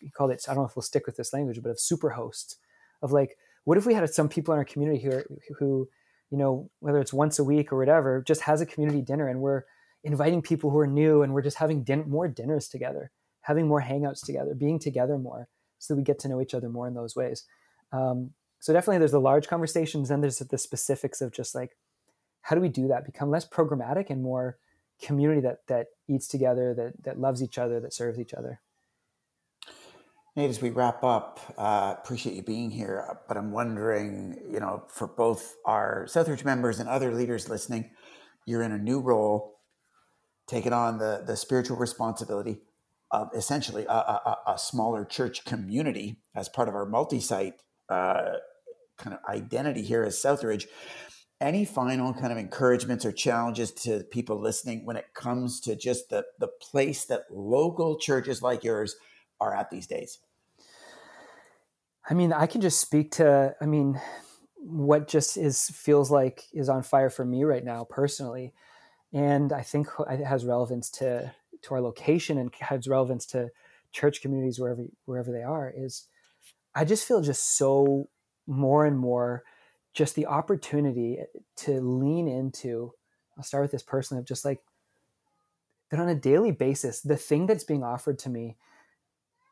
he 0.00 0.10
called 0.10 0.30
it 0.30 0.44
i 0.48 0.54
don't 0.54 0.62
know 0.62 0.66
if 0.66 0.76
we'll 0.76 0.82
stick 0.82 1.06
with 1.06 1.16
this 1.16 1.32
language 1.32 1.60
but 1.62 1.70
of 1.70 1.80
super 1.80 2.10
hosts 2.10 2.56
of 3.02 3.12
like 3.12 3.36
what 3.64 3.78
if 3.78 3.86
we 3.86 3.94
had 3.94 4.08
some 4.10 4.28
people 4.28 4.52
in 4.52 4.58
our 4.58 4.64
community 4.64 5.02
who 5.02 5.22
who 5.58 5.88
you 6.30 6.38
know 6.38 6.70
whether 6.80 6.98
it's 6.98 7.12
once 7.12 7.38
a 7.38 7.44
week 7.44 7.72
or 7.72 7.78
whatever 7.78 8.22
just 8.26 8.42
has 8.42 8.60
a 8.60 8.66
community 8.66 9.02
dinner 9.02 9.28
and 9.28 9.40
we're 9.40 9.62
inviting 10.02 10.42
people 10.42 10.70
who 10.70 10.78
are 10.78 10.86
new 10.86 11.22
and 11.22 11.32
we're 11.32 11.42
just 11.42 11.58
having 11.58 11.82
din- 11.82 12.08
more 12.08 12.28
dinners 12.28 12.68
together 12.68 13.10
having 13.42 13.68
more 13.68 13.82
hangouts 13.82 14.24
together 14.24 14.54
being 14.54 14.78
together 14.78 15.16
more 15.16 15.48
so 15.84 15.94
we 15.94 16.02
get 16.02 16.18
to 16.20 16.28
know 16.28 16.40
each 16.40 16.54
other 16.54 16.68
more 16.68 16.88
in 16.88 16.94
those 16.94 17.14
ways. 17.14 17.44
Um, 17.92 18.30
so 18.58 18.72
definitely 18.72 18.98
there's 18.98 19.12
the 19.12 19.20
large 19.20 19.46
conversations 19.46 20.10
and 20.10 20.22
there's 20.22 20.38
the 20.38 20.58
specifics 20.58 21.20
of 21.20 21.32
just 21.32 21.54
like 21.54 21.76
how 22.44 22.54
do 22.54 22.62
we 22.62 22.68
do 22.68 22.88
that 22.88 23.04
become 23.04 23.30
less 23.30 23.46
programmatic 23.46 24.10
and 24.10 24.22
more 24.22 24.58
community 25.00 25.40
that 25.40 25.66
that 25.66 25.86
eats 26.08 26.28
together 26.28 26.74
that 26.74 26.92
that 27.02 27.18
loves 27.18 27.42
each 27.42 27.58
other 27.58 27.80
that 27.80 27.92
serves 27.92 28.18
each 28.18 28.34
other 28.34 28.60
Nate, 30.36 30.50
as 30.50 30.60
we 30.60 30.70
wrap 30.70 31.04
up, 31.04 31.38
uh, 31.56 31.94
appreciate 31.96 32.34
you 32.34 32.42
being 32.42 32.68
here. 32.68 33.20
But 33.28 33.36
I'm 33.36 33.52
wondering, 33.52 34.36
you 34.50 34.58
know, 34.58 34.82
for 34.88 35.06
both 35.06 35.54
our 35.64 36.06
Southridge 36.08 36.44
members 36.44 36.80
and 36.80 36.88
other 36.88 37.14
leaders 37.14 37.48
listening, 37.48 37.92
you're 38.44 38.62
in 38.62 38.72
a 38.72 38.78
new 38.78 38.98
role, 38.98 39.60
taking 40.48 40.72
on 40.72 40.98
the 40.98 41.22
the 41.24 41.36
spiritual 41.36 41.76
responsibility 41.76 42.58
uh, 43.14 43.26
essentially 43.32 43.84
a, 43.84 43.92
a, 43.92 44.38
a, 44.48 44.58
smaller 44.58 45.04
church 45.04 45.44
community 45.44 46.16
as 46.34 46.48
part 46.48 46.68
of 46.68 46.74
our 46.74 46.84
multi-site 46.84 47.54
uh, 47.88 48.32
kind 48.98 49.14
of 49.14 49.20
identity 49.28 49.82
here 49.82 50.02
as 50.02 50.16
Southridge. 50.16 50.64
Any 51.40 51.64
final 51.64 52.14
kind 52.14 52.32
of 52.32 52.38
encouragements 52.38 53.04
or 53.04 53.12
challenges 53.12 53.72
to 53.72 54.04
people 54.04 54.40
listening 54.40 54.86
when 54.86 54.96
it 54.96 55.12
comes 55.14 55.60
to 55.60 55.76
just 55.76 56.08
the 56.08 56.24
the 56.38 56.48
place 56.48 57.04
that 57.06 57.24
local 57.30 57.98
churches 57.98 58.40
like 58.40 58.64
yours 58.64 58.96
are 59.40 59.54
at 59.54 59.70
these 59.70 59.86
days? 59.86 60.20
I 62.08 62.14
mean, 62.14 62.32
I 62.32 62.46
can 62.46 62.60
just 62.60 62.80
speak 62.80 63.12
to. 63.12 63.54
I 63.60 63.66
mean, 63.66 64.00
what 64.56 65.08
just 65.08 65.36
is 65.36 65.68
feels 65.70 66.10
like 66.10 66.44
is 66.52 66.68
on 66.68 66.82
fire 66.82 67.10
for 67.10 67.24
me 67.24 67.44
right 67.44 67.64
now 67.64 67.84
personally, 67.84 68.54
and 69.12 69.52
I 69.52 69.62
think 69.62 69.88
it 70.08 70.24
has 70.24 70.44
relevance 70.44 70.90
to 70.90 71.34
to 71.62 71.74
our 71.74 71.80
location 71.80 72.38
and 72.38 72.54
has 72.60 72.86
relevance 72.86 73.26
to 73.26 73.50
church 73.92 74.20
communities 74.22 74.58
wherever 74.58 74.84
wherever 75.04 75.32
they 75.32 75.42
are 75.42 75.72
is 75.74 76.08
I 76.74 76.84
just 76.84 77.06
feel 77.06 77.22
just 77.22 77.56
so 77.56 78.08
more 78.46 78.84
and 78.84 78.98
more 78.98 79.44
just 79.94 80.14
the 80.14 80.26
opportunity 80.26 81.18
eh, 81.20 81.24
to 81.56 81.80
lean 81.80 82.28
into 82.28 82.92
I'll 83.36 83.44
start 83.44 83.62
with 83.62 83.72
this 83.72 83.82
person 83.82 84.18
of 84.18 84.24
just 84.24 84.44
like 84.44 84.60
that 85.90 86.00
on 86.00 86.08
a 86.08 86.14
daily 86.14 86.50
basis 86.50 87.00
the 87.00 87.16
thing 87.16 87.46
that's 87.46 87.64
being 87.64 87.84
offered 87.84 88.18
to 88.20 88.28
me 88.28 88.56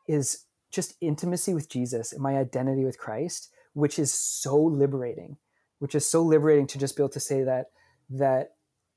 is 0.07 0.45
just 0.71 0.95
intimacy 1.01 1.53
with 1.53 1.69
Jesus 1.69 2.11
and 2.11 2.21
my 2.21 2.37
identity 2.37 2.83
with 2.85 2.99
Christ 2.99 3.49
which 3.73 3.97
is 3.97 4.13
so 4.13 4.57
liberating 4.57 5.37
which 5.79 5.95
is 5.95 6.07
so 6.07 6.21
liberating 6.21 6.67
to 6.67 6.77
just 6.77 6.95
be 6.95 7.03
able 7.03 7.09
to 7.09 7.19
say 7.19 7.43
that 7.43 7.67
that 8.09 8.51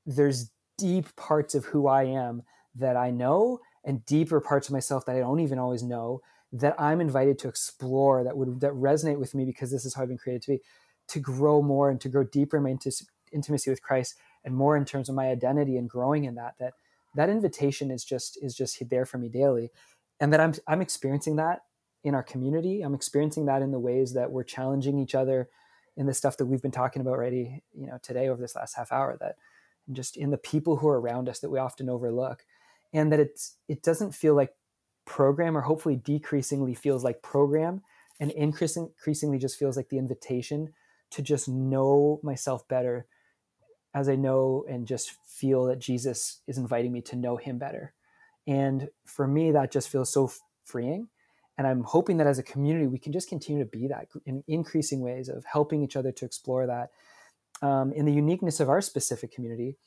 there's 0.05 0.51
deep 0.77 1.15
parts 1.15 1.55
of 1.55 1.65
who 1.65 1.87
I 1.87 2.03
am 2.03 2.43
that 2.75 2.95
I 2.95 3.09
know 3.09 3.59
and 3.83 4.05
deeper 4.05 4.39
parts 4.39 4.67
of 4.67 4.73
myself 4.73 5.05
that 5.05 5.15
I 5.15 5.19
don't 5.19 5.39
even 5.39 5.59
always 5.59 5.81
know 5.81 6.21
that 6.53 6.79
I'm 6.79 7.01
invited 7.01 7.39
to 7.39 7.47
explore 7.47 8.23
that 8.23 8.37
would 8.37 8.61
that 8.61 8.73
resonate 8.73 9.19
with 9.19 9.35
me 9.35 9.45
because 9.45 9.71
this 9.71 9.85
is 9.85 9.93
how 9.93 10.03
I've 10.03 10.07
been 10.07 10.17
created 10.17 10.43
to 10.43 10.51
be 10.51 10.61
to 11.07 11.19
grow 11.19 11.61
more 11.61 11.89
and 11.89 11.99
to 12.01 12.09
grow 12.09 12.23
deeper 12.23 12.57
in 12.57 12.63
my 12.63 12.77
intimacy 13.31 13.69
with 13.69 13.81
Christ 13.81 14.15
and 14.43 14.55
more 14.55 14.77
in 14.77 14.85
terms 14.85 15.09
of 15.09 15.15
my 15.15 15.27
identity 15.27 15.77
and 15.77 15.89
growing 15.89 16.25
in 16.25 16.35
that 16.35 16.55
that 16.59 16.73
that 17.15 17.29
invitation 17.29 17.91
is 17.91 18.03
just 18.03 18.37
is 18.41 18.55
just 18.55 18.81
there 18.89 19.05
for 19.05 19.17
me 19.17 19.29
daily. 19.29 19.71
And 20.19 20.31
that 20.33 20.39
I'm 20.39 20.53
I'm 20.67 20.81
experiencing 20.81 21.37
that 21.37 21.63
in 22.03 22.15
our 22.15 22.23
community. 22.23 22.81
I'm 22.81 22.93
experiencing 22.93 23.45
that 23.45 23.61
in 23.61 23.71
the 23.71 23.79
ways 23.79 24.13
that 24.13 24.31
we're 24.31 24.43
challenging 24.43 24.99
each 24.99 25.15
other 25.15 25.49
in 25.95 26.05
the 26.05 26.13
stuff 26.13 26.37
that 26.37 26.45
we've 26.45 26.61
been 26.61 26.71
talking 26.71 27.01
about 27.01 27.13
already 27.13 27.63
you 27.73 27.87
know 27.87 27.97
today 28.01 28.29
over 28.29 28.39
this 28.39 28.55
last 28.55 28.75
half 28.75 28.91
hour 28.91 29.17
that 29.19 29.35
just 29.91 30.17
in 30.17 30.31
the 30.31 30.37
people 30.37 30.77
who 30.77 30.87
are 30.87 30.99
around 30.99 31.29
us 31.29 31.39
that 31.39 31.49
we 31.49 31.59
often 31.59 31.89
overlook. 31.89 32.45
And 32.93 33.11
that 33.11 33.19
it's 33.19 33.57
it 33.67 33.83
doesn't 33.83 34.15
feel 34.15 34.35
like 34.35 34.53
program 35.05 35.57
or 35.57 35.61
hopefully 35.61 35.95
decreasingly 35.95 36.73
feels 36.73 37.03
like 37.03 37.21
program 37.21 37.81
and 38.19 38.31
increasing, 38.31 38.87
increasingly 38.87 39.37
just 39.37 39.57
feels 39.57 39.77
like 39.77 39.89
the 39.89 39.97
invitation 39.97 40.73
to 41.11 41.21
just 41.21 41.47
know 41.47 42.19
myself 42.23 42.67
better 42.67 43.07
as 43.93 44.09
I 44.09 44.15
know 44.15 44.65
and 44.69 44.87
just 44.87 45.11
feel 45.25 45.65
that 45.65 45.79
Jesus 45.79 46.41
is 46.47 46.57
inviting 46.57 46.91
me 46.91 47.01
to 47.03 47.15
know 47.15 47.37
him 47.37 47.57
better. 47.57 47.93
And 48.45 48.89
for 49.05 49.27
me, 49.27 49.51
that 49.51 49.71
just 49.71 49.89
feels 49.89 50.11
so 50.11 50.31
freeing. 50.65 51.09
And 51.57 51.65
I'm 51.65 51.83
hoping 51.83 52.17
that 52.17 52.27
as 52.27 52.37
a 52.37 52.43
community, 52.43 52.85
we 52.87 52.99
can 52.99 53.11
just 53.11 53.29
continue 53.29 53.63
to 53.63 53.69
be 53.69 53.87
that 53.87 54.07
in 54.25 54.43
increasing 54.47 55.01
ways 55.01 55.27
of 55.27 55.43
helping 55.45 55.83
each 55.83 55.95
other 55.95 56.11
to 56.11 56.25
explore 56.25 56.67
that 56.67 56.91
um, 57.61 57.91
in 57.93 58.05
the 58.05 58.13
uniqueness 58.13 58.59
of 58.59 58.69
our 58.69 58.81
specific 58.81 59.31
community 59.31 59.77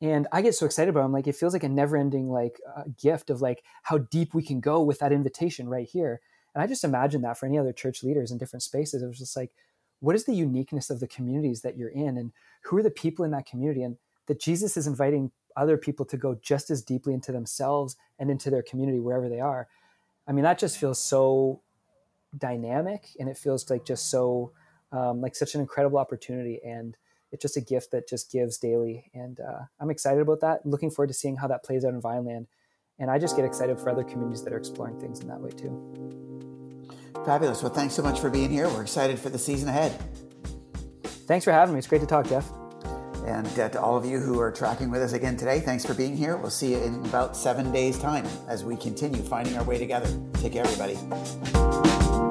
and 0.00 0.26
i 0.32 0.42
get 0.42 0.54
so 0.54 0.66
excited 0.66 0.90
about 0.90 1.00
it. 1.00 1.04
i'm 1.04 1.12
like 1.12 1.26
it 1.26 1.36
feels 1.36 1.52
like 1.52 1.64
a 1.64 1.68
never 1.68 1.96
ending 1.96 2.28
like 2.28 2.60
uh, 2.76 2.82
gift 3.00 3.30
of 3.30 3.40
like 3.40 3.62
how 3.82 3.98
deep 3.98 4.34
we 4.34 4.42
can 4.42 4.60
go 4.60 4.82
with 4.82 4.98
that 4.98 5.12
invitation 5.12 5.68
right 5.68 5.88
here 5.88 6.20
and 6.54 6.62
i 6.62 6.66
just 6.66 6.84
imagine 6.84 7.22
that 7.22 7.38
for 7.38 7.46
any 7.46 7.58
other 7.58 7.72
church 7.72 8.02
leaders 8.02 8.30
in 8.30 8.38
different 8.38 8.62
spaces 8.62 9.02
it 9.02 9.06
was 9.06 9.18
just 9.18 9.36
like 9.36 9.50
what 10.00 10.14
is 10.14 10.24
the 10.24 10.34
uniqueness 10.34 10.90
of 10.90 11.00
the 11.00 11.06
communities 11.06 11.62
that 11.62 11.76
you're 11.76 11.90
in 11.90 12.16
and 12.18 12.32
who 12.62 12.76
are 12.76 12.82
the 12.82 12.90
people 12.90 13.24
in 13.24 13.30
that 13.30 13.46
community 13.46 13.82
and 13.82 13.96
that 14.26 14.40
jesus 14.40 14.76
is 14.76 14.86
inviting 14.86 15.30
other 15.56 15.76
people 15.76 16.04
to 16.04 16.16
go 16.16 16.38
just 16.42 16.70
as 16.70 16.82
deeply 16.82 17.14
into 17.14 17.32
themselves 17.32 17.96
and 18.18 18.30
into 18.30 18.50
their 18.50 18.62
community 18.62 19.00
wherever 19.00 19.28
they 19.28 19.40
are 19.40 19.68
i 20.26 20.32
mean 20.32 20.44
that 20.44 20.58
just 20.58 20.78
feels 20.78 21.02
so 21.02 21.60
dynamic 22.36 23.08
and 23.18 23.28
it 23.28 23.38
feels 23.38 23.68
like 23.70 23.84
just 23.84 24.10
so 24.10 24.52
um, 24.92 25.20
like 25.20 25.34
such 25.34 25.54
an 25.54 25.60
incredible 25.60 25.98
opportunity 25.98 26.60
and 26.64 26.96
it's 27.32 27.42
just 27.42 27.56
a 27.56 27.60
gift 27.60 27.90
that 27.90 28.08
just 28.08 28.30
gives 28.30 28.58
daily. 28.58 29.10
And 29.14 29.40
uh, 29.40 29.62
I'm 29.80 29.90
excited 29.90 30.20
about 30.20 30.40
that. 30.40 30.64
Looking 30.64 30.90
forward 30.90 31.08
to 31.08 31.14
seeing 31.14 31.36
how 31.36 31.48
that 31.48 31.64
plays 31.64 31.84
out 31.84 31.92
in 31.92 32.00
Vineland. 32.00 32.46
And 32.98 33.10
I 33.10 33.18
just 33.18 33.36
get 33.36 33.44
excited 33.44 33.78
for 33.78 33.90
other 33.90 34.04
communities 34.04 34.42
that 34.44 34.52
are 34.52 34.58
exploring 34.58 34.98
things 34.98 35.20
in 35.20 35.28
that 35.28 35.40
way 35.40 35.50
too. 35.50 36.25
Fabulous. 37.24 37.62
Well, 37.62 37.72
thanks 37.72 37.94
so 37.94 38.02
much 38.02 38.20
for 38.20 38.30
being 38.30 38.50
here. 38.50 38.68
We're 38.68 38.82
excited 38.82 39.18
for 39.18 39.30
the 39.30 39.38
season 39.38 39.68
ahead. 39.68 39.92
Thanks 41.26 41.44
for 41.44 41.52
having 41.52 41.74
me. 41.74 41.78
It's 41.78 41.88
great 41.88 42.00
to 42.00 42.06
talk, 42.06 42.28
Jeff. 42.28 42.50
And 43.26 43.46
uh, 43.58 43.68
to 43.70 43.80
all 43.80 43.96
of 43.96 44.04
you 44.04 44.20
who 44.20 44.38
are 44.38 44.52
tracking 44.52 44.90
with 44.90 45.02
us 45.02 45.12
again 45.12 45.36
today, 45.36 45.58
thanks 45.58 45.84
for 45.84 45.94
being 45.94 46.16
here. 46.16 46.36
We'll 46.36 46.50
see 46.50 46.72
you 46.72 46.78
in 46.78 47.04
about 47.06 47.36
seven 47.36 47.72
days' 47.72 47.98
time 47.98 48.24
as 48.48 48.64
we 48.64 48.76
continue 48.76 49.22
finding 49.22 49.56
our 49.56 49.64
way 49.64 49.78
together. 49.78 50.08
Take 50.34 50.52
care, 50.52 50.64
everybody. 50.64 52.25